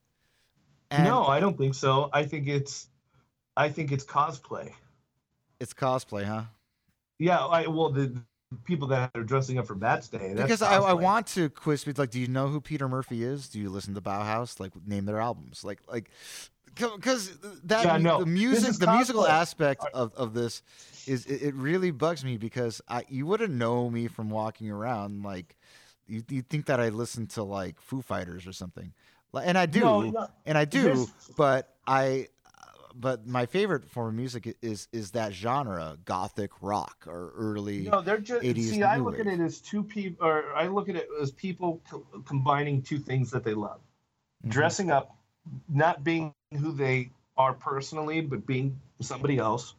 And 0.93 1.05
no, 1.05 1.25
I 1.27 1.41
don't 1.41 1.59
think 1.59 1.75
so. 1.75 2.09
I 2.13 2.25
think 2.25 2.47
it's 2.47 2.89
I 3.57 3.69
think 3.69 3.91
it's 3.91 4.05
cosplay. 4.05 4.73
it's 5.63 5.73
cosplay, 5.73 6.25
huh? 6.25 6.43
Yeah, 7.19 7.39
I 7.39 7.67
well 7.69 7.91
the 7.91 8.15
people 8.65 8.89
that 8.89 9.11
are 9.15 9.23
dressing 9.23 9.59
up 9.59 9.67
for 9.67 9.75
Bats 9.75 10.09
Day. 10.09 10.35
That's 10.35 10.43
because 10.43 10.63
I, 10.63 10.77
I 10.77 10.93
want 10.93 11.27
to 11.29 11.49
quiz 11.49 11.85
people 11.85 12.03
like, 12.03 12.11
do 12.11 12.21
you 12.21 12.29
know 12.29 12.49
who 12.49 12.61
Peter 12.61 12.89
Murphy 12.89 13.25
is? 13.25 13.49
Do 13.49 13.59
you 13.59 13.71
listen 13.71 13.95
to 13.95 14.01
Bauhaus? 14.01 14.61
Like, 14.61 14.73
name 14.87 15.07
their 15.07 15.21
albums. 15.21 15.65
Like, 15.65 15.81
like, 15.89 16.11
because 16.75 17.37
that 17.65 17.85
Yeah, 17.85 17.97
no, 17.99 18.19
the 18.19 18.27
music, 18.27 18.75
the 18.79 18.87
musical 18.87 19.27
aspect 19.27 19.85
of, 19.93 20.15
of 20.15 20.35
this 20.35 20.63
is 21.07 21.27
it, 21.27 21.43
it 21.43 21.55
really 21.55 21.91
bugs 21.91 22.25
me 22.25 22.37
because 22.37 22.81
I 22.89 23.05
you 23.09 23.27
wouldn't 23.27 23.53
know 23.53 23.91
me 23.91 24.09
from 24.09 24.31
walking 24.31 24.71
around 24.71 25.23
like 25.23 25.57
you 26.07 26.23
you 26.29 26.43
think 26.43 26.67
that 26.67 26.81
I 26.81 26.89
listen 26.89 27.27
to 27.29 27.43
like 27.43 27.81
Foo 27.81 28.03
Fighters 28.03 28.47
or 28.47 28.53
something, 28.53 28.93
and 29.35 29.57
I 29.59 29.67
do, 29.67 29.81
No, 29.81 30.01
no, 30.03 30.29
and 30.47 30.57
I 30.59 30.65
do, 30.65 31.09
but 31.37 31.75
I. 31.87 32.29
But 32.95 33.27
my 33.27 33.47
favorite 33.47 33.91
form 33.91 34.09
of 34.09 34.15
music 34.15 34.55
is 34.61 34.87
is 34.93 35.13
that 35.13 35.33
genre, 35.33 35.97
gothic 36.05 36.51
rock 36.61 37.07
or 37.07 37.33
early. 37.35 37.89
No, 37.91 38.03
they're 38.03 38.19
just 38.19 38.43
80s 38.45 38.69
see. 38.69 38.83
I 38.83 38.99
look 38.99 39.19
at 39.19 39.27
it 39.27 39.41
as 39.41 39.63
two 39.63 39.83
people, 39.83 40.27
or 40.27 40.55
I 40.55 40.67
look 40.67 40.91
at 40.91 40.97
it 40.97 41.09
as 41.19 41.31
people 41.31 41.81
co- 41.89 42.05
combining 42.27 42.83
two 42.83 42.99
things 42.99 43.31
that 43.31 43.45
they 43.45 43.55
love: 43.55 43.81
Mhm. 44.45 44.51
dressing 44.51 44.91
up, 44.91 45.17
not 45.71 46.05
being 46.05 46.35
who 46.55 46.73
they 46.73 47.11
are 47.37 47.53
personally, 47.53 48.21
but 48.21 48.47
being 48.47 48.79
somebody 49.01 49.39
else, 49.39 49.75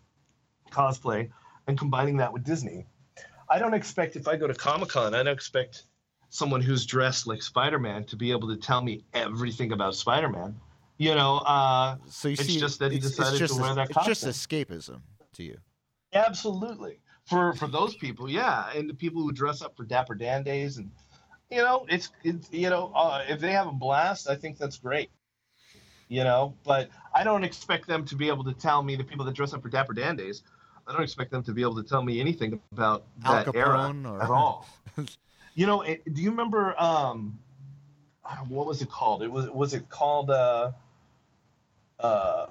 cosplay, 0.71 1.29
and 1.67 1.77
combining 1.77 2.17
that 2.17 2.33
with 2.33 2.43
Disney. 2.43 2.85
I 3.49 3.59
don't 3.59 3.73
expect 3.73 4.15
if 4.15 4.27
I 4.27 4.35
go 4.35 4.47
to 4.47 4.53
Comic 4.53 4.89
Con, 4.89 5.13
I 5.13 5.23
don't 5.23 5.33
expect 5.33 5.83
someone 6.29 6.61
who's 6.61 6.85
dressed 6.85 7.27
like 7.27 7.41
Spider 7.43 7.79
Man 7.79 8.03
to 8.05 8.15
be 8.15 8.31
able 8.31 8.47
to 8.47 8.57
tell 8.57 8.81
me 8.81 9.03
everything 9.13 9.71
about 9.71 9.95
Spider 9.95 10.29
Man. 10.29 10.59
You 10.97 11.15
know, 11.15 11.37
uh, 11.37 11.97
So 12.09 12.27
you 12.27 12.33
It's 12.33 12.45
see, 12.45 12.59
just 12.59 12.79
that 12.79 12.91
he 12.91 12.99
decided 12.99 13.37
just 13.37 13.55
to 13.55 13.61
wear 13.61 13.75
that 13.75 13.89
It's 13.89 14.05
just 14.05 14.25
escapism 14.25 15.01
to 15.33 15.43
you. 15.43 15.57
Absolutely. 16.13 16.99
For 17.25 17.53
for 17.53 17.67
those 17.67 17.95
people, 17.95 18.29
yeah, 18.29 18.69
and 18.75 18.89
the 18.89 18.93
people 18.93 19.21
who 19.21 19.31
dress 19.31 19.61
up 19.61 19.77
for 19.77 19.85
Dapper 19.85 20.15
Dan 20.15 20.43
days, 20.43 20.77
and 20.77 20.91
you 21.49 21.57
know, 21.57 21.85
it's 21.89 22.09
it's 22.23 22.51
you 22.51 22.69
know, 22.69 22.91
uh, 22.95 23.23
if 23.27 23.39
they 23.39 23.51
have 23.51 23.67
a 23.67 23.71
blast, 23.71 24.29
I 24.29 24.35
think 24.35 24.57
that's 24.57 24.77
great. 24.77 25.09
You 26.13 26.23
know, 26.23 26.53
but 26.63 26.89
I 27.11 27.23
don't 27.23 27.43
expect 27.43 27.87
them 27.87 28.05
to 28.05 28.15
be 28.15 28.27
able 28.27 28.43
to 28.43 28.53
tell 28.53 28.83
me 28.83 28.95
the 28.95 29.03
people 29.03 29.25
that 29.25 29.33
dress 29.33 29.51
up 29.51 29.63
for 29.63 29.69
Dapper 29.69 29.93
Dan 29.93 30.15
days. 30.15 30.43
I 30.85 30.93
don't 30.93 31.01
expect 31.01 31.31
them 31.31 31.41
to 31.41 31.53
be 31.53 31.63
able 31.63 31.73
to 31.81 31.81
tell 31.81 32.03
me 32.03 32.19
anything 32.19 32.61
about 32.71 33.05
Al 33.25 33.43
that 33.43 33.55
era 33.55 33.91
or 34.05 34.21
at 34.21 34.29
all. 34.29 34.67
you 35.55 35.65
know, 35.65 35.81
it, 35.81 36.13
do 36.13 36.21
you 36.21 36.29
remember 36.29 36.79
um, 36.79 37.39
what 38.47 38.67
was 38.67 38.83
it 38.83 38.91
called? 38.91 39.23
It 39.23 39.31
was 39.31 39.49
was 39.49 39.73
it 39.73 39.89
called 39.89 40.29
uh, 40.29 40.73
uh, 41.99 42.45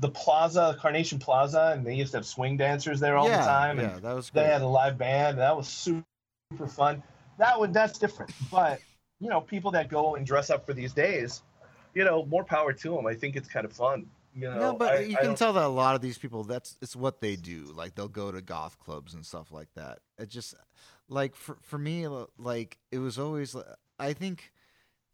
the 0.00 0.08
Plaza, 0.08 0.74
Carnation 0.80 1.18
Plaza, 1.18 1.74
and 1.76 1.86
they 1.86 1.96
used 1.96 2.12
to 2.12 2.16
have 2.16 2.26
swing 2.26 2.56
dancers 2.56 3.00
there 3.00 3.18
all 3.18 3.28
yeah, 3.28 3.40
the 3.40 3.44
time. 3.44 3.78
and 3.80 3.90
yeah, 3.90 3.98
that 4.00 4.16
was 4.16 4.30
they 4.30 4.44
had 4.44 4.62
a 4.62 4.66
live 4.66 4.96
band. 4.96 5.36
That 5.36 5.54
was 5.54 5.68
super, 5.68 6.06
super 6.52 6.68
fun. 6.68 7.02
That 7.36 7.60
would 7.60 7.74
that's 7.74 7.98
different. 7.98 8.32
But 8.50 8.80
you 9.20 9.28
know, 9.28 9.42
people 9.42 9.72
that 9.72 9.90
go 9.90 10.14
and 10.14 10.24
dress 10.24 10.48
up 10.48 10.64
for 10.64 10.72
these 10.72 10.94
days, 10.94 11.42
you 11.94 12.04
know, 12.04 12.24
more 12.26 12.44
power 12.44 12.72
to 12.72 12.90
them. 12.90 13.06
I 13.06 13.14
think 13.14 13.36
it's 13.36 13.48
kind 13.48 13.64
of 13.64 13.72
fun. 13.72 14.06
You 14.36 14.48
know, 14.50 14.58
no, 14.58 14.72
but 14.74 14.94
I- 14.94 14.98
you 15.00 15.16
I 15.16 15.22
can 15.22 15.34
tell 15.36 15.52
that 15.52 15.64
a 15.64 15.68
lot 15.68 15.94
of 15.94 16.00
these 16.00 16.18
people 16.18 16.42
that's 16.44 16.76
it's 16.82 16.96
what 16.96 17.20
they 17.20 17.36
do. 17.36 17.70
Like 17.74 17.94
they'll 17.94 18.08
go 18.08 18.32
to 18.32 18.42
goth 18.42 18.78
clubs 18.80 19.14
and 19.14 19.24
stuff 19.24 19.52
like 19.52 19.68
that. 19.74 20.00
It 20.18 20.28
just 20.28 20.54
like 21.08 21.36
for 21.36 21.56
for 21.62 21.78
me 21.78 22.08
like 22.38 22.78
it 22.90 22.98
was 22.98 23.18
always 23.18 23.54
I 23.98 24.12
think 24.12 24.52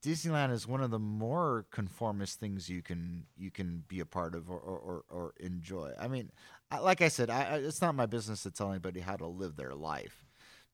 Disneyland 0.03 0.53
is 0.53 0.67
one 0.67 0.83
of 0.83 0.91
the 0.91 0.99
more 0.99 1.67
conformist 1.71 2.41
things 2.41 2.71
you 2.71 2.81
can 2.81 3.27
you 3.37 3.51
can 3.51 3.85
be 3.89 4.01
a 4.01 4.07
part 4.07 4.35
of 4.35 4.51
or 4.51 4.59
or, 4.59 4.79
or, 4.79 5.05
or 5.11 5.35
enjoy. 5.39 5.93
I 6.01 6.09
mean, 6.09 6.31
I, 6.71 6.79
like 6.79 7.03
I 7.03 7.09
said, 7.09 7.29
I, 7.29 7.57
it's 7.57 7.83
not 7.83 7.95
my 7.95 8.07
business 8.07 8.43
to 8.45 8.51
tell 8.51 8.71
anybody 8.71 9.01
how 9.01 9.17
to 9.17 9.27
live 9.27 9.57
their 9.57 9.75
life, 9.75 10.25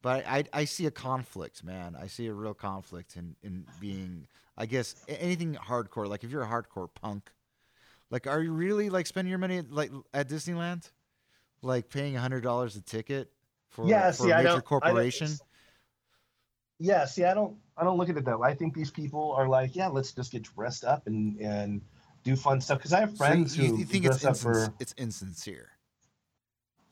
but 0.03 0.27
I, 0.27 0.45
I 0.53 0.65
see 0.65 0.87
a 0.87 0.91
conflict, 0.91 1.65
man. 1.65 1.97
I 2.01 2.07
see 2.07 2.27
a 2.27 2.33
real 2.33 2.55
conflict 2.55 3.17
in 3.17 3.35
in 3.43 3.65
being, 3.81 4.27
I 4.57 4.67
guess, 4.67 4.95
anything 5.09 5.55
hardcore. 5.55 6.07
Like 6.09 6.25
if 6.25 6.31
you're 6.31 6.43
a 6.43 6.47
hardcore 6.49 6.89
punk, 6.95 7.31
like 8.11 8.27
are 8.27 8.41
you 8.43 8.53
really 8.53 8.91
like 8.91 9.07
spending 9.07 9.31
your 9.31 9.39
money 9.39 9.59
at, 9.59 9.71
like 9.73 9.91
at 10.15 10.29
Disneyland, 10.29 10.91
like 11.63 11.89
paying 11.89 12.17
a 12.17 12.21
hundred 12.21 12.43
dollars 12.43 12.77
a 12.77 12.81
ticket 12.83 13.31
for, 13.69 13.87
Yeah, 13.89 14.11
for 14.13 14.25
see, 14.25 14.31
a 14.31 14.37
major 14.37 14.43
don't- 14.43 14.47
I 14.47 14.55
don't- 14.55 14.65
corporation? 14.65 15.29
Yeah, 16.79 17.07
see, 17.07 17.25
I 17.25 17.33
don't, 17.33 17.57
I 17.79 17.85
don't 17.85 17.97
look 17.97 18.11
at 18.11 18.19
it 18.19 18.27
that 18.27 18.39
way. 18.39 18.51
I 18.51 18.55
think 18.55 18.75
these 18.75 18.91
people 18.91 19.33
are 19.33 19.49
like, 19.49 19.75
yeah, 19.75 19.87
let's 19.87 20.13
just 20.13 20.31
get 20.31 20.43
dressed 20.43 20.85
up 20.85 21.07
and 21.07 21.41
and 21.41 21.81
do 22.23 22.37
fun 22.37 22.61
stuff. 22.61 22.79
Because 22.79 22.93
I 22.93 23.01
have 23.01 23.11
So 23.13 23.17
friends 23.17 23.57
you, 23.57 23.69
who 23.69 23.79
you 23.79 23.85
think 23.87 24.05
dress 24.05 24.17
it's 24.17 24.25
up 24.27 24.35
insins- 24.35 24.43
for 24.69 24.75
it's 24.79 24.93
insincere? 24.99 25.71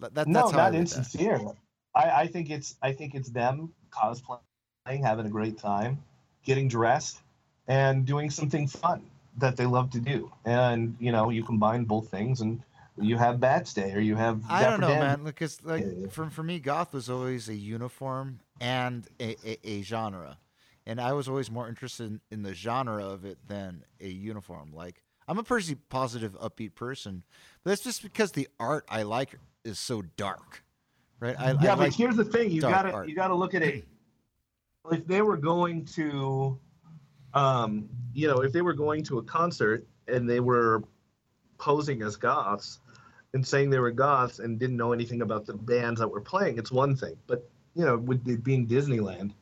That, 0.01 0.15
that, 0.15 0.27
no, 0.27 0.41
that's 0.41 0.53
how 0.53 0.59
I 0.59 0.63
not 0.71 0.73
read 0.73 0.87
that. 0.89 1.57
I, 1.95 2.23
I 2.23 2.27
think 2.27 2.51
it's 2.51 2.77
I 2.83 2.93
think 2.93 3.15
it's 3.15 3.31
them 3.31 3.73
cosplaying, 3.91 4.41
having 4.87 5.27
a 5.27 5.31
great 5.31 5.59
time, 5.59 6.03
getting 6.45 6.69
dressed, 6.69 7.21
and 7.69 8.05
doing 8.05 8.31
something 8.31 8.67
fun 8.67 9.09
that 9.39 9.57
they 9.57 9.67
love 9.67 9.91
to 9.91 10.01
do. 10.01 10.31
And 10.45 10.97
you 11.01 11.13
know, 11.13 11.31
you 11.31 11.45
combine 11.45 11.85
both 11.85 12.09
things, 12.11 12.41
and 12.41 12.63
you 12.99 13.17
have 13.17 13.41
Bats 13.41 13.73
Day, 13.75 13.93
or 13.93 14.01
you 14.01 14.17
have 14.17 14.49
I 14.49 14.61
Dapper 14.61 14.71
don't 14.71 14.81
know, 14.81 14.89
Dan. 14.89 15.01
man. 15.01 15.25
Because 15.25 15.59
Yeah. 15.65 15.71
like 15.73 16.11
for 16.11 16.31
for 16.31 16.43
me, 16.43 16.59
goth 16.61 16.93
was 16.93 17.09
always 17.09 17.49
a 17.49 17.55
uniform 17.55 18.41
and 18.61 19.07
a, 19.21 19.37
a, 19.47 19.69
a 19.69 19.83
genre, 19.83 20.39
and 20.87 21.01
I 21.01 21.13
was 21.13 21.29
always 21.29 21.51
more 21.51 21.69
interested 21.69 22.05
in, 22.07 22.21
in 22.31 22.43
the 22.43 22.55
genre 22.55 23.05
of 23.05 23.25
it 23.25 23.39
than 23.47 23.85
a 24.01 24.09
uniform. 24.09 24.73
Like 24.73 25.03
I'm 25.29 25.39
a 25.39 25.43
pretty 25.43 25.75
positive, 25.77 26.39
upbeat 26.41 26.75
person, 26.75 27.23
but 27.63 27.71
that's 27.71 27.83
just 27.83 28.03
because 28.03 28.33
the 28.33 28.49
art 28.59 28.85
I 28.89 29.03
like 29.03 29.39
is 29.65 29.79
so 29.79 30.03
dark, 30.03 30.64
right? 31.25 31.37
I, 31.39 31.53
yeah, 31.53 31.73
I 31.73 31.77
but 31.77 31.79
like 31.79 31.95
here's 31.95 32.17
the 32.17 32.25
thing: 32.25 32.51
you 32.51 32.61
gotta 32.61 32.93
art. 32.93 33.09
you 33.09 33.15
gotta 33.15 33.35
look 33.35 33.55
at 33.55 33.63
it. 33.63 33.85
If 34.93 35.07
they 35.07 35.23
were 35.23 35.39
going 35.39 35.87
to, 35.97 36.59
um, 37.33 37.89
you 38.13 38.29
know, 38.29 38.43
if 38.43 38.53
they 38.53 38.61
were 38.61 38.75
going 38.75 39.03
to 39.05 39.19
a 39.19 39.23
concert 39.23 39.87
and 40.07 40.29
they 40.29 40.41
were 40.41 40.85
posing 41.57 42.03
as 42.03 42.17
goths 42.17 42.81
and 43.33 43.47
saying 43.47 43.71
they 43.71 43.79
were 43.79 43.91
goths 43.91 44.41
and 44.41 44.59
didn't 44.59 44.77
know 44.77 44.93
anything 44.93 45.23
about 45.23 45.47
the 45.47 45.55
bands 45.55 46.01
that 46.01 46.09
were 46.09 46.21
playing, 46.21 46.59
it's 46.59 46.71
one 46.71 46.95
thing. 46.95 47.17
But 47.27 47.49
you 47.75 47.87
know, 47.87 47.97
with 47.97 48.29
it 48.29 48.45
being 48.45 48.67
Disneyland, 48.67 49.33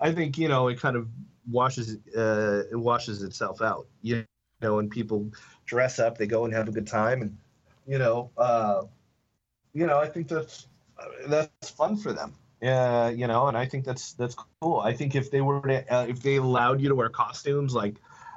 I 0.00 0.12
think 0.12 0.38
you 0.38 0.46
know 0.46 0.68
it 0.68 0.78
kind 0.78 0.96
of 0.96 1.08
washes 1.50 1.96
uh, 2.16 2.62
it 2.70 2.76
washes 2.76 3.24
itself 3.24 3.60
out. 3.60 3.88
You 4.02 4.24
know, 4.60 4.78
and 4.78 4.88
people 4.88 5.28
dress 5.66 5.98
up, 5.98 6.18
they 6.18 6.28
go 6.28 6.44
and 6.44 6.54
have 6.54 6.68
a 6.68 6.72
good 6.72 6.86
time, 6.86 7.22
and 7.22 7.36
you 7.88 7.98
know, 7.98 8.30
uh, 8.38 8.82
you 9.74 9.88
know, 9.88 9.98
I 9.98 10.08
think 10.08 10.28
that's 10.28 10.68
that's 11.26 11.70
fun 11.70 11.96
for 11.96 12.12
them. 12.12 12.34
Yeah, 12.60 13.08
you 13.08 13.26
know, 13.26 13.48
and 13.48 13.56
I 13.56 13.66
think 13.66 13.84
that's 13.84 14.12
that's 14.12 14.36
cool. 14.60 14.78
I 14.80 14.92
think 14.92 15.16
if 15.16 15.30
they 15.30 15.40
were 15.40 15.60
to, 15.62 15.92
uh, 15.94 16.06
if 16.06 16.22
they 16.22 16.36
allowed 16.36 16.80
you 16.80 16.88
to 16.88 16.94
wear 16.94 17.08
costumes 17.08 17.74
like 17.74 17.96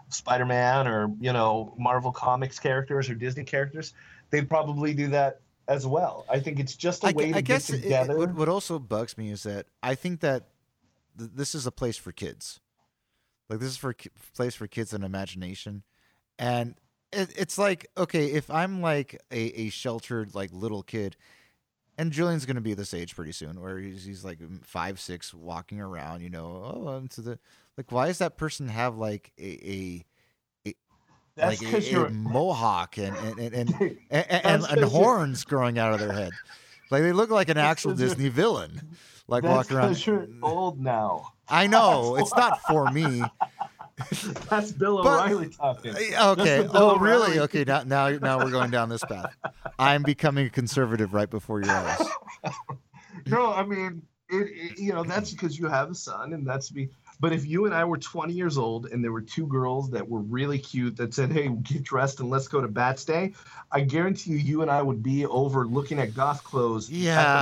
Spider-Man 0.10 0.88
or 0.88 1.12
you 1.20 1.32
know 1.32 1.76
Marvel 1.78 2.12
Comics 2.12 2.60
characters 2.60 3.10
or 3.10 3.16
Disney 3.16 3.44
characters, 3.44 3.94
they'd 4.32 4.50
probably 4.50 4.94
do 4.94 5.08
that 5.10 5.42
as 5.68 5.86
well. 5.86 6.26
I 6.30 6.40
think 6.40 6.60
it's 6.60 6.76
just 6.76 7.04
a 7.04 7.08
I, 7.08 7.12
way 7.12 7.32
to 7.32 7.38
I 7.38 7.42
guess 7.42 7.70
get 7.70 7.80
it- 7.80 7.84
together. 7.84 8.18
what, 8.18 8.34
what 8.34 8.50
also 8.50 8.80
bugs 8.80 9.18
me 9.18 9.32
is 9.32 9.44
that 9.44 9.68
I 9.84 9.94
think 9.96 10.22
that 10.22 10.46
th- 11.18 11.32
this 11.36 11.54
is 11.54 11.68
a 11.68 11.72
place 11.72 11.98
for 11.98 12.12
kids. 12.12 12.60
Like 13.48 13.60
this 13.60 13.70
is 13.70 13.78
for 13.78 13.94
ki- 13.94 14.10
place 14.36 14.56
for 14.56 14.66
kids 14.66 14.92
and 14.92 15.04
imagination, 15.04 15.84
and 16.40 16.74
it, 17.14 17.32
it's 17.38 17.60
like 17.60 17.86
okay, 17.96 18.26
if 18.32 18.50
I'm 18.50 18.82
like 18.82 19.22
a, 19.30 19.38
a 19.62 19.70
sheltered 19.70 20.34
like 20.34 20.52
little 20.52 20.82
kid, 20.82 21.16
and 21.98 22.12
Julian's 22.12 22.46
gonna 22.46 22.62
be 22.62 22.74
this 22.74 22.94
age 22.94 23.16
pretty 23.16 23.32
soon, 23.32 23.62
where 23.62 23.78
he's, 23.78 24.06
he's 24.06 24.26
like 24.26 24.40
five 24.64 25.00
six, 25.00 25.34
walking 25.34 25.80
around, 25.80 26.22
you 26.22 26.30
know, 26.30 26.84
oh, 26.86 26.98
into 26.98 27.22
the 27.22 27.40
like, 27.78 27.92
why 27.92 28.08
does 28.08 28.20
that 28.20 28.38
person 28.38 28.70
have 28.70 28.98
like 28.98 29.32
a, 29.38 30.04
a 30.66 30.76
That's 31.36 31.62
like 31.62 31.94
a, 31.94 32.06
a 32.06 32.10
mohawk 32.10 32.98
and 32.98 33.16
and 33.40 33.40
and, 33.40 33.54
and, 33.54 33.98
and, 34.10 34.26
and, 34.30 34.64
and 34.64 34.84
horns 34.86 35.44
growing 35.44 35.78
out 35.78 35.94
of 35.94 36.00
their 36.00 36.14
head. 36.14 36.32
Like 36.92 37.02
they 37.02 37.12
look 37.12 37.30
like 37.30 37.50
an 37.50 37.58
actual 37.58 37.94
Disney 37.94 38.30
villain. 38.30 38.96
Like 39.28 39.44
walking 39.44 39.78
around. 39.78 40.06
you're 40.06 40.28
old 40.44 40.80
now. 40.80 41.32
I 41.50 41.68
know 41.68 42.16
it's 42.20 42.36
not 42.36 42.62
for 42.68 42.92
me. 42.92 43.24
That's 44.50 44.72
Bill 44.74 45.02
But- 45.04 45.22
O'Reilly 45.26 45.50
talking. 45.50 45.92
Okay. 45.92 46.10
That's 46.12 46.44
the 46.46 46.68
oh, 46.68 46.72
Bill 46.74 46.82
Oh, 46.82 46.98
really? 46.98 47.40
Okay. 47.40 47.64
Now, 47.64 47.84
now, 47.84 48.10
now 48.10 48.38
we're 48.40 48.52
going 48.52 48.72
down 48.72 48.90
this 48.90 49.04
path. 49.06 49.34
I'm 49.80 50.04
becoming 50.04 50.48
a 50.48 50.50
conservative 50.50 51.14
right 51.14 51.30
before 51.30 51.62
your 51.62 51.72
eyes. 51.72 52.08
No, 53.28 53.52
I 53.54 53.64
mean, 53.66 54.04
it, 54.30 54.36
it- 54.52 54.78
you 54.80 54.94
know, 54.94 55.04
that's 55.04 55.32
because 55.32 55.58
you 55.58 55.68
have 55.68 55.90
a 55.90 55.96
son, 55.96 56.34
and 56.34 56.46
that's 56.46 56.72
me. 56.74 56.90
But 57.20 57.32
if 57.34 57.46
you 57.46 57.66
and 57.66 57.74
I 57.74 57.86
were 57.86 57.98
20 57.98 58.34
years 58.34 58.58
old 58.58 58.88
and 58.88 59.04
there 59.04 59.12
were 59.12 59.22
two 59.22 59.48
girls 59.48 59.90
that 59.92 60.08
were 60.08 60.20
really 60.20 60.60
cute 60.60 60.98
that 60.98 61.14
said, 61.14 61.32
"Hey, 61.32 61.48
get 61.48 61.84
dressed 61.84 62.20
and 62.20 62.30
let's 62.30 62.48
go 62.48 62.60
to 62.62 62.68
Bats 62.68 63.06
Day," 63.06 63.34
I 63.72 63.82
guarantee 63.82 64.32
you, 64.32 64.38
you 64.38 64.62
and 64.62 64.70
I 64.70 64.82
would 64.82 65.02
be 65.02 65.26
over 65.26 65.66
looking 65.66 65.98
at 66.00 66.14
goth 66.14 66.44
clothes 66.44 66.90
at 66.90 66.94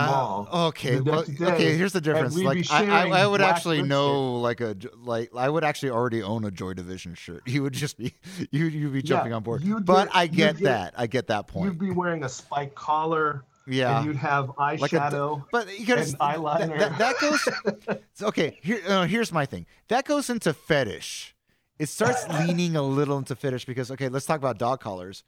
the 0.06 0.12
mall. 0.12 0.48
Okay. 0.68 0.98
the 0.98 1.04
Well, 1.04 1.24
day, 1.24 1.46
okay. 1.46 1.78
Here's 1.78 1.94
the 1.94 2.02
difference. 2.02 2.38
Like, 2.38 2.70
I, 2.72 3.10
I, 3.10 3.22
I 3.24 3.28
would 3.28 3.42
actually 3.42 3.82
know, 3.82 4.36
like 4.40 4.62
a, 4.62 4.76
like, 5.04 5.32
I 5.36 5.50
would 5.50 5.64
actually 5.64 5.90
already 5.92 6.22
own 6.24 6.44
a 6.46 6.52
Joy 6.52 6.74
Division 6.74 7.16
shirt. 7.16 7.44
You 7.54 7.62
would 7.64 7.74
just 7.74 7.98
be, 7.98 8.16
you, 8.52 8.66
you'd 8.66 8.94
be 8.94 9.02
jumping 9.04 9.32
Yeah, 9.32 9.36
on 9.38 9.44
board. 9.44 9.64
But 9.86 10.06
get- 10.06 10.16
I 10.16 10.28
get 10.28 10.56
get- 10.58 10.64
that. 10.64 10.94
I 10.98 11.08
get 11.08 11.28
that 11.28 11.48
point. 11.48 11.66
You'd 11.66 11.80
be 11.80 11.92
wearing 11.92 12.24
a 12.24 12.30
spike 12.30 12.74
collar, 12.76 13.44
Yeah. 13.66 13.98
and 13.98 14.06
you'd 14.08 14.16
have 14.18 14.52
Like 14.58 14.82
a 14.82 14.86
eyeshadow. 14.86 15.46
But 15.52 15.80
you 15.80 15.86
gotta, 15.86 16.02
and 16.02 16.20
eyeliner. 16.20 16.78
That, 16.78 16.98
that 16.98 17.16
goes. 17.20 17.98
okay, 18.22 18.60
here, 18.62 18.82
uh, 18.88 19.06
here's 19.06 19.32
my 19.32 19.46
thing. 19.46 19.66
That 19.88 20.06
goes 20.06 20.30
into 20.30 20.54
fetish. 20.54 21.36
It 21.80 21.90
starts 21.90 22.28
leaning 22.48 22.76
a 22.76 22.84
little 22.84 23.18
into 23.18 23.36
fetish 23.36 23.66
because 23.66 23.92
okay, 23.92 24.10
let's 24.10 24.26
talk 24.26 24.38
about 24.38 24.58
dog 24.58 24.80
collars 24.80 25.24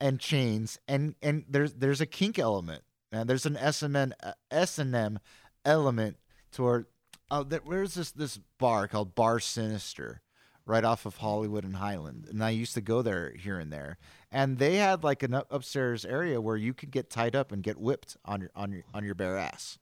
and 0.00 0.20
chains, 0.20 0.78
and 0.88 1.14
and 1.22 1.44
there's 1.48 1.74
there's 1.74 2.00
a 2.00 2.06
kink 2.06 2.38
element, 2.38 2.82
and 3.12 3.28
there's 3.28 3.46
an 3.46 3.56
SMN 3.56 4.12
uh, 4.22 4.32
S 4.50 4.78
and 4.78 4.94
M 4.94 5.18
element 5.64 6.16
toward. 6.52 6.86
Oh, 7.30 7.42
there, 7.42 7.60
where's 7.64 7.94
this 7.94 8.12
this 8.12 8.38
bar 8.58 8.86
called 8.88 9.14
Bar 9.14 9.40
Sinister, 9.40 10.20
right 10.64 10.84
off 10.84 11.06
of 11.06 11.16
Hollywood 11.16 11.64
and 11.64 11.76
Highland, 11.76 12.26
and 12.28 12.44
I 12.44 12.50
used 12.50 12.74
to 12.74 12.80
go 12.80 13.02
there 13.02 13.32
here 13.36 13.58
and 13.58 13.72
there, 13.72 13.98
and 14.36 14.58
they 14.58 14.76
had 14.76 15.02
like 15.02 15.22
an 15.22 15.34
up- 15.34 15.46
upstairs 15.50 16.04
area 16.04 16.40
where 16.40 16.56
you 16.56 16.74
could 16.74 16.90
get 16.90 17.08
tied 17.08 17.34
up 17.34 17.52
and 17.52 17.62
get 17.62 17.78
whipped 17.78 18.16
on 18.24 18.40
your 18.40 18.50
on 18.54 18.70
your 18.70 18.82
on 18.94 19.02
your 19.04 19.14
bare 19.14 19.38
ass 19.38 19.78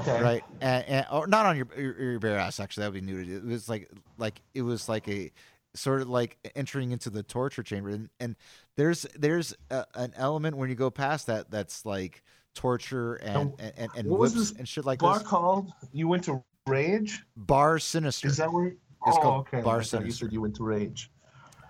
Okay. 0.00 0.20
right 0.20 0.44
and, 0.60 0.84
and 0.88 1.06
or 1.12 1.26
not 1.28 1.46
on 1.46 1.56
your, 1.56 1.68
your 1.78 2.10
your 2.10 2.18
bare 2.18 2.38
ass 2.38 2.60
actually 2.60 2.82
that 2.82 2.92
would 2.92 3.00
be 3.00 3.12
nudity 3.12 3.34
it 3.34 3.44
was 3.44 3.68
like 3.68 3.88
like 4.18 4.42
it 4.54 4.62
was 4.62 4.88
like 4.88 5.08
a 5.08 5.30
sort 5.74 6.02
of 6.02 6.08
like 6.08 6.36
entering 6.56 6.90
into 6.90 7.08
the 7.08 7.22
torture 7.22 7.62
chamber 7.62 7.90
and, 7.90 8.08
and 8.18 8.36
there's 8.76 9.02
there's 9.16 9.54
a, 9.70 9.84
an 9.94 10.12
element 10.16 10.56
when 10.56 10.68
you 10.68 10.74
go 10.74 10.90
past 10.90 11.26
that 11.28 11.50
that's 11.50 11.84
like 11.86 12.22
torture 12.54 13.14
and 13.16 13.52
and, 13.58 13.72
and, 13.76 13.90
and 13.96 14.08
what 14.08 14.20
whips 14.20 14.52
and 14.58 14.66
shit 14.66 14.84
like 14.84 14.98
that. 14.98 15.04
Bar 15.04 15.18
this 15.18 15.28
called? 15.28 15.70
You 15.92 16.08
went 16.08 16.24
to 16.24 16.42
Rage? 16.66 17.22
bar 17.36 17.78
sinister 17.78 18.26
Is 18.26 18.38
that 18.38 18.52
where? 18.52 18.66
It's 18.68 19.16
oh, 19.18 19.20
called 19.20 19.40
okay. 19.46 19.60
Bar 19.60 19.82
thought 19.84 20.00
you 20.04 20.10
Sinister. 20.10 20.24
said 20.24 20.32
you 20.32 20.40
went 20.40 20.56
to 20.56 20.64
Rage 20.64 21.10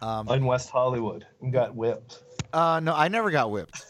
um 0.02 0.28
in 0.28 0.44
West 0.44 0.70
Hollywood 0.70 1.26
and 1.40 1.52
got 1.52 1.74
whipped. 1.74 2.22
uh 2.52 2.80
no 2.82 2.94
i 2.94 3.08
never 3.08 3.30
got 3.30 3.50
whipped 3.50 3.84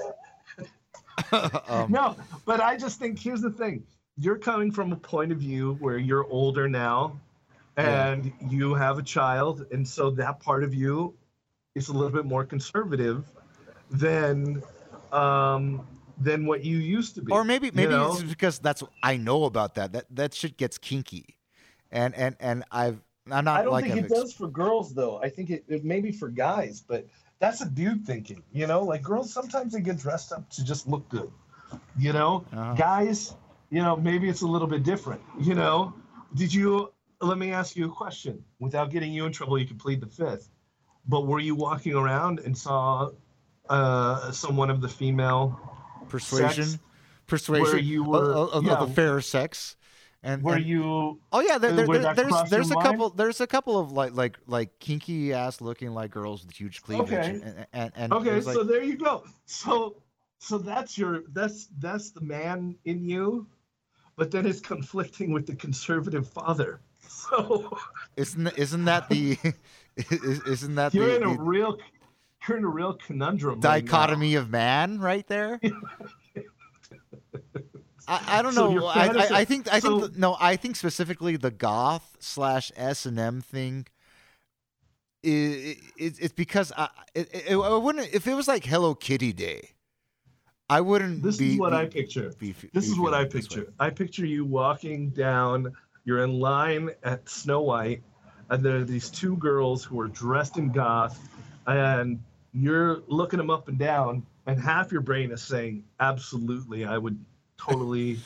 um, 1.33 1.91
no, 1.91 2.15
but 2.45 2.61
I 2.61 2.77
just 2.77 2.99
think 2.99 3.19
here's 3.19 3.41
the 3.41 3.51
thing: 3.51 3.85
you're 4.19 4.37
coming 4.39 4.71
from 4.71 4.93
a 4.93 4.97
point 4.97 5.33
of 5.33 5.39
view 5.39 5.75
where 5.81 5.99
you're 5.99 6.27
older 6.27 6.69
now, 6.69 7.19
Yeah. 7.79 8.11
and 8.11 8.33
you 8.49 8.75
have 8.75 8.99
a 8.99 9.03
child, 9.03 9.67
and 9.73 9.87
so 9.87 10.11
that 10.11 10.41
part 10.41 10.63
of 10.63 10.75
you 10.75 11.15
is 11.75 11.89
a 11.89 11.93
little 11.93 12.11
bit 12.11 12.27
more 12.27 12.45
conservative 12.45 13.25
than 13.91 14.63
um, 15.13 15.87
than 16.19 16.47
what 16.47 16.65
you 16.65 16.77
used 16.79 17.15
to 17.17 17.23
be. 17.23 17.33
or 17.33 17.45
maybe 17.45 17.69
you 17.69 17.73
maybe 17.75 17.93
know? 17.93 18.13
it's 18.13 18.23
because 18.23 18.59
that's 18.59 18.83
I 19.03 19.17
know 19.17 19.45
about 19.45 19.75
that. 19.77 19.93
That 19.95 20.05
that 20.11 20.35
shit 20.35 20.59
gets 20.59 20.77
kinky, 20.79 21.39
and 21.91 22.15
and 22.15 22.37
and 22.41 22.63
I've 22.71 23.01
I'm 23.31 23.45
not 23.45 23.61
I 23.61 23.63
don't 23.65 23.73
like 23.73 23.85
think 23.87 23.97
it 24.05 24.09
does 24.09 24.33
for 24.33 24.47
girls 24.49 24.95
though. 24.95 25.19
I 25.23 25.29
think 25.29 25.51
it, 25.51 25.65
it 25.69 25.85
may 25.85 26.01
be 26.01 26.13
for 26.13 26.29
guys, 26.29 26.81
but 26.81 27.07
that's 27.39 27.61
a 27.61 27.67
dude 27.69 28.07
thinking. 28.07 28.43
You 28.53 28.67
know, 28.67 28.83
like 28.83 29.03
girls 29.03 29.33
sometimes 29.33 29.73
they 29.73 29.81
get 29.81 29.99
dressed 29.99 30.33
up 30.33 30.49
to 30.51 30.65
just 30.65 30.87
look 30.87 31.09
good. 31.09 31.31
You 31.99 32.13
know, 32.13 32.45
Uh-huh. 32.53 32.75
guys, 32.75 33.35
you 33.71 33.83
know, 33.83 33.97
maybe 33.97 34.29
it's 34.29 34.43
a 34.43 34.47
little 34.47 34.69
bit 34.69 34.83
different. 34.85 35.21
You 35.41 35.55
know, 35.55 35.93
did 36.35 36.53
you? 36.55 36.93
Let 37.21 37.39
me 37.39 37.51
ask 37.53 37.75
you 37.77 37.87
a 37.87 37.95
question. 37.95 38.45
Without 38.61 38.91
getting 38.91 39.13
you 39.13 39.25
in 39.27 39.33
trouble, 39.33 39.59
you 39.59 39.67
can 39.67 39.79
plead 39.79 40.01
the 40.01 40.07
fifth. 40.07 40.51
But 41.09 41.27
were 41.27 41.41
you 41.41 41.55
walking 41.55 41.95
around 41.95 42.41
and 42.41 42.57
saw 42.57 43.11
uh, 43.69 44.31
someone 44.33 44.71
of 44.71 44.81
the 44.81 44.89
female 44.89 45.59
persuasion, 46.09 46.65
sex 46.65 46.79
persuasion 47.27 47.85
you 47.85 48.03
of- 48.03 48.09
were- 48.09 48.33
of, 48.33 48.49
of 48.51 48.65
yeah. 48.65 48.77
the 48.77 48.87
fair 48.89 49.21
sex, 49.21 49.77
and 50.23 50.43
Were 50.43 50.55
and- 50.57 50.67
you? 50.67 51.21
Oh 51.33 51.41
yeah, 51.41 51.59
there, 51.59 51.71
uh, 51.71 51.75
there, 51.75 51.87
there- 51.87 52.15
there's 52.15 52.51
there's 52.51 52.71
a 52.71 52.77
couple 52.77 53.11
there's 53.11 53.41
a 53.41 53.47
couple 53.47 53.79
of 53.79 53.93
like 53.93 54.13
like 54.15 54.39
like 54.47 54.79
kinky 54.79 55.33
ass 55.33 55.61
looking 55.61 55.93
like 55.93 56.11
girls 56.11 56.45
with 56.45 56.55
huge 56.55 56.83
cleavage 56.83 57.09
Okay. 57.13 57.31
and 57.43 57.67
and, 57.73 57.93
and, 57.97 58.13
Okay, 58.13 58.41
like, 58.41 58.55
so 58.55 58.65
there 58.65 58.83
you 58.83 58.97
go. 58.97 59.25
So 59.47 59.97
so 60.39 60.59
that's 60.59 60.97
your 60.99 61.23
that's 61.33 61.69
that's 61.79 62.11
the 62.11 62.21
man 62.21 62.77
in 62.85 63.05
you, 63.05 63.47
but 64.17 64.31
then 64.31 64.47
it's 64.47 64.61
conflicting 64.61 65.33
with 65.33 65.47
the 65.47 65.57
conservative 65.57 66.29
father. 66.29 66.81
So 67.09 67.79
isn't 68.17 68.49
isn't 68.59 68.85
that 68.87 69.09
the 69.09 69.39
is- 69.97 70.41
isn't 70.43 70.75
that 70.75 70.93
the 70.93 70.99
you're 70.99 71.07
the, 71.09 71.17
in 71.17 71.23
a 71.25 71.37
the 71.37 71.43
real 71.43 71.79
you're 72.49 72.59
in 72.59 72.65
a 72.65 72.69
real 72.69 72.95
conundrum. 72.95 73.55
right 73.61 73.85
dichotomy 73.85 74.35
of 74.35 74.51
man 74.51 74.99
right 75.01 75.27
there? 75.29 75.61
I, 78.09 78.39
I 78.39 78.43
don't 78.43 78.53
So 78.53 78.71
know. 78.73 78.87
I, 78.87 79.07
I, 79.07 79.29
I 79.41 79.45
think 79.45 79.73
I 79.73 79.81
think 79.81 80.13
the- 80.15 80.19
no. 80.21 80.37
I 80.39 80.57
think 80.57 80.77
specifically 80.77 81.37
the 81.37 81.51
goth 81.51 82.17
slash 82.21 82.71
S 82.77 83.05
and 83.07 83.19
M 83.19 83.41
thing. 83.41 83.87
Is 85.23 85.77
it, 85.97 86.15
it's 86.21 86.33
because 86.33 86.73
I 86.77 86.89
it, 87.15 87.29
it, 87.33 87.57
I 87.57 87.77
wouldn't 87.77 88.15
if 88.15 88.27
it 88.29 88.35
was 88.35 88.47
like 88.47 88.65
Hello 88.65 88.95
Kitty 88.95 89.33
Day, 89.33 89.71
I 90.71 90.81
wouldn't. 90.83 91.23
This 91.23 91.37
be, 91.39 91.55
is 91.55 91.59
what 91.59 91.71
be- 91.71 91.77
I 91.77 91.87
picture. 91.87 92.33
be- 92.39 92.55
This 92.73 92.89
is 92.89 92.99
what 92.99 93.13
I 93.15 93.25
picture. 93.25 93.73
I 93.81 93.91
picture 93.91 94.25
you 94.27 94.45
walking 94.45 95.11
down. 95.11 95.73
You're 96.05 96.23
in 96.23 96.39
line 96.39 96.91
at 97.03 97.29
Snow 97.29 97.63
White, 97.63 98.03
and 98.51 98.63
there 98.65 98.77
are 98.77 98.85
these 98.85 99.11
two 99.11 99.37
girls 99.39 99.83
who 99.83 99.99
are 100.01 100.07
dressed 100.07 100.59
in 100.59 100.71
goth, 100.71 101.19
and 101.67 102.23
you're 102.55 103.03
looking 103.09 103.39
them 103.39 103.51
up 103.51 103.67
and 103.67 103.77
down, 103.79 104.25
and 104.47 104.61
half 104.61 104.93
your 104.93 105.01
brain 105.01 105.33
is 105.33 105.43
saying, 105.43 105.83
"Absolutely, 105.99 106.85
I 106.85 106.99
would 106.99 107.19
totally 107.59 108.19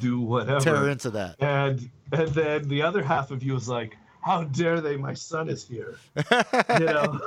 do 0.00 0.20
whatever." 0.20 0.60
Tear 0.60 0.88
into 0.88 1.10
that. 1.10 1.36
and 1.40 1.90
and 2.12 2.28
then 2.28 2.68
the 2.68 2.82
other 2.82 3.02
half 3.02 3.30
of 3.30 3.42
you 3.42 3.54
is 3.56 3.68
like, 3.68 3.96
"How 4.22 4.44
dare 4.44 4.80
they? 4.80 4.96
My 4.96 5.14
son 5.14 5.48
is 5.48 5.66
here." 5.66 5.96
You 6.16 6.86
know. 6.86 7.20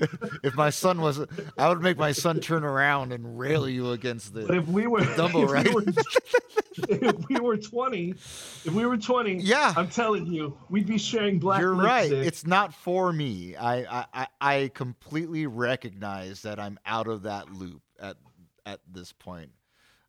if 0.42 0.54
my 0.54 0.70
son 0.70 1.00
was, 1.00 1.20
I 1.58 1.68
would 1.68 1.80
make 1.82 1.98
my 1.98 2.12
son 2.12 2.40
turn 2.40 2.64
around 2.64 3.12
and 3.12 3.38
rail 3.38 3.68
you 3.68 3.92
against 3.92 4.34
this. 4.34 4.46
But 4.46 4.56
if 4.56 4.68
we 4.68 4.86
were 4.86 5.00
Dumbo, 5.00 5.44
if 5.44 5.48
we 5.48 5.54
right? 5.54 5.74
were- 5.74 5.84
if 6.88 7.28
we 7.28 7.38
were 7.38 7.56
20, 7.56 8.10
if 8.10 8.72
we 8.72 8.84
were 8.84 8.96
20, 8.96 9.36
Yeah. 9.36 9.72
I'm 9.76 9.88
telling 9.88 10.26
you, 10.26 10.58
we'd 10.68 10.86
be 10.86 10.98
sharing 10.98 11.38
black 11.38 11.60
You're 11.60 11.74
right. 11.74 12.10
It's 12.10 12.44
not 12.46 12.74
for 12.74 13.12
me. 13.12 13.54
I, 13.56 14.00
I 14.00 14.06
I 14.12 14.26
I 14.40 14.70
completely 14.74 15.46
recognize 15.46 16.42
that 16.42 16.58
I'm 16.58 16.78
out 16.84 17.06
of 17.06 17.22
that 17.22 17.52
loop 17.52 17.82
at 18.00 18.16
at 18.66 18.80
this 18.90 19.12
point. 19.12 19.50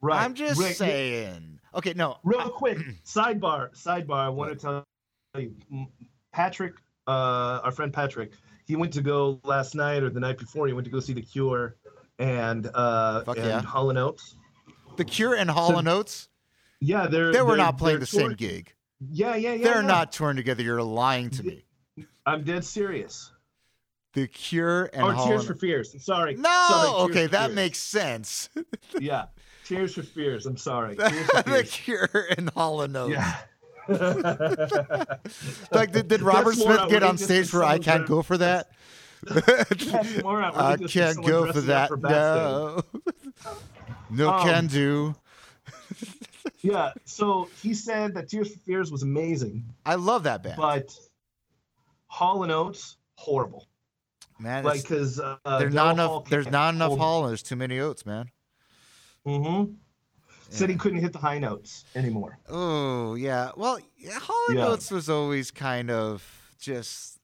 Right. 0.01 0.21
I'm 0.23 0.33
just 0.33 0.59
Right. 0.61 0.75
saying. 0.75 1.59
Okay, 1.73 1.93
no. 1.93 2.17
Real 2.23 2.39
I- 2.41 2.49
quick, 2.49 2.77
sidebar, 3.05 3.71
sidebar. 3.75 4.17
I 4.25 4.29
want 4.29 4.51
to 4.51 4.55
tell 4.57 4.85
you, 5.37 5.55
Patrick, 6.31 6.73
uh, 7.07 7.59
our 7.63 7.71
friend 7.71 7.91
Patrick, 7.93 8.31
he 8.65 8.75
went 8.75 8.93
to 8.93 9.01
go 9.01 9.39
last 9.43 9.75
night 9.75 10.03
or 10.03 10.09
the 10.09 10.19
night 10.19 10.37
before. 10.37 10.67
He 10.67 10.73
went 10.73 10.85
to 10.85 10.91
go 10.91 10.99
see 10.99 11.13
The 11.13 11.21
Cure 11.21 11.75
and 12.19 12.69
uh, 12.73 13.23
Fuck 13.23 13.37
and 13.37 13.45
yeah. 13.45 13.61
Hall 13.61 13.89
and 13.89 13.99
Oates. 13.99 14.35
the 14.97 15.05
Cure 15.05 15.35
and 15.35 15.49
Hall 15.49 15.77
and 15.77 15.87
Oates, 15.87 16.29
Yeah, 16.79 17.07
they're 17.07 17.31
they 17.33 17.41
were 17.41 17.49
they're- 17.49 17.57
not 17.57 17.77
playing 17.77 17.99
the 17.99 18.05
same 18.05 18.33
gig. 18.33 18.73
Yeah, 19.11 19.35
yeah, 19.35 19.53
yeah. 19.53 19.63
They're 19.65 19.81
yeah. 19.81 19.87
not 19.87 20.13
touring 20.13 20.37
together. 20.37 20.63
You're 20.63 20.81
lying 20.81 21.29
to 21.31 21.43
me. 21.43 21.65
I'm 22.25 22.43
dead 22.45 22.63
serious. 22.63 23.31
The 24.13 24.27
Cure 24.27 24.89
and 24.93 25.03
or 25.03 25.11
Hall 25.13 25.27
Tears 25.27 25.41
and- 25.41 25.47
for 25.49 25.55
Fears. 25.55 26.03
Sorry. 26.03 26.35
No, 26.35 26.65
Sorry, 26.69 26.89
okay, 27.11 27.27
that 27.27 27.47
Fears. 27.47 27.55
makes 27.55 27.79
sense. 27.79 28.49
Yeah, 28.99 29.25
Tears 29.65 29.95
for 29.95 30.03
Fears. 30.03 30.45
I'm 30.45 30.57
sorry. 30.57 30.95
The. 30.95 31.67
Cure 31.69 32.09
and 32.37 32.49
Hall 32.51 32.81
and 32.81 32.95
Oates. 32.95 33.15
Yeah. 33.15 33.35
Like, 35.71 35.91
did, 35.91 36.07
did 36.07 36.21
Robert 36.21 36.55
Smith 36.55 36.89
get 36.89 37.03
on 37.03 37.17
stage 37.17 37.49
for 37.49 37.63
"I 37.63 37.77
Can't 37.77 38.07
Go 38.07 38.21
for 38.21 38.37
That"? 38.37 38.69
I 39.29 40.77
can't 40.87 41.23
go 41.25 41.51
for 41.51 41.61
that. 41.61 41.89
for 41.89 41.97
No, 41.97 42.81
no 44.09 44.29
Um, 44.29 44.43
can 44.43 44.67
do. 44.67 45.15
Yeah. 46.61 46.93
So 47.05 47.49
he 47.61 47.73
said 47.73 48.13
that 48.15 48.29
Tears 48.29 48.53
for 48.53 48.59
Fears 48.59 48.91
was 48.91 49.03
amazing, 49.03 49.65
I 49.85 49.95
love 49.95 50.23
that 50.23 50.41
band, 50.43 50.57
but 50.57 50.95
Hall 52.07 52.43
and 52.43 52.51
Oates 52.51 52.97
horrible. 53.15 53.67
man. 54.39 54.63
Like 54.63 54.81
because 54.81 55.19
uh, 55.19 55.37
there's 55.59 55.73
not 55.73 55.93
enough. 55.93 56.29
There's 56.29 56.49
not 56.49 56.73
enough 56.73 56.97
Hall. 56.97 57.23
and 57.23 57.29
There's 57.29 57.43
too 57.43 57.55
many 57.55 57.79
Oates, 57.79 58.05
man. 58.05 58.29
Mm-hmm. 59.25 59.71
Yeah. 59.71 60.57
Said 60.57 60.69
he 60.69 60.75
couldn't 60.75 60.99
hit 60.99 61.11
the 61.11 61.19
high 61.19 61.39
notes 61.39 61.85
anymore. 61.95 62.37
Oh 62.47 63.15
yeah. 63.15 63.51
Well, 63.55 63.79
Hollow 64.11 64.39
yeah. 64.49 64.65
Notes 64.65 64.91
was 64.91 65.09
always 65.09 65.51
kind 65.51 65.89
of 65.89 66.23
just 66.59 67.19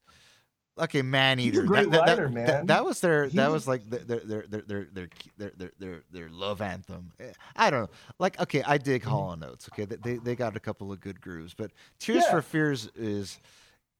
okay 0.77 1.01
man 1.01 1.39
eater. 1.39 1.61
That, 1.61 1.69
writer, 1.69 1.89
that, 1.89 2.31
man. 2.31 2.45
that, 2.45 2.67
that, 2.67 2.85
was 2.85 2.99
their 2.99 3.25
he 3.25 3.37
that 3.37 3.51
was, 3.51 3.65
was 3.65 3.67
like 3.67 3.89
their 3.89 4.19
their 4.19 4.45
their 4.47 4.61
their 4.61 4.87
their 4.91 5.09
their 5.37 5.71
their, 5.79 6.03
their, 6.11 6.29
love 6.29 6.61
anthem. 6.61 7.11
Eh, 7.19 7.31
I 7.55 7.69
don't 7.69 7.81
know. 7.81 7.89
Like 8.19 8.39
okay, 8.41 8.63
I 8.63 8.77
dig 8.77 9.01
mm-hmm. 9.01 9.11
Hall 9.11 9.31
and 9.33 9.43
Oates. 9.43 9.69
Okay, 9.71 9.85
they 9.85 10.17
they 10.17 10.35
got 10.35 10.55
a 10.55 10.59
couple 10.59 10.91
of 10.91 10.99
good 10.99 11.21
grooves, 11.21 11.53
but 11.53 11.71
Tears 11.99 12.23
yeah. 12.25 12.31
for 12.31 12.41
Fears 12.41 12.89
is 12.95 13.39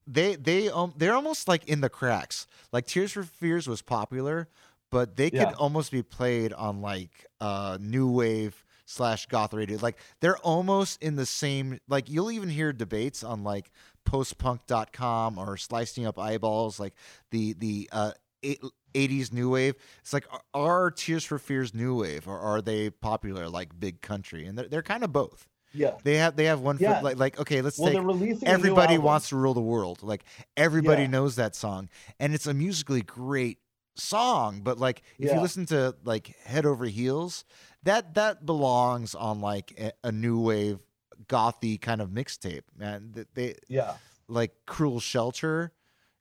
they 0.08 0.36
they 0.36 0.70
um, 0.70 0.93
they're 0.97 1.14
almost 1.14 1.47
like 1.47 1.68
in 1.68 1.82
the 1.82 1.89
cracks. 1.89 2.47
Like 2.72 2.86
Tears 2.86 3.12
for 3.12 3.24
Fears 3.24 3.68
was 3.68 3.82
popular, 3.82 4.47
but 4.92 5.16
they 5.16 5.32
could 5.32 5.54
almost 5.58 5.92
be 5.92 6.04
played 6.04 6.54
on 6.54 6.82
like 6.82 7.26
uh 7.39 7.78
new 7.82 8.10
wave 8.12 8.64
slash 8.86 9.26
goth 9.28 9.54
radio. 9.54 9.78
Like 9.82 9.98
they're 10.20 10.38
almost 10.39 11.02
in 11.02 11.16
the 11.16 11.26
same 11.26 11.80
like 11.88 12.10
you'll 12.10 12.30
even 12.32 12.50
hear 12.50 12.74
debates 12.74 13.24
on 13.24 13.44
like 13.44 13.72
postpunk.com 14.06 15.38
or 15.38 15.58
slicing 15.58 16.06
up 16.06 16.18
eyeballs 16.20 16.80
like 16.80 16.94
the 17.32 17.54
the 17.54 17.89
uh 17.92 18.12
eight- 18.44 18.62
80s 18.94 19.32
new 19.32 19.52
wave 19.52 19.76
it's 20.02 20.12
like 20.12 20.28
are, 20.54 20.92
tears 20.92 21.24
for 21.24 21.38
fears 21.39 21.74
new 21.74 22.02
wave 22.02 22.28
or 22.28 22.38
are 22.39 22.62
they 22.62 22.89
popular 22.89 23.48
like 23.48 23.80
big 23.80 24.02
country 24.02 24.46
and 24.46 24.58
they're, 24.58 24.68
they're 24.68 24.82
kind 24.82 25.04
of 25.06 25.14
both 25.14 25.48
Yeah. 25.74 25.92
they 26.04 26.18
have 26.18 26.36
they 26.36 26.46
have 26.46 26.60
one 26.60 26.78
Yeah. 26.80 26.96
foot 26.96 27.04
like 27.04 27.18
like 27.18 27.39
okay 27.39 27.62
let's 27.62 27.78
Well, 27.80 27.88
take 27.89 27.96
they're 27.96 28.04
releasing. 28.06 28.48
a 28.48 28.52
new 28.52 28.54
everybody 28.56 28.98
wants 28.98 29.30
to 29.30 29.38
rule 29.38 29.54
the 29.54 29.62
world 29.62 30.04
like 30.04 30.26
everybody 30.58 31.04
Yeah. 31.04 31.08
knows 31.10 31.36
that 31.38 31.56
song 31.56 31.88
and 32.20 32.34
it's 32.34 32.48
a 32.48 32.54
musically 32.54 33.02
great 33.02 33.60
song 33.96 34.62
but 34.64 34.78
like 34.80 35.02
if 35.20 35.34
you 35.34 35.39
listen 35.42 35.66
to 35.66 35.96
like 36.04 36.36
head 36.46 36.66
over 36.66 36.86
heels 36.86 37.44
that 37.84 38.14
that 38.16 38.46
belongs 38.46 39.14
on 39.14 39.42
like 39.42 39.74
a, 39.80 39.92
a 40.08 40.12
new 40.12 40.39
wave 40.39 40.80
gothy 41.28 41.80
kind 41.80 42.02
of 42.02 42.10
mixtape 42.10 42.64
man 42.78 43.12
That 43.14 43.34
they 43.36 43.56
Yeah. 43.68 43.96
like 44.28 44.52
cruel 44.66 45.00
shelter 45.00 45.72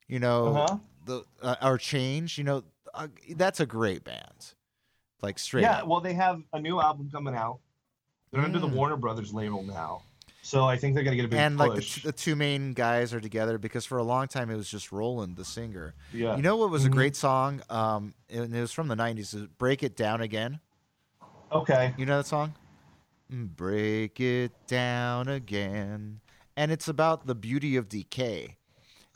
you 0.07 0.19
know 0.19 0.47
Uh 0.47 0.67
huh. 0.67 0.77
the 1.05 1.23
uh, 1.41 1.55
our 1.61 1.77
change 1.77 2.37
you 2.37 2.43
know 2.43 2.63
uh, 2.93 3.07
that's 3.35 3.59
a 3.59 3.65
great 3.65 4.03
band 4.03 4.53
like 5.21 5.39
straight 5.39 5.63
Yeah. 5.63 5.77
up. 5.79 5.87
Well, 5.87 6.01
they 6.01 6.13
have 6.15 6.41
a 6.51 6.59
new 6.59 6.81
album 6.81 7.09
coming 7.11 7.35
out. 7.35 7.59
They're 8.31 8.41
under 8.41 8.59
the 8.59 8.67
Mm. 8.67 8.73
Warner 8.73 8.97
Brothers 8.97 9.33
label 9.33 9.61
now, 9.63 10.01
so 10.41 10.65
I 10.65 10.75
think 10.77 10.95
they're 10.95 11.03
gonna 11.03 11.15
get 11.15 11.25
a 11.25 11.27
big 11.27 11.39
and 11.39 11.57
like 11.57 11.71
the, 11.71 11.75
push. 11.77 11.95
t- 11.95 12.01
the 12.01 12.11
two 12.11 12.35
main 12.35 12.73
guys 12.73 13.13
are 13.13 13.21
together 13.21 13.57
because 13.57 13.85
for 13.85 13.97
a 13.97 14.03
long 14.03 14.27
time 14.27 14.49
it 14.49 14.55
was 14.55 14.69
just 14.69 14.91
Roland 14.91 15.35
the 15.37 15.45
singer 15.45 15.93
yeah. 16.13 16.35
You 16.35 16.41
know 16.41 16.57
what 16.57 16.69
was 16.69 16.85
a 16.85 16.89
Mhm. 16.89 16.93
great 16.93 17.15
song? 17.15 17.61
Um, 17.69 18.13
and 18.29 18.53
it 18.55 18.59
was 18.61 18.71
from 18.71 18.87
the 18.87 18.95
'90s. 18.95 19.33
"Break 19.57 19.83
It 19.83 19.95
Down 19.95 20.21
Again." 20.21 20.59
okay. 21.51 21.93
You 21.97 22.05
know 22.05 22.17
that 22.17 22.25
song? 22.27 22.53
Mm, 23.31 23.55
Break 23.55 24.19
it 24.19 24.51
down 24.67 25.27
again, 25.29 26.19
and 26.57 26.71
it's 26.71 26.87
about 26.87 27.27
the 27.27 27.35
beauty 27.35 27.75
of 27.77 27.87
decay, 27.87 28.57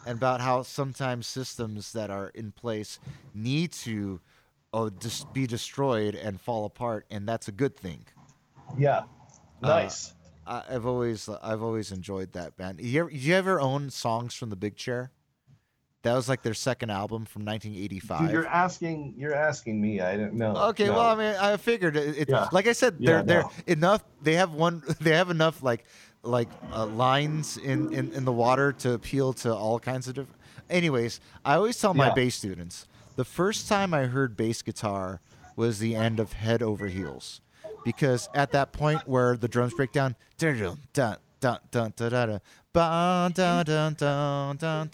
and 0.06 0.18
about 0.18 0.40
how 0.42 0.62
sometimes 0.64 1.28
systems 1.28 1.92
that 1.94 2.10
are 2.10 2.30
in 2.30 2.52
place 2.54 3.00
need 3.34 3.72
to, 3.74 4.22
oh, 4.72 4.90
just 4.90 5.34
be 5.34 5.46
destroyed 5.48 6.16
and 6.16 6.40
fall 6.40 6.64
apart, 6.66 7.06
and 7.12 7.28
that's 7.28 7.48
a 7.50 7.52
good 7.52 7.76
thing. 7.76 8.06
Yeah. 8.78 9.00
Uh, 9.62 9.68
Nice. 9.68 10.14
I, 10.48 10.64
I've 10.70 10.86
always, 10.86 11.28
I've 11.42 11.62
always 11.64 11.92
enjoyed 11.92 12.34
that 12.34 12.56
band. 12.58 12.80
You 12.82 13.02
ever, 13.02 13.10
you 13.10 13.34
ever 13.36 13.60
own 13.60 13.90
songs 13.90 14.34
from 14.36 14.50
the 14.50 14.56
Big 14.56 14.76
Chair? 14.76 15.12
That 16.04 16.14
was 16.14 16.30
like 16.30 16.44
their 16.44 16.54
second 16.54 16.92
album 16.92 17.26
from 17.26 17.46
1985. 17.46 18.20
Dude, 18.22 18.32
you're 18.32 18.46
asking. 18.48 19.16
You're 19.18 19.34
asking 19.34 19.82
me. 19.82 20.02
I 20.02 20.16
didn't 20.16 20.36
know. 20.36 20.56
Okay, 20.68 20.86
No. 20.86 20.94
well, 20.94 21.08
I 21.10 21.16
mean, 21.16 21.36
I 21.36 21.58
figured 21.58 21.98
it. 21.98 22.16
it 22.18 22.30
Yeah. 22.30 22.48
Like 22.52 22.68
I 22.68 22.74
said, 22.74 22.98
they're 23.00 23.24
they're 23.24 23.42
no. 23.42 23.52
enough. 23.66 24.04
They 24.22 24.36
have 24.36 24.52
one. 24.54 24.84
They 25.02 25.16
have 25.16 25.32
enough 25.32 25.64
like 25.64 25.86
like 26.22 26.48
uh, 26.72 26.86
lines 26.86 27.58
in, 27.58 27.92
in 27.92 28.14
in 28.14 28.24
the 28.24 28.32
water 28.32 28.72
to 28.74 28.94
appeal 28.94 29.34
to 29.34 29.54
all 29.56 29.80
kinds 29.80 30.08
of 30.08 30.14
different. 30.14 30.40
Anyways, 30.70 31.20
I 31.44 31.56
always 31.56 31.80
tell 31.82 31.96
my 31.96 32.08
Yeah. 32.10 32.14
bass 32.14 32.36
students 32.36 32.88
the 33.16 33.26
first 33.26 33.68
time 33.68 33.92
I 33.92 34.04
heard 34.06 34.38
bass 34.38 34.62
guitar 34.62 35.22
was 35.56 35.80
the 35.80 35.96
end 35.96 36.20
of 36.20 36.34
Head 36.34 36.62
Over 36.62 36.86
Heels, 36.88 37.42
because 37.86 38.28
at 38.34 38.52
that 38.52 38.74
point 38.74 39.08
where 39.08 39.38
the 39.38 39.48
drums 39.48 39.74
break 39.74 39.94
down, 39.94 40.16
dun 40.38 40.58
dun 40.58 41.18
dun 41.40 41.58
dun 41.72 41.94
dun 41.96 41.96
dun 41.96 42.18
dun 42.22 42.42
dun 42.74 43.30
dun 43.38 43.64
dun 43.64 43.64
dun 43.66 44.58
dun 44.58 44.58
dun 44.58 44.90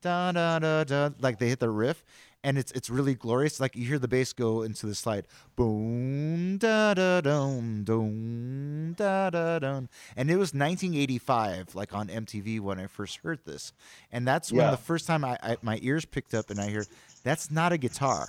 dun 0.00 0.34
dun 0.34 0.60
dun 0.62 0.86
dun 0.86 1.14
like 1.20 1.38
they 1.40 1.48
hit 1.48 1.58
the 1.58 1.70
riff 1.70 2.04
and 2.44 2.56
it's 2.56 2.70
it's 2.72 2.88
really 2.88 3.14
glorious. 3.14 3.58
Like 3.58 3.74
you 3.74 3.84
hear 3.84 3.98
the 3.98 4.06
bass 4.06 4.32
go 4.32 4.62
into 4.62 4.86
the 4.86 4.94
slide, 4.94 5.26
boom 5.56 6.58
da 6.58 6.94
da 6.94 7.20
dum 7.20 7.82
dum 7.84 8.94
da 8.96 9.30
da 9.30 9.58
dum, 9.58 9.88
and 10.16 10.30
it 10.30 10.36
was 10.36 10.54
1985, 10.54 11.74
like 11.74 11.92
on 11.94 12.08
MTV 12.08 12.60
when 12.60 12.78
I 12.78 12.86
first 12.86 13.18
heard 13.18 13.40
this, 13.44 13.72
and 14.12 14.26
that's 14.26 14.52
when 14.52 14.60
Yeah. 14.66 14.70
the 14.70 14.76
first 14.76 15.06
time 15.06 15.24
I, 15.24 15.36
I 15.42 15.56
my 15.62 15.78
ears 15.82 16.04
picked 16.04 16.34
up 16.34 16.50
and 16.50 16.60
I 16.60 16.68
hear 16.68 16.84
that's 17.24 17.50
not 17.50 17.72
a 17.72 17.78
guitar. 17.78 18.28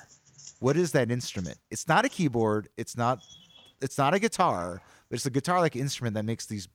What 0.59 0.75
is 0.75 0.91
that 0.93 1.09
instrument? 1.11 1.57
It's 1.71 1.87
not 1.87 2.03
a 2.03 2.09
keyboard. 2.09 2.67
It's 2.77 2.97
not 2.97 3.23
it's 3.81 3.97
not 3.97 4.13
a 4.13 4.19
guitar, 4.19 4.81
but 5.09 5.15
it's 5.15 5.25
a 5.25 5.29
guitar-like 5.31 5.75
instrument 5.75 6.13
that 6.15 6.23
makes 6.25 6.45
these 6.45 6.67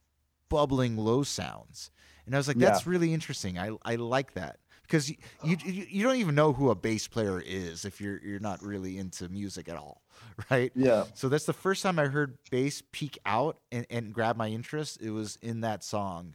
bubbling 0.48 0.96
low 0.96 1.22
sounds. 1.22 1.90
And 2.26 2.34
I 2.34 2.38
was 2.38 2.48
like, 2.48 2.56
Yeah. 2.56 2.70
that's 2.70 2.86
really 2.86 3.12
interesting. 3.12 3.58
I 3.58 3.70
I 3.82 3.96
like 3.96 4.34
that 4.34 4.58
because 4.82 5.10
you, 5.10 5.16
you 5.42 5.56
you 5.64 5.86
you 5.90 6.02
don't 6.02 6.16
even 6.16 6.34
know 6.34 6.52
who 6.52 6.70
a 6.70 6.74
bass 6.74 7.06
player 7.08 7.40
is 7.40 7.84
if 7.84 8.00
you're 8.00 8.20
you're 8.24 8.40
not 8.40 8.62
really 8.62 8.96
into 8.98 9.28
music 9.28 9.68
at 9.68 9.76
all, 9.76 10.02
right? 10.50 10.72
Yeah. 10.74 11.04
So 11.14 11.28
that's 11.28 11.44
the 11.46 11.52
first 11.52 11.82
time 11.82 11.98
I 11.98 12.06
heard 12.06 12.38
bass 12.50 12.82
peak 12.92 13.18
out 13.26 13.58
and, 13.72 13.86
and 13.90 14.12
grab 14.12 14.36
my 14.36 14.48
interest. 14.48 15.00
It 15.02 15.10
was 15.10 15.36
in 15.42 15.60
that 15.60 15.84
song, 15.84 16.34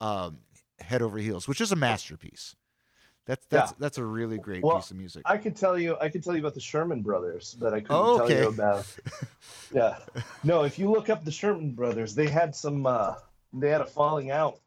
um, 0.00 0.38
"Head 0.80 1.02
Over 1.02 1.18
Heels," 1.18 1.46
which 1.46 1.60
is 1.60 1.70
a 1.72 1.76
masterpiece. 1.76 2.56
That's 3.28 3.44
that's 3.50 3.72
that's 3.72 3.98
a 3.98 4.04
really 4.04 4.38
great 4.38 4.64
Well, 4.64 4.76
piece 4.76 4.90
of 4.90 4.96
music. 4.96 5.22
I 5.26 5.36
could 5.36 5.54
tell 5.54 5.78
you. 5.78 5.96
I 6.00 6.08
could 6.08 6.24
tell 6.24 6.32
you 6.34 6.40
about 6.40 6.54
the 6.54 6.60
Sherman 6.60 7.02
Brothers, 7.02 7.54
but 7.60 7.74
I 7.74 7.80
couldn't 7.80 7.96
Oh, 7.96 8.18
tell 8.18 8.30
you 8.30 8.48
about. 8.48 8.86
Yeah. 9.70 9.98
No, 10.42 10.62
if 10.64 10.78
you 10.78 10.90
look 10.90 11.10
up 11.10 11.26
the 11.26 11.30
Sherman 11.30 11.72
Brothers, 11.72 12.14
they 12.14 12.26
had 12.26 12.56
some. 12.56 12.86
uh 12.86 13.16
They 13.52 13.68
had 13.68 13.82
a 13.82 13.84
falling 13.86 14.30
out. 14.30 14.58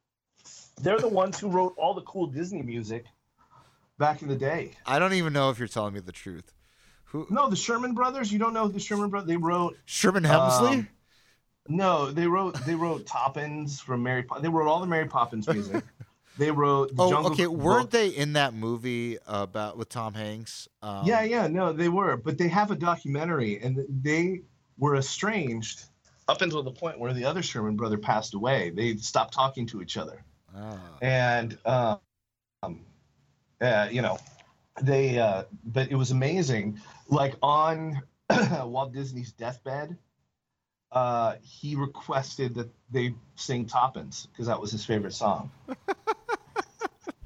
They're 0.80 0.99
the 0.99 1.07
ones 1.07 1.39
who 1.39 1.49
wrote 1.49 1.74
all 1.76 1.95
the 1.95 2.01
cool 2.03 2.28
Disney 2.28 2.62
music 2.62 3.05
back 3.97 4.22
in 4.22 4.28
the 4.28 4.36
day. 4.36 4.74
I 4.86 4.99
don't 4.99 5.14
even 5.14 5.34
know 5.34 5.49
if 5.49 5.57
you're 5.57 5.68
telling 5.68 5.95
me 5.95 5.99
the 6.01 6.12
truth. 6.12 6.53
Who? 7.05 7.26
No, 7.32 7.49
the 7.49 7.55
Sherman 7.55 7.95
Brothers. 7.95 8.32
You 8.32 8.38
don't 8.38 8.53
know 8.53 8.68
the 8.68 8.80
Sherman 8.80 9.09
Brothers? 9.09 9.28
They 9.28 9.38
wrote. 9.38 9.76
Sherman 9.86 10.24
Hemsley? 10.24 10.72
Um, 10.78 10.88
No, 11.68 12.12
they 12.12 12.28
wrote. 12.28 12.64
They 12.66 12.76
wrote 12.76 13.07
Toppins 13.07 13.80
from 13.82 14.03
Mary. 14.03 14.22
Po- 14.22 14.39
they 14.39 14.49
wrote 14.49 14.68
all 14.68 14.82
the 14.82 14.88
Mary 14.88 15.07
Poppins 15.07 15.47
music. 15.47 15.84
They 16.38 16.51
wrote. 16.51 16.95
The 16.95 17.03
oh, 17.03 17.09
Jungle 17.09 17.32
okay. 17.34 17.45
Book. 17.45 17.57
Weren't 17.57 17.91
they 17.91 18.09
in 18.09 18.34
that 18.34 18.53
movie 18.53 19.17
about 19.27 19.77
with 19.77 19.89
Tom 19.89 20.13
Hanks? 20.13 20.67
Um, 20.82 21.05
Yeah, 21.05 21.23
yeah, 21.23 21.47
no, 21.47 21.73
they 21.73 21.89
were, 21.89 22.17
but 22.17 22.38
they 22.38 22.47
have 22.47 22.71
a 22.71 22.75
documentary, 22.75 23.59
and 23.61 23.86
they 23.89 24.41
were 24.77 24.95
estranged 24.95 25.84
up 26.27 26.41
until 26.41 26.63
the 26.63 26.71
point 26.71 26.99
where 26.99 27.13
the 27.13 27.25
other 27.25 27.41
Sherman 27.43 27.75
brother 27.75 27.97
passed 27.97 28.34
away. 28.34 28.69
They 28.69 28.95
stopped 28.97 29.34
talking 29.34 29.65
to 29.67 29.82
each 29.82 29.97
other, 29.97 30.23
Ah. 30.55 30.79
and 31.01 31.57
um, 31.65 31.99
uh, 33.59 33.88
you 33.91 34.01
know, 34.01 34.17
they. 34.82 35.19
Uh, 35.19 35.43
but 35.65 35.91
it 35.91 35.95
was 35.95 36.11
amazing. 36.11 36.79
Like 37.07 37.36
on 37.41 38.01
Walt 38.63 38.93
Disney's 38.93 39.34
deathbed, 39.34 39.97
uh, 40.91 41.36
he 41.41 41.75
requested 41.75 42.55
that 42.55 42.69
they 42.89 43.15
sing 43.36 43.65
Toppins 43.65 44.27
because 44.32 44.47
that 44.47 44.59
was 44.59 44.71
his 44.71 44.86
favorite 44.86 45.13
song. 45.13 45.51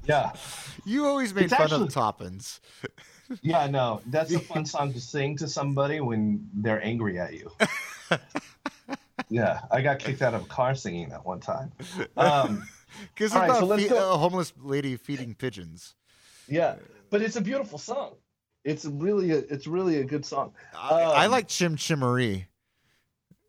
yeah. 0.06 0.32
You 0.84 1.04
always 1.06 1.34
made 1.34 1.44
It's 1.44 1.54
fun 1.54 1.62
actually- 1.64 1.86
of 1.86 1.92
Toppins. 1.94 2.60
Yeah, 3.42 3.66
no, 3.66 4.02
that's 4.06 4.32
a 4.32 4.38
fun 4.38 4.64
song 4.64 4.92
to 4.92 5.00
sing 5.00 5.36
to 5.38 5.48
somebody 5.48 5.98
when 6.00 6.48
they're 6.54 6.80
angry 6.84 7.18
at 7.18 7.34
you. 7.34 7.50
yeah, 9.28 9.60
I 9.72 9.80
got 9.82 9.98
kicked 9.98 10.22
out 10.22 10.32
of 10.34 10.42
a 10.42 10.46
car 10.46 10.76
singing 10.76 11.08
that 11.08 11.26
one 11.26 11.40
time. 11.40 11.72
Um, 12.16 12.68
Because 13.14 13.32
All 13.34 13.40
right, 13.40 13.46
about 13.50 13.68
so 13.68 13.76
fe- 13.76 13.88
go- 13.88 14.12
a 14.14 14.16
homeless 14.16 14.52
lady 14.62 14.96
feeding 14.96 15.34
pigeons. 15.34 15.96
yeah, 16.48 16.76
but 17.10 17.20
it's 17.20 17.34
a 17.34 17.40
beautiful 17.40 17.78
song. 17.78 18.14
It's 18.64 18.84
really 18.84 19.32
a, 19.32 19.38
it's 19.38 19.66
really 19.66 19.98
a 19.98 20.04
good 20.04 20.24
song. 20.24 20.52
I, 20.76 21.02
I 21.02 21.24
Um, 21.24 21.32
like 21.32 21.48
Chim 21.48 21.76
Chimmery. 21.76 22.46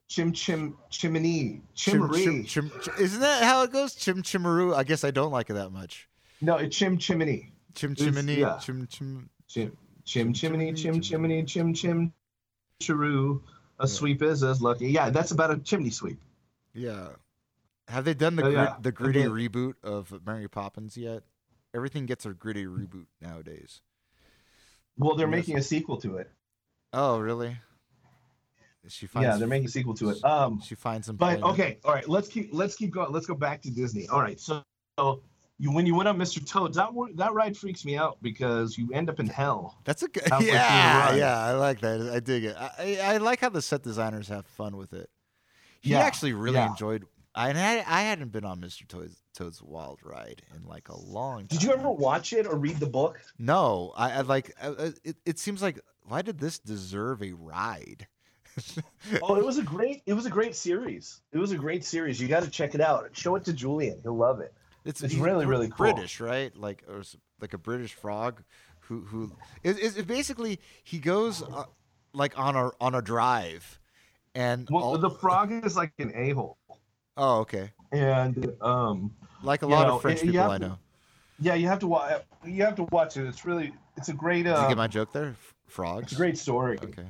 Chim 0.09 0.31
chim 0.31 0.75
chimney 0.89 1.61
Chim, 1.75 1.99
chimmery. 2.01 2.23
chim, 2.23 2.45
chim, 2.45 2.71
chim- 2.81 2.93
isn't 2.99 3.19
that 3.19 3.43
how 3.43 3.61
it 3.63 3.71
goes? 3.71 3.93
Chim 3.93 4.23
Chimmeroo. 4.23 4.75
I 4.75 4.83
guess 4.83 5.03
I 5.03 5.11
don't 5.11 5.31
like 5.31 5.49
it 5.51 5.53
that 5.53 5.69
much. 5.71 6.07
No, 6.41 6.57
it's 6.57 6.75
chim 6.75 6.97
chimney. 6.97 7.51
Chim 7.75 7.95
Chimney. 7.95 8.35
yeah. 8.35 8.57
Chim 8.59 8.88
Chim. 8.89 9.29
Chim 9.47 9.77
chim 10.05 10.33
chimney 10.33 10.73
chim 10.73 11.01
chimney, 11.01 11.43
chim 11.43 11.73
chim 11.73 12.13
chiroo. 12.81 13.41
A 13.79 13.88
sweep 13.88 14.21
is 14.21 14.43
as 14.43 14.61
lucky. 14.61 14.88
Yeah, 14.89 15.09
that's 15.09 15.31
about 15.31 15.51
a 15.51 15.57
chimney 15.57 15.89
sweep. 15.91 16.19
Yeah. 16.73 17.09
Have 17.88 18.05
they 18.05 18.13
done 18.13 18.35
the 18.35 18.43
Oh, 18.43 18.51
grit, 18.51 18.55
yeah. 18.55 18.75
the 18.81 18.91
gritty 18.91 19.19
Okay. 19.25 19.29
reboot 19.47 19.73
of 19.83 20.13
Mary 20.25 20.47
Poppins 20.47 20.97
yet? 20.97 21.23
Everything 21.73 22.05
gets 22.05 22.25
a 22.25 22.33
gritty 22.33 22.65
reboot 22.65 23.05
nowadays. 23.21 23.81
Well, 24.97 25.15
they're 25.15 25.27
making 25.27 25.57
a 25.57 25.61
sequel 25.61 25.97
to 25.97 26.17
it. 26.17 26.31
Oh, 26.93 27.19
really? 27.19 27.57
She 28.88 29.05
finds. 29.05 29.25
yeah, 29.27 29.38
they're 29.38 29.47
making 29.47 29.67
a 29.67 29.71
sequel 29.71 29.93
to 29.95 30.09
it. 30.11 30.23
Um, 30.23 30.61
She 30.61 30.73
finds 30.75 31.07
some. 31.07 31.17
but 31.17 31.43
okay, 31.43 31.77
all 31.83 31.93
right. 31.93 32.07
Let's 32.07 32.29
keep 32.29 32.49
let's 32.53 32.75
keep 32.75 32.91
going. 32.91 33.11
Let's 33.11 33.25
go 33.25 33.35
back 33.35 33.61
to 33.63 33.69
Disney. 33.69 34.07
All 34.07 34.21
right, 34.21 34.39
so, 34.39 34.63
so 34.97 35.21
you 35.59 35.71
when 35.71 35.85
you 35.85 35.95
went 35.95 36.07
on 36.07 36.17
Mr. 36.17 36.45
Toad's, 36.45 36.77
that 36.77 36.89
that 37.15 37.33
ride 37.33 37.57
freaks 37.57 37.83
me 37.85 37.97
out 37.97 38.17
because 38.21 38.77
you 38.77 38.89
end 38.93 39.09
up 39.09 39.19
in 39.19 39.27
hell. 39.27 39.79
That's 39.85 40.03
a 40.03 40.07
good. 40.07 40.23
halfway 40.23 40.45
through 40.45 40.51
the 40.53 40.57
Yeah, 40.57 41.15
yeah, 41.15 41.39
I 41.39 41.53
like 41.53 41.79
that. 41.81 42.01
I 42.13 42.19
dig 42.19 42.43
it. 42.45 42.55
I, 42.57 42.99
I, 43.01 43.13
I 43.13 43.17
like 43.17 43.39
how 43.41 43.49
the 43.49 43.61
set 43.61 43.83
designers 43.83 44.27
have 44.27 44.45
fun 44.45 44.77
with 44.77 44.93
it. 44.93 45.09
He 45.81 45.91
Yeah, 45.91 45.99
actually 45.99 46.33
really 46.33 46.55
yeah. 46.57 46.69
enjoyed. 46.69 47.05
I 47.33 47.51
I, 47.51 47.83
I 47.87 48.01
hadn't 48.01 48.31
been 48.31 48.45
on 48.45 48.59
Mr. 48.61 48.87
Toad's, 48.87 49.21
Toad's 49.35 49.61
Wild 49.61 49.99
Ride 50.03 50.41
in 50.55 50.63
like 50.67 50.89
a 50.89 50.97
long. 50.99 51.39
time. 51.39 51.47
Did 51.47 51.63
you 51.63 51.71
ever 51.71 51.89
watch 51.91 52.33
it 52.33 52.47
or 52.47 52.55
read 52.57 52.77
the 52.77 52.87
book? 52.87 53.19
No, 53.37 53.93
I, 53.95 54.11
I 54.13 54.21
like. 54.21 54.53
I, 54.61 54.67
I- 54.69 54.93
it, 55.03 55.17
it 55.25 55.39
seems 55.39 55.61
like 55.61 55.79
why 56.03 56.21
did 56.21 56.39
this 56.39 56.57
deserve 56.59 57.21
a 57.23 57.33
ride? 57.33 58.07
Oh, 59.21 59.35
it 59.35 59.45
was 59.45 59.59
a 59.59 59.63
great 59.63 60.01
it 60.07 60.13
was 60.13 60.25
a 60.25 60.31
great 60.31 60.55
series. 60.55 61.21
It 61.31 61.37
was 61.37 61.51
a 61.51 61.57
great 61.57 61.85
series. 61.85 62.19
You 62.19 62.27
got 62.27 62.41
to 62.41 62.49
check 62.49 62.73
it 62.73 62.81
out. 62.81 63.07
Show 63.13 63.35
it 63.35 63.45
to 63.45 63.53
Julian. 63.53 63.99
He'll 64.01 64.17
love 64.17 64.39
it. 64.41 64.51
It's, 64.86 65.01
It's 65.03 65.15
really, 65.15 65.45
really 65.45 65.67
cool. 65.67 65.78
British, 65.78 66.19
right? 66.19 66.55
Like 66.55 66.84
or 66.88 67.01
like 67.41 67.53
a 67.53 67.57
British 67.57 67.93
frog, 67.93 68.41
who 68.82 69.01
who 69.01 69.32
it, 69.63 69.78
it, 69.80 69.97
it 69.97 70.07
basically 70.07 70.59
he 70.84 70.99
goes 70.99 71.41
uh, 71.43 71.65
like 72.13 72.38
on 72.39 72.55
a 72.55 72.71
on 72.80 72.95
a 72.95 73.01
drive, 73.01 73.80
and 74.36 74.67
Well, 74.71 74.84
all- 74.84 74.97
the 74.97 75.09
frog 75.09 75.51
is 75.65 75.75
like 75.75 75.91
an 75.99 76.11
a 76.15 76.32
hole, 76.32 76.57
oh 77.17 77.39
okay, 77.39 77.71
and 77.91 78.53
um, 78.61 79.11
like 79.43 79.61
a 79.61 79.67
lot 79.67 79.88
know, 79.88 79.95
of 79.97 80.01
French 80.01 80.21
you 80.23 80.32
people 80.32 80.41
have 80.43 80.51
I 80.51 80.57
know. 80.57 80.78
yeah, 81.39 81.55
you 81.55 81.67
have 81.67 81.80
to 81.80 81.88
watch. 81.88 82.21
You 82.45 82.63
have 82.63 82.75
to 82.75 82.84
watch 82.91 83.17
it. 83.17 83.28
It's 83.28 83.45
really 83.45 83.73
it's 83.97 84.07
a 84.09 84.13
great 84.13 84.43
Did 84.43 84.51
you 84.51 84.55
uh, 84.55 84.67
get 84.69 84.78
my 84.78 84.88
joke 84.88 85.11
there? 85.11 85.36
Frogs. 85.67 86.03
it's 86.03 86.13
a 86.13 86.15
great 86.15 86.38
story. 86.38 86.80
Okay. 86.82 87.05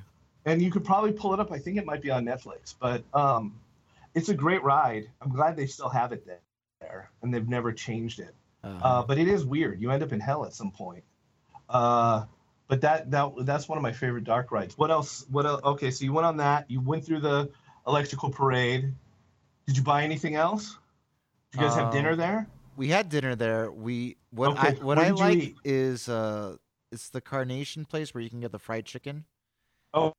and 0.46 0.64
you 0.64 0.72
could 0.72 0.84
probably 0.84 1.12
pull 1.12 1.32
it 1.36 1.40
up. 1.40 1.52
I 1.52 1.60
think 1.60 1.78
it 1.78 1.86
might 1.86 2.02
be 2.02 2.10
on 2.10 2.26
Netflix, 2.26 2.74
but 2.80 3.04
um, 3.14 3.54
it's 4.16 4.30
a 4.30 4.34
great 4.34 4.64
ride. 4.64 5.12
I'm 5.22 5.30
glad 5.30 5.56
they 5.56 5.68
still 5.68 5.90
have 5.90 6.12
it 6.12 6.26
there, 6.26 6.40
and 7.22 7.34
they've 7.34 7.48
never 7.48 7.72
changed 7.72 8.20
it. 8.20 8.34
Uh, 8.64 8.80
Uh, 8.82 9.04
but 9.04 9.18
it 9.18 9.28
is 9.28 9.46
weird. 9.46 9.82
You 9.82 9.92
end 9.92 10.04
up 10.04 10.12
in 10.12 10.20
hell 10.20 10.46
at 10.46 10.54
some 10.54 10.72
point. 10.72 11.04
Uh, 11.70 12.26
but 12.68 12.82
that 12.82 13.10
that 13.12 13.32
that's 13.46 13.68
one 13.70 13.78
of 13.78 13.82
my 13.82 13.92
favorite 13.92 14.24
dark 14.24 14.52
rides. 14.52 14.78
What 14.78 14.92
else? 14.92 15.26
What 15.30 15.46
else? 15.46 15.62
Okay, 15.64 15.92
so 15.92 16.04
you 16.06 16.14
went 16.14 16.26
on 16.26 16.38
that. 16.38 16.70
You 16.70 16.82
went 16.82 17.06
through 17.06 17.22
the 17.22 17.50
electrical 17.86 18.30
parade. 18.30 18.94
Did 19.66 19.78
you 19.78 19.84
buy 19.84 20.04
anything 20.04 20.36
else? 20.36 20.78
Did 21.52 21.62
you 21.62 21.68
guys 21.68 21.76
have 21.78 21.92
dinner 21.94 22.12
Um, 22.12 22.18
there? 22.18 22.48
we 22.76 22.90
had 22.90 23.10
dinner 23.10 23.36
there. 23.36 23.72
We 23.72 24.18
what 24.32 24.58
I 24.58 24.72
what 24.72 24.84
what 24.84 25.00
I 25.00 25.10
like 25.12 25.56
is 25.64 26.08
uh 26.10 26.58
it's 26.92 27.10
the 27.10 27.22
Carnation 27.22 27.86
place 27.86 28.14
where 28.14 28.22
you 28.22 28.30
can 28.30 28.40
get 28.40 28.52
the 28.52 28.60
fried 28.60 28.86
chicken. 28.86 29.26
Oh, 29.94 30.14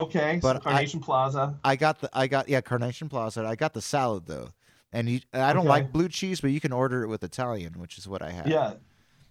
okay, 0.00 0.38
but 0.42 0.62
so 0.62 0.70
I- 0.70 0.72
Carnation 0.72 1.00
Plaza. 1.00 1.58
I 1.64 1.76
got 1.76 2.00
the 2.00 2.10
I 2.12 2.26
got 2.26 2.48
yeah 2.48 2.60
Carnation 2.60 3.08
Plaza. 3.08 3.44
I 3.46 3.54
got 3.56 3.72
the 3.74 3.82
salad 3.82 4.26
though, 4.26 4.50
and 4.92 5.08
you, 5.08 5.20
I 5.32 5.52
don't 5.52 5.60
Okay. 5.60 5.68
like 5.68 5.92
blue 5.92 6.08
cheese, 6.08 6.40
but 6.40 6.50
you 6.50 6.60
can 6.60 6.72
order 6.72 7.02
it 7.02 7.08
with 7.08 7.22
Italian, 7.24 7.74
which 7.78 7.98
is 7.98 8.06
what 8.08 8.22
I 8.22 8.30
had. 8.30 8.46
Yeah. 8.48 8.74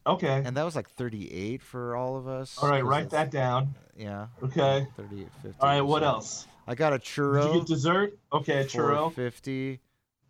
Okay. 0.07 0.43
and 0.45 0.55
that 0.55 0.63
was 0.63 0.75
like 0.75 0.87
thirty 0.91 1.31
eight 1.31 1.63
for 1.63 1.95
all 1.95 2.15
of 2.15 2.27
us. 2.27 2.57
All 2.61 2.69
right, 2.69 2.85
write 2.85 3.09
that 3.09 3.31
down. 3.31 3.73
Yeah. 3.97 4.27
Okay. 4.43 4.85
38, 4.97 5.27
50. 5.41 5.57
All 5.59 5.67
right, 5.69 5.81
what 5.81 6.01
so- 6.03 6.07
else? 6.07 6.47
I 6.67 6.75
got 6.75 6.93
a 6.93 6.97
Did 6.97 7.05
churro. 7.05 7.53
you 7.53 7.59
get 7.59 7.67
dessert? 7.67 8.17
Okay, 8.33 8.61
a 8.61 8.65
churro. 8.65 9.11
Fifty. 9.13 9.79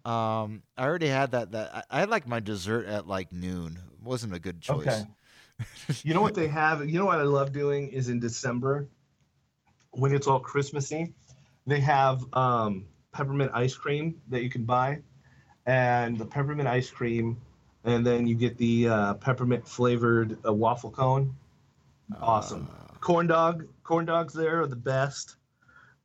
Um, 0.06 0.62
I 0.78 0.86
already 0.86 1.08
had 1.08 1.32
that. 1.32 1.52
That 1.54 1.74
I, 1.76 1.98
I 1.98 2.00
had 2.02 2.10
like 2.10 2.28
my 2.28 2.40
dessert 2.40 2.86
at 2.88 3.08
like 3.08 3.32
noon. 3.34 3.80
It 3.94 4.04
wasn't 4.04 4.34
a 4.34 4.40
good 4.40 4.62
choice. 4.62 4.86
Okay. 4.88 5.04
You 6.04 6.14
know 6.14 6.22
what 6.22 6.36
they 6.36 6.48
have? 6.48 6.88
You 6.90 7.00
know 7.00 7.06
what 7.06 7.20
I 7.20 7.24
love 7.24 7.52
doing 7.54 7.88
is 7.90 8.10
in 8.10 8.20
December 8.20 8.88
when 9.92 10.14
it's 10.14 10.28
all 10.28 10.40
Christmassy, 10.40 11.14
they 11.66 11.80
have 11.80 12.22
um, 12.34 12.86
peppermint 13.14 13.52
ice 13.54 13.74
cream 13.76 14.20
that 14.30 14.44
you 14.44 14.50
can 14.50 14.66
buy, 14.66 15.00
and 15.66 16.18
the 16.18 16.26
peppermint 16.26 16.68
ice 16.68 16.89
cream, 16.89 17.38
and 17.84 18.05
then 18.05 18.28
you 18.28 18.36
get 18.36 18.57
the 18.57 18.88
uh, 18.89 19.13
peppermint 19.16 19.68
flavored 19.68 20.38
uh, 20.45 20.53
waffle 20.53 20.91
cone. 20.91 21.36
Awesome. 22.22 22.70
Uh, 22.72 22.93
Corn 22.99 23.28
dog, 23.28 23.68
corn 23.84 24.05
dogs 24.05 24.34
there 24.34 24.61
are 24.61 24.68
the 24.68 24.76
best. 24.76 25.36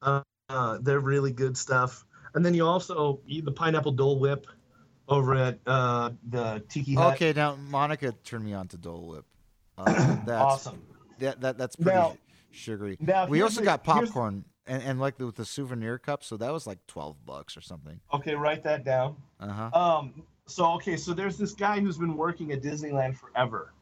Uh, 0.03 0.21
uh, 0.51 0.79
they're 0.83 1.01
really 1.01 1.33
good 1.33 1.57
stuff. 1.57 2.05
And 2.35 2.45
then 2.45 2.53
you 2.53 2.67
also 2.67 3.21
eat 3.27 3.45
the 3.45 3.53
pineapple 3.53 3.93
Dole 3.93 4.19
Whip 4.19 4.47
over 5.09 5.35
at 5.35 5.59
uh, 5.67 6.11
the 6.29 6.63
Tiki 6.69 6.95
Hut. 6.95 7.15
okay, 7.15 7.33
now 7.33 7.57
Monica 7.57 8.13
turned 8.25 8.45
me 8.45 8.53
on 8.53 8.69
to 8.69 8.77
Dole 8.77 9.07
Whip. 9.09 9.25
Uh, 9.79 9.85
that's 10.27 10.31
awesome. 10.31 10.83
that, 11.21 11.41
that 11.41 11.57
that's 11.59 11.77
pretty 11.77 11.99
Now- 11.99 12.17
sugary. 12.53 12.97
Now, 13.01 13.27
we 13.27 13.43
also 13.43 13.63
got 13.63 13.83
popcorn 13.83 14.45
and, 14.71 14.83
and 14.85 15.01
like 15.01 15.19
the, 15.19 15.27
with 15.27 15.35
the 15.35 15.45
souvenir 15.45 15.99
cup, 15.99 16.23
so 16.23 16.37
that 16.37 16.53
was 16.53 16.67
like 16.67 16.79
twelve 16.87 17.17
bucks 17.27 17.57
or 17.57 17.61
something. 17.61 18.01
Okay, 18.15 18.37
write 18.37 18.63
that 18.63 18.85
down. 18.85 19.17
Uh 19.41 19.49
huh. 19.49 19.71
Um, 19.79 20.23
so 20.47 20.73
okay, 20.75 20.97
so 20.97 21.13
there's 21.13 21.37
this 21.37 21.53
guy 21.53 21.81
who's 21.81 21.99
been 21.99 22.17
working 22.17 22.53
at 22.53 22.63
Disneyland 22.63 23.17
forever, 23.17 23.75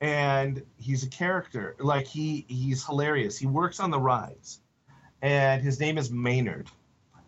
and 0.00 0.62
he's 0.76 1.02
a 1.02 1.08
character. 1.08 1.74
Like 1.80 2.06
he 2.06 2.46
he's 2.48 2.86
hilarious. 2.86 3.36
He 3.36 3.46
works 3.46 3.80
on 3.80 3.90
the 3.90 3.98
rides, 3.98 4.60
and 5.22 5.60
his 5.60 5.80
name 5.80 5.98
is 5.98 6.10
Maynard, 6.10 6.68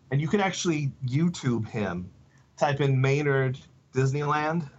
and 0.09 0.21
you 0.21 0.29
can 0.29 0.39
actually 0.39 0.93
YouTube 1.05 1.67
him. 1.67 2.09
Type 2.57 2.79
in 2.79 3.01
Maynard 3.01 3.59
Disneyland 3.93 4.69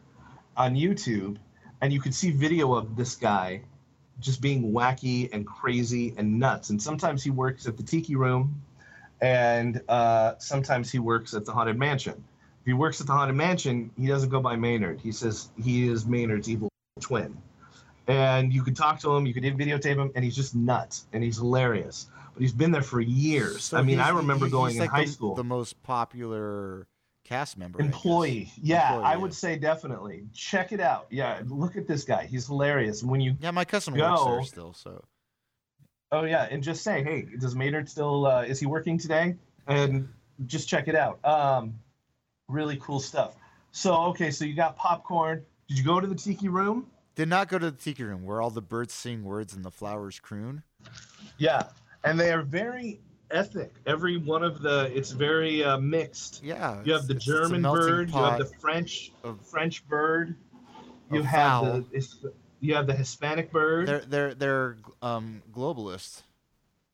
on 0.57 0.75
YouTube, 0.75 1.37
and 1.83 1.93
you 1.93 2.01
can 2.01 2.13
see 2.13 2.31
video 2.31 2.73
of 2.73 2.97
this 2.97 3.15
guy 3.15 3.61
just 4.21 4.41
being 4.41 4.73
wacky 4.73 5.29
and 5.33 5.47
crazy 5.47 6.15
and 6.17 6.39
nuts. 6.39 6.71
And 6.71 6.83
sometimes 6.83 7.23
he 7.23 7.31
works 7.31 7.67
at 7.67 7.77
the 7.77 7.83
Tiki 7.83 8.17
Room, 8.17 8.63
and 9.21 9.81
uh, 9.89 10.35
sometimes 10.39 10.91
he 10.91 10.99
works 10.99 11.35
at 11.35 11.45
the 11.45 11.53
Haunted 11.53 11.79
Mansion 11.79 12.25
if 12.67 12.71
he 12.71 12.75
works 12.75 13.01
at 13.01 13.07
the 13.07 13.13
haunted 13.13 13.37
mansion, 13.37 13.93
he 13.97 14.09
doesn't 14.09 14.29
go 14.29 14.41
by 14.41 14.57
Maynard. 14.57 15.01
He 15.01 15.13
says 15.13 15.51
he 15.57 15.87
is 15.87 16.05
Maynard's 16.05 16.51
evil 16.51 16.69
twin. 17.01 17.41
And 18.09 18.53
you 18.53 18.65
could 18.65 18.75
talk 18.75 18.99
to 19.03 19.15
him, 19.15 19.25
you 19.25 19.33
could 19.33 19.45
videotape 19.45 19.95
him, 19.95 20.11
and 20.17 20.25
he's 20.25 20.35
just 20.35 20.57
nuts 20.57 21.07
and 21.13 21.23
he's 21.23 21.37
hilarious. 21.37 22.09
But 22.35 22.43
he's 22.43 22.51
been 22.51 22.73
there 22.73 22.83
for 22.83 23.01
years. 23.01 23.63
So 23.63 23.77
I 23.77 23.83
mean, 23.83 24.01
I 24.01 24.09
remember 24.09 24.49
going 24.49 24.73
he's 24.73 24.81
in 24.81 24.81
like 24.81 24.91
high 24.91 25.05
school. 25.05 25.37
The 25.37 25.45
most 25.45 25.81
popular 25.85 26.89
cast 27.27 27.59
member. 27.59 27.81
Employee. 27.81 28.51
Yeah, 28.63 28.89
Employee, 28.89 29.05
I 29.05 29.13
yeah. 29.13 29.19
would 29.19 29.35
say 29.35 29.57
definitely. 29.57 30.27
Check 30.33 30.73
it 30.73 30.81
out. 30.81 31.07
Yeah, 31.11 31.43
look 31.47 31.77
at 31.77 31.87
this 31.87 32.05
guy. 32.05 32.27
He's 32.27 32.47
hilarious. 32.47 33.03
And 33.03 33.11
when 33.11 33.21
you, 33.21 33.37
Yeah, 33.41 33.51
my 33.51 33.65
cousin 33.65 33.95
works 33.95 34.25
there 34.25 34.43
still, 34.45 34.73
so 34.73 35.05
oh 36.13 36.25
yeah, 36.25 36.47
and 36.51 36.63
just 36.63 36.83
say, 36.83 37.03
hey, 37.03 37.27
does 37.41 37.57
Maynard 37.57 37.89
still, 37.89 38.27
uh, 38.27 38.43
is 38.43 38.61
he 38.61 38.67
working 38.67 38.97
today? 38.97 39.37
And 39.67 40.09
just 40.47 40.69
check 40.69 40.87
it 40.87 40.95
out. 40.95 41.19
Um, 41.25 41.79
really 42.49 42.77
cool 42.77 43.01
stuff. 43.01 43.35
So, 43.73 43.95
okay, 44.07 44.31
so 44.31 44.45
you 44.45 44.55
got 44.55 44.77
popcorn. 44.77 45.45
Did 45.69 45.79
you 45.79 45.85
go 45.85 46.01
to 46.01 46.07
the 46.07 46.15
tiki 46.15 46.49
room? 46.49 46.87
did 47.17 47.29
not 47.29 47.49
go 47.49 47.59
to 47.59 47.71
the 47.71 47.77
tiki 47.77 48.05
room 48.05 48.25
where 48.25 48.41
all 48.41 48.51
the 48.51 48.63
birds 48.63 48.93
sing 48.93 49.25
words 49.25 49.55
and 49.55 49.65
the 49.65 49.71
flowers 49.71 50.21
croon. 50.21 50.63
Yeah, 51.39 51.65
and 52.05 52.21
they 52.21 52.31
are 52.31 52.43
very 52.43 53.01
ethnic. 53.31 53.73
Every 53.87 54.17
one 54.17 54.43
of 54.43 54.63
the 54.63 54.91
it's 54.95 55.11
very 55.11 55.65
uh, 55.65 55.79
mixed. 55.79 56.43
Yeah, 56.43 56.83
You 56.85 56.93
have 56.93 57.07
the 57.07 57.15
German 57.15 57.63
bird. 57.63 58.11
You 58.11 58.17
have 58.17 58.39
the 58.39 58.45
French 58.61 59.13
of- 59.25 59.41
French 59.47 59.87
bird. 59.87 60.37
You 61.11 61.23
have 61.23 61.65
fowl. 61.65 61.65
the 61.65 61.85
it's, 61.93 62.19
you 62.61 62.75
have 62.75 62.87
the 62.87 62.95
Hispanic 62.95 63.53
bird. 63.53 63.87
They're 63.87 64.05
they're 64.07 64.35
they're 64.35 64.77
um 65.03 65.43
globalists. 65.53 66.23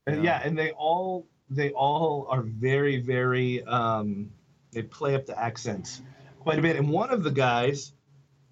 And 0.07 0.25
yeah. 0.25 0.41
yeah, 0.41 0.47
and 0.47 0.59
they 0.59 0.73
all 0.73 1.27
they 1.49 1.71
all 1.71 2.27
are 2.29 2.43
very 2.43 3.01
very 3.01 3.63
um, 3.65 4.31
they 4.73 4.83
play 4.83 5.15
up 5.15 5.27
the 5.27 5.39
accents 5.39 6.03
quite 6.41 6.59
a 6.59 6.63
bit. 6.63 6.77
And 6.77 6.89
one 6.91 7.11
of 7.11 7.23
the 7.23 7.31
guys 7.31 7.93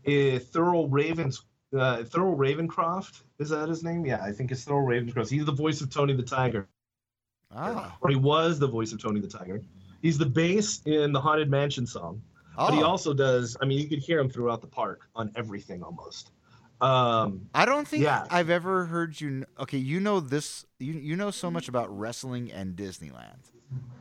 is 0.04 0.44
Thurl 0.44 0.86
Ravens 0.90 1.42
uh, 1.74 1.98
Thurl 1.98 2.36
Ravencroft. 2.36 3.22
Is 3.38 3.50
that 3.50 3.68
his 3.68 3.82
name? 3.82 4.04
Yeah, 4.06 4.22
I 4.22 4.32
think 4.32 4.50
it's 4.50 4.64
Thurl 4.64 4.84
Ravencroft. 4.86 5.30
He's 5.30 5.44
the 5.44 5.52
voice 5.52 5.80
of 5.80 5.90
Tony 5.90 6.14
the 6.14 6.22
Tiger. 6.22 6.68
Ah, 7.54 7.96
or 8.00 8.10
he 8.10 8.16
was 8.16 8.58
the 8.58 8.66
voice 8.68 8.92
of 8.92 9.02
Tony 9.02 9.20
the 9.20 9.26
Tiger. 9.28 9.60
He's 10.02 10.16
the 10.18 10.26
bass 10.26 10.80
in 10.86 11.12
the 11.12 11.20
Haunted 11.20 11.50
Mansion 11.50 11.86
song, 11.86 12.22
but 12.56 12.72
he 12.72 12.82
Oh, 12.82 12.86
also 12.86 13.12
does. 13.12 13.56
I 13.60 13.64
mean, 13.66 13.78
you 13.78 13.88
could 13.88 13.98
hear 13.98 14.18
him 14.20 14.30
throughout 14.30 14.60
the 14.60 14.66
park 14.66 15.08
on 15.14 15.30
everything 15.36 15.82
almost. 15.82 16.30
Um, 16.80 17.46
I 17.54 17.66
don't 17.66 17.86
think 17.86 18.04
Yeah. 18.04 18.24
I've 18.30 18.48
ever 18.48 18.86
heard 18.86 19.20
you. 19.20 19.44
Okay, 19.58 19.76
you 19.78 20.00
know 20.00 20.20
this. 20.20 20.64
You 20.78 20.94
you 20.94 21.16
know 21.16 21.30
so 21.30 21.50
much 21.50 21.68
about 21.68 21.96
wrestling 21.96 22.50
and 22.52 22.74
Disneyland. 22.76 23.50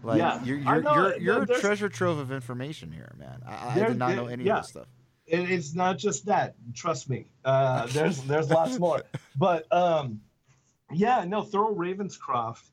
Like 0.04 0.20
Yeah, 0.20 0.42
you're 0.46 0.58
you're 0.60 0.82
know, 0.82 0.94
you're, 0.94 1.18
you're 1.20 1.44
a 1.44 1.48
treasure 1.60 1.90
trove 1.90 2.20
of 2.20 2.32
information 2.32 2.92
here, 2.92 3.14
man. 3.18 3.42
I, 3.46 3.72
I 3.72 3.76
There- 3.76 3.88
did 3.90 3.98
not 3.98 4.16
know 4.16 4.28
any 4.28 4.46
yeah. 4.46 4.58
of 4.60 4.62
this 4.64 4.70
stuff. 4.70 4.88
and 5.32 5.50
it's 5.50 5.76
not 5.76 5.98
just 5.98 6.26
that. 6.28 6.56
Trust 6.74 7.10
me. 7.10 7.26
Uh, 7.44 7.86
there's 7.88 8.22
there's 8.24 8.50
lots 8.50 8.80
more. 8.80 9.04
But 9.36 9.72
um, 9.74 10.22
yeah, 10.94 11.26
no, 11.26 11.42
Thurl 11.44 11.76
Ravenscroft. 11.76 12.64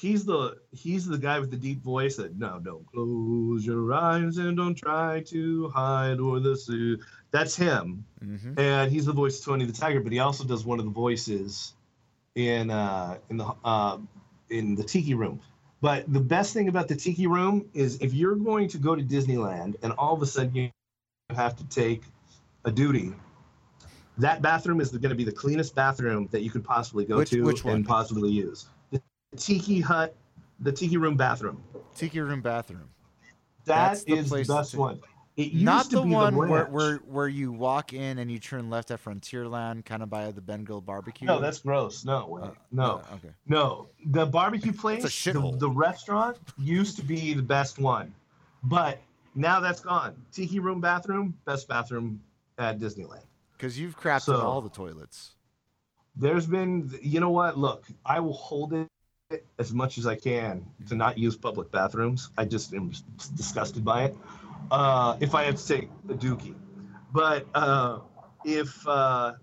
He's 0.00 0.24
the 0.24 0.56
he's 0.72 1.04
the 1.06 1.18
guy 1.18 1.38
with 1.40 1.50
the 1.50 1.58
deep 1.58 1.82
voice 1.82 2.16
that 2.16 2.38
no, 2.38 2.58
don't 2.58 2.86
close 2.86 3.66
your 3.66 3.92
eyes 3.92 4.38
and 4.38 4.56
don't 4.56 4.74
try 4.74 5.20
to 5.26 5.68
hide 5.68 6.20
or 6.20 6.40
the 6.40 6.56
sea. 6.56 6.96
That's 7.32 7.54
him, 7.54 8.06
hmm 8.22 8.54
and 8.56 8.90
he's 8.90 9.04
the 9.04 9.12
voice 9.12 9.38
of 9.38 9.44
Tony 9.44 9.66
the 9.66 9.74
Tiger. 9.74 10.00
But 10.00 10.12
he 10.12 10.18
also 10.18 10.44
does 10.44 10.64
one 10.64 10.78
of 10.78 10.86
the 10.86 10.90
voices 10.90 11.74
in 12.34 12.70
uh, 12.70 13.18
in 13.28 13.36
the 13.36 13.52
uh, 13.62 13.98
in 14.48 14.74
the 14.74 14.84
Tiki 14.84 15.12
Room. 15.12 15.38
But 15.82 16.10
the 16.10 16.20
best 16.20 16.54
thing 16.54 16.68
about 16.68 16.88
the 16.88 16.96
Tiki 16.96 17.26
Room 17.26 17.68
is 17.74 17.98
if 18.00 18.14
you're 18.14 18.36
going 18.36 18.68
to 18.68 18.78
go 18.78 18.96
to 18.96 19.02
Disneyland 19.02 19.76
and 19.82 19.92
all 19.98 20.14
of 20.14 20.22
a 20.22 20.26
sudden 20.26 20.54
you 20.54 20.70
have 21.28 21.56
to 21.56 21.68
take 21.68 22.04
a 22.64 22.70
duty, 22.70 23.12
that 24.16 24.40
bathroom 24.40 24.80
is 24.80 24.92
going 24.92 25.10
to 25.10 25.14
be 25.14 25.24
the 25.24 25.32
cleanest 25.32 25.74
bathroom 25.74 26.26
that 26.32 26.40
you 26.40 26.50
could 26.50 26.64
possibly 26.64 27.04
go 27.04 27.18
Which- 27.18 27.30
to 27.30 27.44
which 27.44 27.64
and 27.66 27.86
possibly 27.86 28.30
use. 28.30 28.66
The 29.32 29.36
Tiki 29.36 29.80
Hut, 29.80 30.14
the 30.58 30.72
Tiki 30.72 30.96
Room 30.96 31.16
bathroom. 31.16 31.62
Tiki 31.94 32.20
room 32.20 32.40
bathroom. 32.40 32.88
That 33.66 33.88
That's 33.90 34.04
the 34.04 34.14
is 34.14 34.24
the 34.24 34.28
place 34.30 34.46
to 34.48 34.54
best 34.54 34.70
take- 34.72 34.80
one. 34.80 35.00
It 35.36 35.52
used 35.52 35.64
Not 35.64 35.84
to 35.90 35.96
the 35.96 36.02
be 36.02 36.10
one 36.10 36.34
where, 36.36 36.66
where 36.66 36.96
where 36.98 37.28
you 37.28 37.52
walk 37.52 37.92
in 37.92 38.18
and 38.18 38.30
you 38.30 38.38
turn 38.38 38.68
left 38.68 38.90
at 38.90 39.02
Frontierland, 39.02 39.84
kind 39.84 40.02
of 40.02 40.10
by 40.10 40.30
the 40.32 40.40
Ben 40.40 40.64
Grill 40.64 40.80
barbecue. 40.80 41.26
No, 41.26 41.40
that's 41.40 41.60
gross. 41.60 42.04
No. 42.04 42.38
Uh, 42.42 42.50
no. 42.72 42.84
uh, 43.10 43.14
okay. 43.14 43.30
No, 43.46 43.86
the 44.06 44.26
barbecue 44.26 44.72
place, 44.72 45.02
the, 45.24 45.56
the 45.58 45.70
restaurant 45.70 46.36
used 46.58 46.96
to 46.96 47.04
be 47.04 47.32
the 47.32 47.42
best 47.42 47.78
one, 47.78 48.12
but 48.64 48.98
now 49.34 49.60
that's 49.60 49.80
gone. 49.80 50.20
Tiki 50.32 50.58
room 50.58 50.80
bathroom, 50.80 51.38
best 51.46 51.68
bathroom 51.68 52.20
at 52.58 52.78
Disneyland. 52.80 53.22
Because 53.56 53.78
you've 53.78 53.98
crapped 53.98 54.22
So- 54.22 54.34
in 54.34 54.40
all 54.40 54.60
the 54.60 54.68
toilets. 54.70 55.36
There's 56.16 56.44
been, 56.46 56.90
you 57.00 57.20
know 57.20 57.30
what? 57.30 57.56
Look, 57.56 57.86
I 58.04 58.18
will 58.20 58.32
hold 58.34 58.72
it 58.74 58.88
as 59.58 59.72
much 59.72 59.98
as 59.98 60.06
I 60.06 60.14
can 60.16 60.64
to 60.88 60.94
not 60.94 61.18
use 61.18 61.36
public 61.36 61.70
bathrooms. 61.70 62.30
I 62.36 62.44
just 62.44 62.74
am 62.74 62.92
disgusted 63.36 63.84
by 63.84 64.04
it. 64.04 64.16
Uh, 64.70 65.16
if 65.20 65.34
I 65.34 65.44
have 65.44 65.56
to 65.56 65.66
take 65.66 65.88
a 66.08 66.14
dookie, 66.14 66.54
but 67.12 67.46
uh, 67.54 68.00
if 68.44 68.86
uh, 68.86 69.34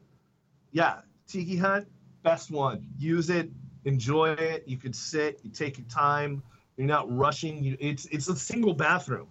yeah, 0.72 1.02
Tiki 1.28 1.58
Hut, 1.58 1.86
best 2.24 2.52
one. 2.52 2.88
Use 2.98 3.30
it, 3.30 3.50
enjoy 3.86 4.30
it. 4.32 4.64
You 4.68 4.78
could 4.78 4.96
sit, 4.96 5.40
you 5.44 5.50
take 5.50 5.78
your 5.78 5.88
time. 5.88 6.44
You're 6.78 6.88
not 6.88 7.14
rushing. 7.16 7.64
You, 7.64 7.78
it's 7.80 8.06
it's 8.06 8.28
a 8.30 8.36
single 8.36 8.74
bathroom, 8.74 9.28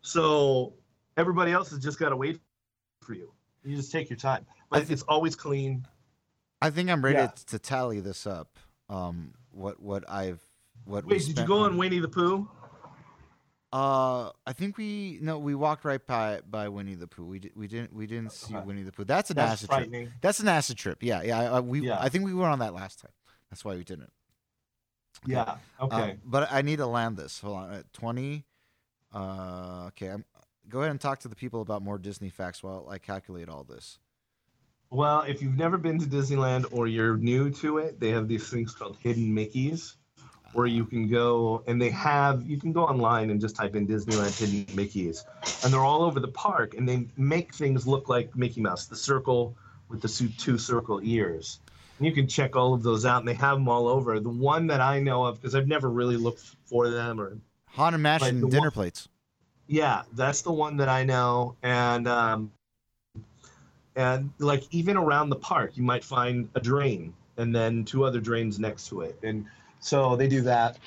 so 0.00 0.72
everybody 1.16 1.52
else 1.52 1.70
has 1.70 1.80
just 1.80 1.98
got 1.98 2.08
to 2.10 2.16
wait 2.16 2.40
for 3.02 3.14
you. 3.14 3.30
You 3.64 3.76
just 3.76 3.92
take 3.92 4.08
your 4.08 4.16
time, 4.16 4.46
but 4.70 4.86
thi- 4.86 4.92
it's 4.94 5.02
always 5.02 5.36
clean. 5.36 5.86
I 6.62 6.70
think 6.70 6.90
I'm 6.90 7.04
ready 7.04 7.18
Yeah. 7.18 7.26
to, 7.28 7.46
to 7.46 7.58
tally 7.58 8.00
this 8.00 8.26
up. 8.26 8.56
Um, 8.88 9.34
what 9.58 9.80
what 9.82 10.08
I've 10.08 10.40
what 10.84 11.04
Wait, 11.04 11.26
did 11.26 11.38
you 11.38 11.44
go 11.46 11.58
on 11.60 11.76
Winnie 11.76 11.98
the 11.98 12.08
Pooh? 12.08 12.48
Uh, 13.70 14.30
I 14.46 14.54
think 14.54 14.78
we 14.78 15.18
no, 15.20 15.38
we 15.38 15.54
walked 15.54 15.84
right 15.84 16.04
by 16.06 16.40
by 16.48 16.68
Winnie 16.68 16.94
the 16.94 17.06
Pooh. 17.06 17.26
We 17.26 17.38
di- 17.38 17.52
we 17.54 17.66
didn't 17.66 17.92
we 17.92 18.06
didn't 18.06 18.32
see 18.32 18.56
Okay. 18.56 18.64
Winnie 18.64 18.82
the 18.82 18.92
Pooh. 18.92 19.04
That's 19.04 19.28
an 19.30 19.36
That's 19.36 19.64
acid 19.64 19.90
trip. 19.90 20.08
That's 20.22 20.40
an 20.40 20.48
acid 20.48 20.78
trip. 20.78 21.02
Yeah, 21.02 21.22
yeah. 21.22 21.38
I, 21.38 21.44
I- 21.56 21.60
we 21.60 21.80
Yeah. 21.82 21.98
I 22.00 22.08
think 22.08 22.24
we 22.24 22.32
went 22.32 22.50
on 22.50 22.60
that 22.60 22.72
last 22.72 23.00
time. 23.02 23.10
That's 23.50 23.64
why 23.64 23.76
we 23.76 23.84
didn't. 23.84 24.12
Yeah. 25.26 25.56
Uh, 25.78 25.84
Okay. 25.84 26.16
but 26.24 26.50
I 26.50 26.62
need 26.62 26.76
to 26.76 26.86
land 26.86 27.16
this. 27.18 27.40
Hold 27.40 27.56
on. 27.56 27.72
At 27.74 27.92
twenty. 27.92 28.46
Uh, 29.12 29.86
okay. 29.88 30.08
I'm, 30.08 30.24
go 30.68 30.80
ahead 30.80 30.90
and 30.90 31.00
talk 31.00 31.18
to 31.20 31.28
the 31.28 31.36
people 31.36 31.60
about 31.60 31.82
more 31.82 31.98
Disney 31.98 32.30
facts 32.30 32.62
while 32.62 32.86
I 32.90 32.98
calculate 32.98 33.48
all 33.48 33.64
this. 33.64 33.98
Well, 34.90 35.22
if 35.22 35.42
you've 35.42 35.56
never 35.56 35.76
been 35.76 35.98
to 35.98 36.06
Disneyland 36.06 36.66
or 36.72 36.86
you're 36.86 37.16
new 37.16 37.50
to 37.50 37.78
it, 37.78 38.00
they 38.00 38.10
have 38.10 38.26
these 38.26 38.48
things 38.48 38.72
called 38.72 38.96
hidden 39.02 39.34
Mickeys, 39.34 39.96
where 40.54 40.66
you 40.66 40.86
can 40.86 41.08
go 41.08 41.62
and 41.66 41.80
they 41.80 41.90
have 41.90 42.46
you 42.46 42.58
can 42.58 42.72
go 42.72 42.84
online 42.84 43.28
and 43.30 43.40
just 43.40 43.54
type 43.54 43.76
in 43.76 43.86
Disneyland 43.86 44.38
hidden 44.38 44.64
Mickeys, 44.74 45.24
and 45.62 45.72
they're 45.72 45.84
all 45.84 46.02
over 46.02 46.20
the 46.20 46.28
park, 46.28 46.74
and 46.74 46.88
they 46.88 47.06
make 47.16 47.54
things 47.54 47.86
look 47.86 48.08
like 48.08 48.34
Mickey 48.34 48.60
Mouse, 48.62 48.86
the 48.86 48.96
circle 48.96 49.56
with 49.88 50.00
the 50.00 50.32
two 50.38 50.56
circle 50.58 51.00
ears. 51.02 51.60
And 51.98 52.06
you 52.06 52.12
can 52.12 52.28
check 52.28 52.56
all 52.56 52.72
of 52.74 52.82
those 52.82 53.04
out, 53.04 53.18
and 53.18 53.28
they 53.28 53.34
have 53.34 53.56
them 53.58 53.68
all 53.68 53.88
over. 53.88 54.20
The 54.20 54.28
one 54.28 54.68
that 54.68 54.80
I 54.80 55.00
know 55.00 55.24
of, 55.24 55.40
because 55.40 55.54
I've 55.54 55.66
never 55.66 55.90
really 55.90 56.16
looked 56.16 56.40
for 56.64 56.88
them 56.88 57.20
or 57.20 57.36
Haunted 57.66 58.00
Mansion 58.00 58.40
dinner 58.48 58.60
one- 58.60 58.70
plates. 58.70 59.08
yeah, 59.66 60.02
that's 60.14 60.42
the 60.42 60.52
one 60.52 60.78
that 60.78 60.88
I 60.88 61.04
know, 61.04 61.56
and 61.62 62.08
um, 62.08 62.52
and 63.98 64.32
like 64.38 64.62
even 64.70 64.96
around 64.96 65.28
the 65.28 65.36
park, 65.36 65.76
you 65.76 65.82
might 65.82 66.04
find 66.04 66.48
a 66.54 66.60
drain, 66.60 67.12
and 67.36 67.52
then 67.54 67.84
two 67.84 68.04
other 68.04 68.20
drains 68.20 68.60
next 68.60 68.88
to 68.88 69.00
it, 69.00 69.18
and 69.24 69.44
so 69.80 70.14
they 70.14 70.28
do 70.28 70.40
that. 70.42 70.78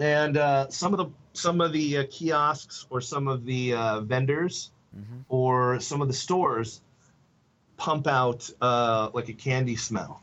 And 0.00 0.38
uh, 0.38 0.68
some 0.70 0.94
of 0.94 0.98
the 0.98 1.06
some 1.34 1.60
of 1.60 1.72
the 1.72 1.98
uh, 1.98 2.04
kiosks 2.10 2.86
or 2.88 3.02
some 3.02 3.28
of 3.28 3.44
the 3.44 3.74
uh, 3.74 4.00
vendors 4.00 4.72
hmm 4.92 5.20
or 5.28 5.80
some 5.80 6.00
of 6.00 6.08
the 6.08 6.14
stores 6.14 6.80
pump 7.76 8.06
out 8.06 8.48
uh, 8.60 9.10
like 9.14 9.28
a 9.28 9.32
candy 9.32 9.76
smell 9.76 10.20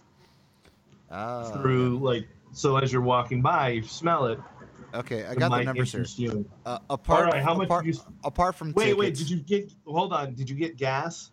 Oh, 1.12 1.52
through 1.54 2.00
like 2.00 2.28
so 2.52 2.78
as 2.78 2.92
you're 2.92 3.02
walking 3.02 3.42
by, 3.42 3.70
you 3.70 3.84
smell 3.84 4.26
it. 4.26 4.40
okay, 4.96 5.26
I 5.26 5.36
got 5.36 5.40
the 5.40 5.50
might 5.50 5.66
numbers 5.66 5.92
here. 5.92 6.06
you. 6.18 6.46
Uh, 6.66 6.80
apart, 6.90 7.26
All 7.26 7.32
right, 7.32 7.44
how 7.44 7.54
much 7.54 7.68
apart, 7.68 7.86
did 7.86 7.96
you? 7.96 8.02
apart 8.24 8.56
from 8.56 8.74
Wait, 8.74 8.98
wait. 8.98 9.16
Did 9.16 9.30
you 9.30 9.38
get? 9.38 9.72
Hold 9.86 10.14
on. 10.14 10.34
Did 10.34 10.50
you 10.50 10.56
get 10.56 10.78
gas? 10.78 11.32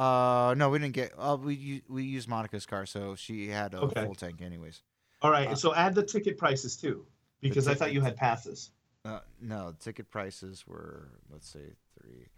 Uh, 0.00 0.54
no, 0.56 0.70
we 0.70 0.78
didn't 0.78 0.94
get. 0.94 1.12
Uh, 1.18 1.36
we 1.38 1.82
we 1.86 2.04
used 2.04 2.26
Monica's 2.26 2.64
car, 2.64 2.86
so 2.86 3.14
she 3.14 3.48
had 3.48 3.74
a 3.74 3.80
Okay. 3.80 4.04
full 4.06 4.14
tank, 4.14 4.40
anyways. 4.40 4.80
All 5.20 5.30
right, 5.30 5.48
Uh, 5.48 5.54
so 5.54 5.74
add 5.74 5.94
the 5.94 6.02
ticket 6.02 6.38
prices 6.38 6.74
too, 6.74 7.04
because 7.42 7.68
I 7.68 7.74
thought 7.74 7.92
you 7.92 8.00
had 8.00 8.16
passes. 8.16 8.70
Uh, 9.04 9.20
no, 9.42 9.74
ticket 9.78 10.10
prices 10.10 10.66
were 10.66 11.08
let's 11.30 11.48
say 11.50 11.74
three. 11.98 12.28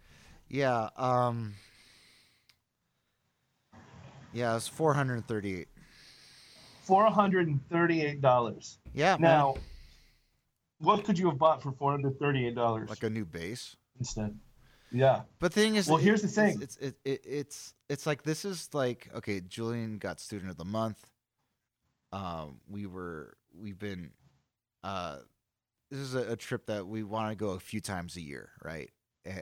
Yeah. 0.49 0.89
Um. 0.97 1.53
Yeah, 4.33 4.57
it's 4.57 4.67
four 4.67 4.93
hundred 4.93 5.13
and 5.15 5.27
thirty-eight. 5.27 5.69
Four 6.81 7.05
hundred 7.05 7.47
and 7.47 7.61
thirty-eight 7.69 8.19
dollars. 8.19 8.77
Yeah. 8.93 9.11
man, 9.13 9.21
Now, 9.21 9.55
what 10.79 11.05
could 11.05 11.17
you 11.17 11.29
have 11.29 11.37
bought 11.37 11.61
for 11.63 11.71
four 11.71 11.91
hundred 11.91 12.19
thirty-eight 12.19 12.55
dollars 12.55 12.89
like 12.89 13.03
a 13.03 13.09
new 13.09 13.23
bass. 13.23 13.77
instead? 13.99 14.37
Yeah. 14.93 15.21
But 15.39 15.53
the 15.53 15.61
thing 15.61 15.75
is, 15.75 15.87
Well, 15.87 15.97
it- 15.97 16.03
here's 16.03 16.21
the 16.21 16.27
thing. 16.27 16.61
It's 16.61 16.77
it, 16.77 16.95
it, 17.03 17.21
it's 17.25 17.73
it's 17.89 18.05
like 18.05 18.23
this 18.23 18.45
is 18.45 18.69
like 18.73 19.09
okay. 19.15 19.41
Julian 19.41 19.97
got 19.97 20.19
student 20.19 20.51
of 20.51 20.57
the 20.57 20.65
month. 20.65 20.99
Um, 22.11 22.59
we 22.69 22.85
were 22.85 23.35
we've 23.59 23.79
been, 23.79 24.11
uh, 24.83 25.17
this 25.89 25.99
is 25.99 26.13
a, 26.15 26.33
a 26.33 26.35
trip 26.35 26.67
that 26.67 26.85
we 26.87 27.03
want 27.03 27.31
to 27.31 27.35
go 27.35 27.51
a 27.51 27.59
few 27.59 27.81
times 27.81 28.15
a 28.17 28.21
year, 28.21 28.51
right? 28.63 28.91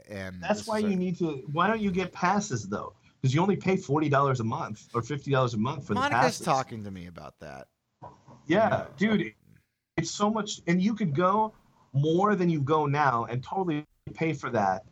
And 0.10 0.42
That's 0.42 0.68
why 0.68 0.78
a- 0.80 0.82
you 0.82 0.96
need 0.96 1.18
to. 1.20 1.44
Why 1.52 1.68
don't 1.68 1.82
you 1.82 1.92
get 1.92 2.14
passes 2.14 2.68
though? 2.70 2.94
Because 3.22 3.36
you 3.36 3.42
only 3.42 3.58
pay 3.58 3.76
forty 3.76 4.08
dollars 4.10 4.40
a 4.40 4.44
month 4.46 4.88
or 4.94 5.02
fifty 5.02 5.32
dollars 5.32 5.54
a 5.54 5.58
month 5.58 5.88
for 5.88 5.94
the 5.96 6.00
Monica's 6.00 6.22
passes. 6.40 6.46
talking 6.46 6.84
to 6.86 6.92
me 6.92 7.08
about 7.08 7.38
that. 7.40 7.68
Yeah, 8.48 8.86
dude, 8.98 9.34
it's 9.98 10.10
so 10.12 10.30
much, 10.30 10.62
and 10.68 10.82
you 10.82 10.96
could 10.96 11.14
go 11.14 11.54
more 11.94 12.36
than 12.36 12.50
you 12.50 12.62
go 12.62 12.86
now, 12.86 13.26
and 13.26 13.44
totally 13.44 13.86
pay 14.14 14.34
for 14.34 14.50
that 14.50 14.84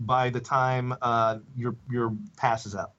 by 0.00 0.30
the 0.30 0.40
time 0.40 0.94
uh, 1.02 1.38
your 1.56 1.76
your 1.90 2.14
pass 2.36 2.66
is 2.66 2.74
up. 2.74 2.94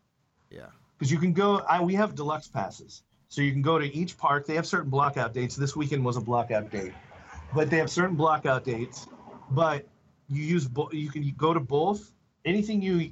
Yeah. 0.49 0.67
because 0.97 1.11
you 1.11 1.17
can 1.17 1.33
go. 1.33 1.57
I 1.67 1.81
we 1.81 1.95
have 1.95 2.15
deluxe 2.15 2.47
passes, 2.47 3.03
so 3.27 3.41
you 3.41 3.51
can 3.51 3.63
go 3.63 3.79
to 3.79 3.85
each 3.95 4.17
park. 4.17 4.45
They 4.45 4.55
have 4.55 4.67
certain 4.67 4.91
blockout 4.91 5.33
dates. 5.33 5.55
This 5.55 5.75
weekend 5.75 6.05
was 6.05 6.15
a 6.17 6.21
blockout 6.21 6.69
date, 6.69 6.93
but 7.55 7.69
they 7.71 7.77
have 7.77 7.89
certain 7.89 8.15
blockout 8.15 8.63
dates. 8.63 9.07
But 9.49 9.87
you 10.29 10.43
use 10.43 10.69
you 10.91 11.09
can 11.09 11.33
go 11.37 11.53
to 11.53 11.59
both. 11.59 12.11
Anything 12.45 12.81
you 12.81 13.11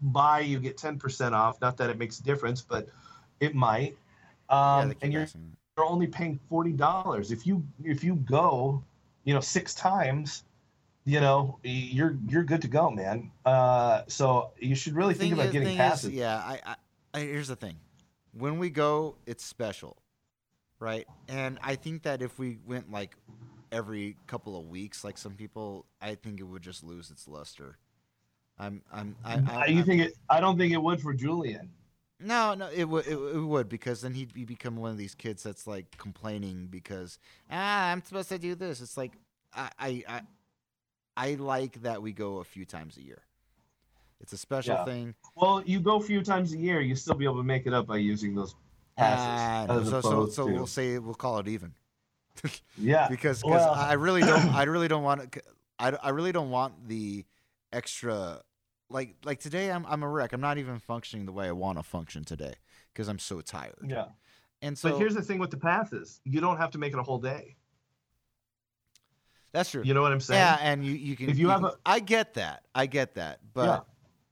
buy, 0.00 0.40
you 0.40 0.60
get 0.60 0.76
ten 0.78 0.98
percent 0.98 1.34
off. 1.34 1.60
Not 1.60 1.76
that 1.78 1.90
it 1.90 1.98
makes 1.98 2.20
a 2.20 2.22
difference, 2.22 2.62
but 2.62 2.88
it 3.40 3.54
might. 3.54 3.96
Um, 4.48 4.90
keep 4.90 4.98
and 5.02 5.12
you're 5.12 5.26
you're 5.76 5.86
only 5.86 6.06
paying 6.06 6.38
forty 6.48 6.72
dollars. 6.72 7.32
If 7.32 7.46
you 7.46 7.66
if 7.82 8.04
you 8.04 8.14
go, 8.14 8.82
you 9.24 9.34
know, 9.34 9.40
six 9.40 9.74
times, 9.74 10.44
you 11.04 11.20
know, 11.20 11.58
you're 11.62 12.16
you're 12.28 12.44
good 12.44 12.62
to 12.62 12.68
go, 12.68 12.90
man. 12.90 13.30
Uh, 13.44 14.02
so 14.08 14.52
you 14.58 14.74
should 14.74 14.94
really 14.94 15.14
think 15.14 15.34
about 15.34 15.46
is- 15.46 15.52
getting 15.52 15.68
thing 15.68 15.76
is, 15.76 15.80
passes. 15.80 16.10
yeah, 16.12 16.36
I, 16.36 16.60
I, 16.64 16.74
I 17.14 17.20
here's 17.20 17.48
the 17.48 17.56
thing. 17.56 17.76
When 18.32 18.58
we 18.58 18.70
go, 18.70 19.16
it's 19.26 19.44
special, 19.44 19.96
right? 20.80 21.06
And 21.28 21.58
I 21.62 21.76
think 21.76 22.02
that 22.02 22.22
if 22.22 22.38
we 22.38 22.58
went 22.66 22.90
like 22.90 23.16
every 23.70 24.16
couple 24.26 24.58
of 24.58 24.66
weeks, 24.68 25.04
like 25.04 25.18
some 25.18 25.34
people, 25.34 25.86
I 26.00 26.14
think 26.16 26.40
it 26.40 26.44
would 26.44 26.62
just 26.62 26.82
lose 26.82 27.10
its 27.10 27.28
luster. 27.28 27.78
I'm, 28.58 28.82
I'm, 28.92 29.16
I, 29.24 29.32
I, 29.34 29.66
you 29.66 29.78
I'm- 29.78 29.84
think 29.84 30.02
it? 30.02 30.14
I 30.30 30.40
don't 30.40 30.56
think 30.56 30.72
it 30.72 30.82
would 30.82 31.00
for 31.00 31.12
Julian. 31.12 31.70
No, 32.20 32.54
no, 32.54 32.70
it 32.70 32.84
would 32.88 33.06
it, 33.06 33.18
it 33.18 33.40
would 33.44 33.68
because 33.68 34.00
then 34.00 34.14
he'd 34.14 34.32
be 34.32 34.44
become 34.44 34.76
one 34.76 34.90
of 34.92 34.96
these 34.96 35.14
kids 35.14 35.42
that's 35.42 35.66
like 35.66 35.96
complaining 35.98 36.68
because 36.70 37.18
ah 37.50 37.90
I'm 37.90 38.02
supposed 38.02 38.28
to 38.30 38.38
do 38.38 38.54
this. 38.54 38.80
It's 38.80 38.96
like 38.96 39.12
I 39.52 39.68
I 39.78 40.02
I, 40.08 40.20
I 41.16 41.34
like 41.34 41.82
that 41.82 42.02
we 42.02 42.12
go 42.12 42.38
a 42.38 42.44
few 42.44 42.64
times 42.64 42.96
a 42.96 43.02
year. 43.02 43.22
It's 44.20 44.32
a 44.32 44.38
special 44.38 44.74
Yeah. 44.74 44.84
thing. 44.84 45.14
Well, 45.36 45.62
you 45.64 45.80
go 45.80 45.96
a 45.96 46.02
few 46.02 46.22
times 46.22 46.52
a 46.52 46.58
year, 46.58 46.80
you 46.80 46.96
still 46.96 47.14
be 47.14 47.24
able 47.24 47.36
to 47.36 47.42
make 47.44 47.66
it 47.66 47.74
up 47.74 47.86
by 47.86 47.96
using 47.98 48.34
those 48.34 48.54
passes. 48.96 49.68
no, 49.68 49.84
so 49.84 50.00
so 50.00 50.26
so 50.28 50.46
to- 50.46 50.52
we'll 50.52 50.66
say 50.66 50.98
we'll 50.98 51.14
call 51.14 51.38
it 51.38 51.48
even 51.48 51.74
yeah, 52.78 53.08
because 53.08 53.42
because 53.42 53.60
Well- 53.66 53.74
I 53.74 53.94
really 53.94 54.20
don't 54.22 54.48
I 54.54 54.64
really 54.64 54.88
don't 54.88 55.02
want 55.02 55.36
I, 55.78 55.90
I 56.02 56.10
really 56.10 56.32
don't 56.32 56.50
want 56.50 56.88
the 56.88 57.24
extra 57.72 58.40
like 58.88 59.16
like 59.24 59.40
today 59.40 59.70
I'm 59.70 59.84
I'm 59.86 60.02
a 60.02 60.08
wreck. 60.08 60.32
I'm 60.32 60.40
not 60.40 60.58
even 60.58 60.78
functioning 60.78 61.26
the 61.26 61.32
way 61.32 61.48
I 61.48 61.52
want 61.52 61.78
to 61.78 61.82
function 61.82 62.24
today 62.24 62.54
because 62.92 63.08
I'm 63.08 63.18
so 63.18 63.40
tired. 63.40 63.74
yeah. 63.86 64.06
And 64.62 64.78
so 64.78 64.90
but 64.92 64.98
here's 64.98 65.14
the 65.14 65.22
thing 65.22 65.38
with 65.38 65.50
the 65.50 65.58
passes: 65.58 66.20
you 66.24 66.40
don't 66.40 66.56
have 66.56 66.70
to 66.70 66.78
make 66.78 66.92
it 66.94 66.98
a 66.98 67.02
whole 67.02 67.18
day. 67.18 67.56
That's 69.54 69.70
true. 69.70 69.82
You 69.84 69.94
know 69.94 70.02
what 70.02 70.12
I'm 70.12 70.20
saying? 70.20 70.38
Yeah, 70.40 70.58
and 70.60 70.84
you 70.84 70.92
you 70.92 71.16
can. 71.16 71.30
If 71.30 71.38
you 71.38 71.48
have 71.48 71.60
can- 71.62 71.70
a- 71.70 71.76
I 71.86 72.00
get 72.00 72.34
that. 72.34 72.64
I 72.74 72.84
get 72.86 73.14
that. 73.14 73.40
But 73.54 73.86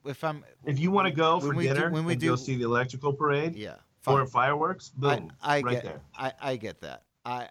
if 0.05 0.23
I'm, 0.25 0.45
If 0.67 0.79
you 0.81 0.91
want 0.91 1.07
to 1.07 1.13
go 1.15 1.41
for 1.41 1.55
we 1.55 1.69
do- 1.69 1.75
dinner 1.75 1.91
when 1.91 2.05
we 2.05 2.17
do- 2.17 2.29
go 2.31 2.37
see 2.37 2.57
the 2.57 2.65
electrical 2.65 3.13
parade 3.13 3.55
yeah, 3.55 3.77
or 4.07 4.27
fireworks, 4.27 4.91
boom, 4.91 5.33
I, 5.41 5.59
I 5.59 5.63
right 5.63 5.73
get. 5.75 5.85
there. 5.85 6.01
I 6.19 6.33
I 6.41 6.57
get 6.57 6.81
that. 6.83 7.05
I 7.25 7.49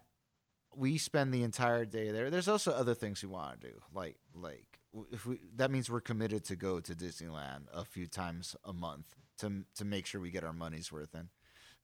we 0.75 0.97
spend 0.97 1.33
the 1.33 1.43
entire 1.43 1.85
day 1.85 2.11
there. 2.11 2.29
There's 2.29 2.47
also 2.47 2.71
other 2.71 2.93
things 2.93 3.23
we 3.23 3.29
want 3.29 3.59
to 3.61 3.67
do, 3.69 3.73
like 3.93 4.17
like 4.35 4.65
if 5.11 5.25
we 5.25 5.39
that 5.55 5.71
means 5.71 5.89
we're 5.89 6.01
committed 6.01 6.43
to 6.45 6.55
go 6.57 6.81
to 6.81 6.93
Disneyland 6.93 7.63
a 7.73 7.85
few 7.85 8.05
times 8.05 8.55
a 8.65 8.73
month 8.73 9.15
to 9.39 9.63
to 9.75 9.85
make 9.85 10.05
sure 10.05 10.19
we 10.19 10.29
get 10.29 10.43
our 10.43 10.53
money's 10.53 10.91
worth 10.91 11.15
in. 11.15 11.29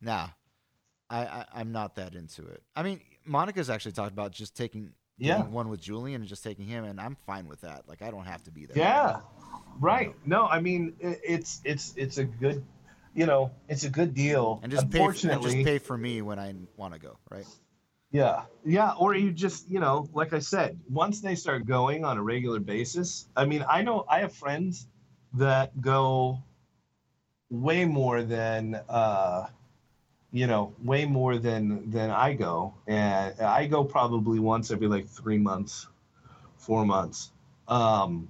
Now, 0.02 0.36
I, 1.10 1.20
I 1.26 1.46
I'm 1.56 1.72
not 1.72 1.96
that 1.96 2.14
into 2.14 2.46
it. 2.46 2.62
I 2.76 2.84
mean, 2.84 3.00
Monica's 3.26 3.70
actually 3.70 3.94
talked 3.94 4.12
about 4.12 4.32
just 4.34 4.54
taking. 4.54 4.92
Yeah. 5.18 5.44
one 5.44 5.70
with 5.70 5.82
Julian 5.82 6.22
and 6.22 6.30
just 6.30 6.44
taking 6.44 6.66
him, 6.66 6.84
and 6.84 7.00
I'm 7.00 7.18
fine 7.26 7.48
with 7.48 7.62
that. 7.62 7.88
Like 7.88 8.02
I 8.02 8.12
don't 8.12 8.26
have 8.26 8.44
to 8.44 8.52
be 8.52 8.66
there. 8.66 8.78
Yeah, 8.78 9.22
right. 9.80 10.14
No, 10.26 10.46
I 10.48 10.60
mean 10.60 10.94
it's 11.00 11.62
it's 11.64 11.94
it's 11.96 12.18
a 12.18 12.24
good, 12.24 12.64
you 13.14 13.26
know, 13.26 13.52
it's 13.68 13.84
a 13.84 13.90
good 13.90 14.14
deal. 14.14 14.60
and 14.64 14.72
just 14.72 14.90
pay, 14.90 15.06
and 15.06 15.14
just 15.42 15.64
pay 15.64 15.80
for 15.80 15.98
me 15.98 16.22
when 16.22 16.40
I 16.40 16.54
want 16.76 16.94
to 16.94 17.00
go, 17.00 17.18
right? 17.32 17.46
Yeah, 18.12 18.44
yeah, 18.64 18.94
or 18.98 19.16
you 19.16 19.32
just, 19.32 19.70
you 19.70 19.80
know, 19.80 20.08
like 20.14 20.32
I 20.32 20.40
said, 20.40 20.80
once 20.90 21.20
they 21.20 21.36
start 21.36 21.66
going 21.66 22.06
on 22.06 22.18
a 22.18 22.24
regular 22.24 22.60
basis, 22.60 23.28
I 23.36 23.46
mean, 23.46 23.66
I 23.68 23.82
know 23.82 24.06
I 24.08 24.20
have 24.20 24.32
friends 24.34 24.88
that 25.34 25.80
go 25.82 26.42
way 27.50 27.84
more 27.84 28.24
than, 28.24 28.80
uh, 28.88 29.48
you 30.32 30.48
know, 30.48 30.74
way 30.84 31.06
more 31.06 31.38
than 31.38 31.90
than 31.90 32.10
I 32.10 32.34
go, 32.34 32.74
and 32.86 33.40
I 33.40 33.68
go 33.68 33.84
probably 33.84 34.40
once 34.40 34.72
every 34.72 34.88
like 34.88 35.08
three 35.08 35.38
months, 35.38 35.88
four 36.58 36.86
months. 36.86 37.32
Um, 37.68 38.30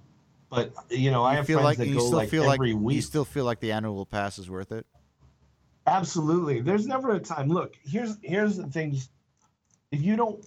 but 0.50 0.74
you 0.90 1.12
know, 1.12 1.24
I 1.24 1.36
have 1.36 1.48
feel 1.48 1.58
friends 1.58 1.66
like 1.66 1.78
that 1.80 1.88
you 1.88 1.96
go 1.96 2.06
still 2.06 2.18
like 2.18 2.30
feel 2.30 2.50
every 2.50 2.74
like 2.74 2.82
week. 2.82 2.96
you 2.96 3.02
still 3.02 3.26
feel 3.26 3.46
like 3.46 3.60
the 3.60 3.72
annual 3.72 4.06
pass 4.06 4.38
is 4.38 4.50
worth 4.50 4.72
it. 4.72 4.86
Absolutely. 5.86 6.60
There's 6.62 6.86
never 6.86 7.12
a 7.16 7.20
time. 7.20 7.50
Look, 7.50 7.76
here's 7.84 8.18
here's 8.22 8.58
the 8.58 8.68
things. 8.68 9.10
If 9.92 10.02
you 10.02 10.16
don't 10.16 10.46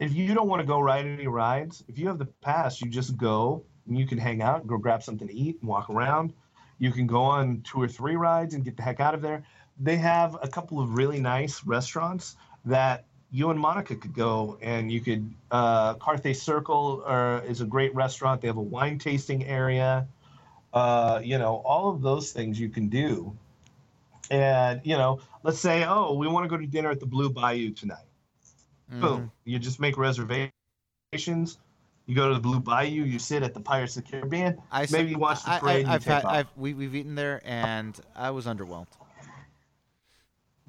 if 0.00 0.14
you 0.14 0.34
don't 0.34 0.48
want 0.48 0.60
to 0.60 0.66
go 0.66 0.80
ride 0.80 1.06
any 1.06 1.26
rides, 1.26 1.84
if 1.88 1.98
you 1.98 2.08
have 2.08 2.18
the 2.18 2.26
pass, 2.26 2.80
you 2.80 2.90
just 2.90 3.16
go 3.16 3.64
and 3.86 3.98
you 3.98 4.06
can 4.06 4.18
hang 4.18 4.42
out, 4.42 4.66
go 4.66 4.78
grab 4.78 5.02
something 5.02 5.28
to 5.28 5.34
eat, 5.34 5.58
and 5.60 5.68
walk 5.68 5.90
around. 5.90 6.32
You 6.78 6.90
can 6.90 7.06
go 7.06 7.22
on 7.22 7.60
two 7.62 7.80
or 7.80 7.88
three 7.88 8.16
rides 8.16 8.54
and 8.54 8.64
get 8.64 8.76
the 8.76 8.82
heck 8.82 9.00
out 9.00 9.14
of 9.14 9.20
there. 9.20 9.44
They 9.80 9.96
have 9.96 10.36
a 10.42 10.48
couple 10.48 10.80
of 10.80 10.94
really 10.94 11.20
nice 11.20 11.64
restaurants 11.64 12.36
that 12.66 13.04
you 13.32 13.50
and 13.50 13.58
Monica 13.58 13.96
could 13.96 14.14
go 14.14 14.58
and 14.60 14.92
you 14.92 15.00
could 15.00 15.32
uh 15.50 15.94
Carthay 15.94 16.36
Circle 16.36 17.02
uh, 17.06 17.40
is 17.46 17.60
a 17.60 17.64
great 17.64 17.94
restaurant. 17.94 18.40
They 18.40 18.48
have 18.48 18.58
a 18.58 18.62
wine 18.62 18.98
tasting 18.98 19.44
area. 19.46 20.06
Uh, 20.72 21.20
you 21.24 21.38
know, 21.38 21.56
all 21.64 21.90
of 21.90 22.02
those 22.02 22.32
things 22.32 22.60
you 22.60 22.68
can 22.68 22.88
do 22.88 23.36
and 24.30 24.80
you 24.84 24.96
know 24.96 25.18
let's 25.42 25.58
say 25.58 25.84
oh 25.84 26.14
we 26.14 26.28
want 26.28 26.44
to 26.44 26.48
go 26.48 26.56
to 26.56 26.66
dinner 26.66 26.90
at 26.90 27.00
the 27.00 27.06
blue 27.06 27.28
bayou 27.30 27.70
tonight 27.72 28.06
Mhm. 28.92 29.00
boom 29.00 29.32
you 29.44 29.58
just 29.58 29.80
make 29.80 29.96
reservations 29.98 31.58
you 32.06 32.14
go 32.14 32.28
to 32.28 32.34
the 32.34 32.40
blue 32.40 32.60
bayou 32.60 33.02
you 33.02 33.18
sit 33.18 33.42
at 33.42 33.54
the 33.54 33.60
pirates 33.60 33.96
of 33.96 34.04
the 34.04 34.10
caribbean 34.10 34.60
I 34.70 34.86
maybe 34.92 35.10
you 35.10 35.18
watch 35.18 35.42
the 35.42 35.50
I- 35.50 35.56
I- 35.56 35.58
parade 35.58 35.80
and 35.80 35.88
you 35.88 35.94
I've 35.94 36.04
take 36.04 36.12
had. 36.12 36.24
I've, 36.26 36.48
we, 36.56 36.74
we've 36.74 36.94
eaten 36.94 37.16
there, 37.16 37.40
and 37.44 37.98
I 38.14 38.30
was 38.30 38.46
underwhelmed. 38.46 38.86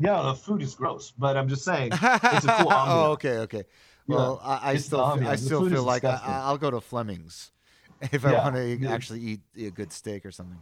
Yeah 0.02 0.22
the 0.24 0.34
food 0.34 0.62
is 0.62 0.76
gross 0.76 1.12
but 1.18 1.38
i'm 1.38 1.48
just 1.48 1.64
saying 1.64 1.92
it's 1.94 2.02
a 2.46 2.56
cool 2.60 2.68
oh, 2.72 2.74
ambiance. 2.74 2.88
oh, 2.88 3.12
okay, 3.12 3.38
okay. 3.40 3.64
Well, 4.08 4.42
I, 4.44 4.72
I 4.72 4.76
still, 4.78 5.16
feel, 5.16 5.28
I 5.28 5.36
still 5.36 5.70
feel 5.70 5.84
like 5.84 6.04
I, 6.04 6.12
disgusting. 6.12 6.34
I'll 6.34 6.58
go 6.58 6.72
to 6.72 6.82
Fleming's 6.82 7.52
if 8.02 8.26
I 8.26 8.32
Yeah, 8.34 8.44
want 8.44 8.56
to 8.56 8.76
yeah. 8.76 8.92
actually 8.92 9.22
eat 9.22 9.40
a 9.58 9.70
good 9.70 9.94
steak 9.94 10.26
or 10.26 10.32
something. 10.32 10.60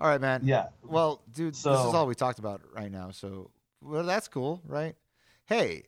All 0.00 0.08
right, 0.08 0.20
man. 0.20 0.40
yeah 0.44 0.68
Well, 0.82 1.20
dude, 1.30 1.54
this 1.54 1.60
is 1.60 1.66
all 1.66 2.06
we 2.06 2.14
talked 2.14 2.38
about 2.38 2.62
right 2.74 2.90
now. 2.90 3.10
So, 3.10 3.50
well, 3.82 4.04
that's 4.04 4.28
cool, 4.28 4.62
right? 4.66 4.94
Hey, 5.46 5.82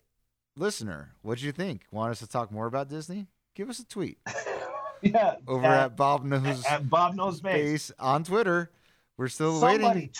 listener, 0.56 1.14
what'd 1.22 1.42
you 1.42 1.52
think? 1.52 1.82
Want 1.90 2.10
us 2.10 2.18
to 2.18 2.26
talk 2.26 2.50
more 2.52 2.66
about 2.66 2.88
Disney? 2.90 3.28
Give 3.54 3.70
us 3.70 3.78
a 3.78 3.86
tweet 3.86 4.18
yeah 5.02 5.36
over 5.46 5.64
at, 5.66 5.96
Bob 5.96 6.24
Knows 6.24 6.64
at 6.66 6.90
bob 6.90 7.14
knows 7.14 7.40
bass 7.40 7.90
on 7.98 8.24
Twitter. 8.24 8.70
We're 9.18 9.28
still 9.28 9.60
waiting. 9.60 9.82
somebody 9.82 10.10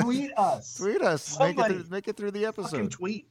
tweet 0.00 0.32
us 0.36 0.74
Tweet 0.78 1.00
us. 1.00 1.38
Make 1.38 1.58
it, 1.58 1.66
through, 1.66 1.84
make 1.90 2.08
it 2.08 2.16
through 2.16 2.32
the 2.32 2.44
episode. 2.44 2.90
tweet 2.90 3.28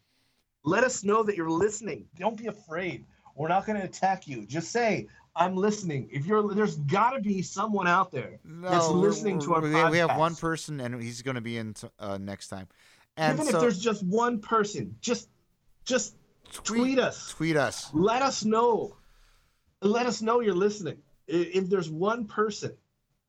let 0.64 0.84
us 0.84 1.04
know 1.04 1.22
that 1.24 1.36
you're 1.38 1.50
listening 1.52 2.06
don't 2.18 2.38
be 2.38 2.48
afraid 2.48 3.06
we're 3.36 3.48
not 3.50 3.66
going 3.66 3.78
to 3.80 3.86
attack 3.86 4.28
you 4.28 4.46
just 4.46 4.72
say 4.72 5.08
i'm 5.36 5.56
listening 5.56 6.08
if 6.12 6.26
you're 6.26 6.54
there's 6.56 6.78
got 6.78 7.12
to 7.12 7.20
be 7.22 7.42
someone 7.42 7.88
out 7.88 8.12
there 8.12 8.40
that's 8.46 8.88
listening 8.88 9.40
to 9.40 9.54
our 9.54 9.62
we, 9.62 9.70
we 9.92 9.98
have 10.00 10.18
one 10.18 10.36
person, 10.36 10.80
and 10.80 11.02
he's 11.04 11.22
going 11.22 11.36
to 11.36 11.42
be 11.42 11.58
in 11.58 11.74
t- 11.76 11.88
uh, 12.00 12.18
next 12.18 12.48
time. 12.48 12.68
And 13.18 13.38
even 13.38 13.52
so 13.52 13.58
if 13.58 13.62
there's 13.62 13.80
just 13.80 14.04
one 14.04 14.40
person 14.40 14.96
just 15.02 15.30
just 15.86 16.16
tweet, 16.54 17.00
us 17.00 17.30
Tweet 17.32 17.56
us. 17.58 17.90
let 17.94 18.22
us 18.22 18.44
know 18.46 18.96
let 19.82 20.06
us 20.06 20.22
know 20.22 20.40
you're 20.40 20.56
listening 20.56 20.98
if 21.28 21.70
there's 21.70 21.90
one 21.90 22.26
person 22.26 22.76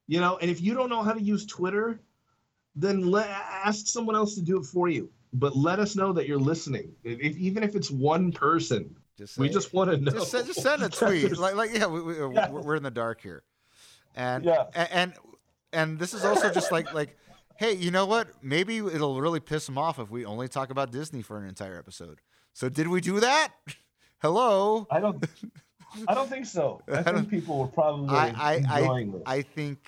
you 0.08 0.18
know 0.20 0.36
and 0.38 0.50
if 0.50 0.60
you 0.60 0.74
don't 0.74 0.88
know 0.88 1.02
how 1.02 1.12
to 1.12 1.22
use 1.22 1.46
twitter 1.46 2.00
then 2.74 3.08
let 3.10 3.28
ask 3.28 3.86
someone 3.86 4.16
else 4.16 4.34
to 4.34 4.42
do 4.42 4.58
it 4.58 4.64
for 4.64 4.88
you 4.88 5.08
but 5.34 5.54
let 5.56 5.78
us 5.78 5.94
know 5.94 6.12
that 6.12 6.26
you're 6.26 6.38
listening 6.38 6.90
if, 7.04 7.20
if- 7.20 7.36
even 7.36 7.62
if 7.62 7.76
it's 7.76 7.90
one 7.90 8.32
person 8.32 8.94
Just 9.16 9.36
we 9.38 9.48
just 9.48 9.72
want 9.74 9.90
to 9.90 9.96
know 9.98 10.12
just, 10.12 10.30
send, 10.30 10.46
just 10.46 10.62
send 10.62 10.82
a 10.82 10.88
tweet. 11.00 11.36
like, 11.38 11.54
like 11.54 11.70
yeah, 11.74 11.86
we, 11.86 12.00
we, 12.02 12.14
Yeah. 12.34 12.48
we're 12.50 12.76
in 12.76 12.82
the 12.82 12.90
dark 12.90 13.20
here, 13.20 13.42
and 14.14 14.44
Yeah. 14.44 14.64
and 14.74 15.12
and 15.72 15.98
this 15.98 16.14
is 16.14 16.24
also 16.24 16.50
just 16.50 16.72
like 16.72 16.94
like, 16.94 17.16
hey, 17.56 17.72
you 17.74 17.90
know 17.90 18.06
what? 18.06 18.28
Maybe 18.42 18.78
it'll 18.78 19.20
really 19.20 19.40
piss 19.40 19.66
them 19.66 19.76
off 19.76 19.98
if 19.98 20.08
we 20.10 20.24
only 20.24 20.48
talk 20.48 20.70
about 20.70 20.92
Disney 20.92 21.20
for 21.20 21.36
an 21.36 21.46
entire 21.48 21.76
episode. 21.76 22.20
So 22.54 22.68
did 22.70 22.86
we 22.88 23.00
do 23.02 23.20
that? 23.20 23.48
Hello. 24.22 24.86
I 24.90 25.00
don't. 25.00 25.22
I 26.06 26.14
don't 26.14 26.28
think 26.30 26.46
so. 26.46 26.80
I 26.88 26.98
I 26.98 27.02
think 27.02 27.28
people 27.28 27.58
were 27.58 27.66
probably 27.66 28.16
I 28.16 28.30
I 28.68 28.78
enjoying 28.80 29.12
this. 29.12 29.22
I, 29.26 29.34
I 29.36 29.42
think 29.42 29.78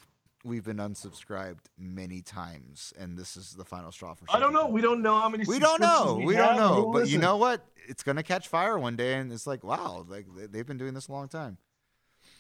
we've 0.45 0.65
been 0.65 0.79
unsubscribed 0.79 1.59
many 1.79 2.23
times, 2.23 2.93
and 2.99 3.17
this 3.19 3.37
is 3.37 3.53
the 3.53 3.65
final 3.65 3.93
straw 3.93 4.15
for. 4.15 4.27
Sure. 4.27 4.37
I 4.37 4.41
don't 4.41 4.53
know. 4.53 4.67
We 4.69 4.81
don't 4.81 5.03
know 5.03 5.19
how 5.21 5.29
many. 5.29 5.45
We 5.47 5.59
don't 5.59 5.81
know. 5.81 6.19
subscriptions 6.21 6.27
We, 6.27 6.35
don't 6.37 6.57
know. 6.57 6.91
But 6.93 7.09
you 7.09 7.19
know 7.19 7.37
what? 7.37 7.65
It's 7.89 8.03
gonna 8.03 8.23
catch 8.23 8.49
fire 8.49 8.79
one 8.79 8.97
day, 8.97 9.15
and 9.15 9.33
it's 9.33 9.47
like, 9.47 9.65
wow, 9.65 10.05
like 10.09 10.27
they- 10.37 10.47
they've 10.47 10.67
been 10.67 10.79
doing 10.79 10.95
this 10.95 11.09
a 11.09 11.13
long 11.13 11.29
time. 11.29 11.59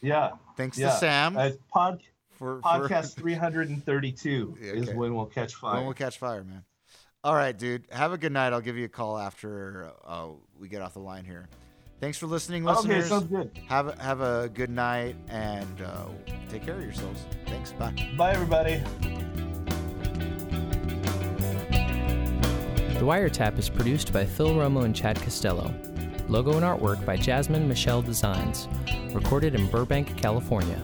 Yeah. 0.03 0.31
Thanks 0.57 0.79
Yeah. 0.79 0.91
to 0.91 0.97
Sam 0.97 1.37
Uh, 1.37 1.51
pod, 1.73 2.03
for, 2.31 2.61
for 2.63 2.63
podcast 2.63 3.15
332 3.17 4.57
Yeah, 4.61 4.73
is 4.73 4.91
when 4.95 5.15
we'll 5.15 5.27
catch 5.27 5.55
fire. 5.55 5.75
when 5.77 5.85
we'll 5.85 5.95
catch 5.95 6.19
fire, 6.19 6.43
man. 6.45 6.65
All 7.23 7.35
right, 7.35 7.57
dude. 7.57 7.87
Have 7.91 8.13
a 8.13 8.19
good 8.19 8.33
night. 8.33 8.53
I'll 8.55 8.63
give 8.63 8.79
you 8.79 8.87
a 8.87 8.89
call 8.89 9.19
after 9.19 9.91
uh, 10.07 10.29
we 10.59 10.69
get 10.69 10.81
off 10.81 10.95
the 10.95 11.01
line 11.01 11.25
here. 11.27 11.49
Thanks 12.01 12.17
for 12.17 12.27
listening, 12.27 12.67
okay, 12.67 12.77
listeners. 12.77 13.09
sounds 13.09 13.27
good. 13.27 13.51
have 13.69 13.89
a, 13.89 14.03
have 14.03 14.21
a 14.23 14.49
good 14.55 14.71
night 14.71 15.17
and 15.29 15.83
uh, 15.83 16.07
take 16.49 16.65
care 16.65 16.75
of 16.75 16.83
yourselves. 16.83 17.27
Thanks. 17.47 17.73
Bye. 17.73 17.93
Bye, 18.17 18.33
everybody. 18.33 18.83
The 22.95 23.07
Wiretap 23.07 23.59
is 23.59 23.69
produced 23.69 24.13
by 24.13 24.25
Phil 24.25 24.51
Romo 24.51 24.85
and 24.85 24.97
Chad 24.97 25.21
Costello. 25.21 25.75
Logo 26.29 26.53
and 26.53 26.65
artwork 26.65 27.05
by 27.05 27.17
Jasmine 27.17 27.69
Michelle 27.69 28.03
Designs. 28.03 28.69
Recorded 29.13 29.55
in 29.55 29.67
Burbank, 29.67 30.17
California. 30.17 30.83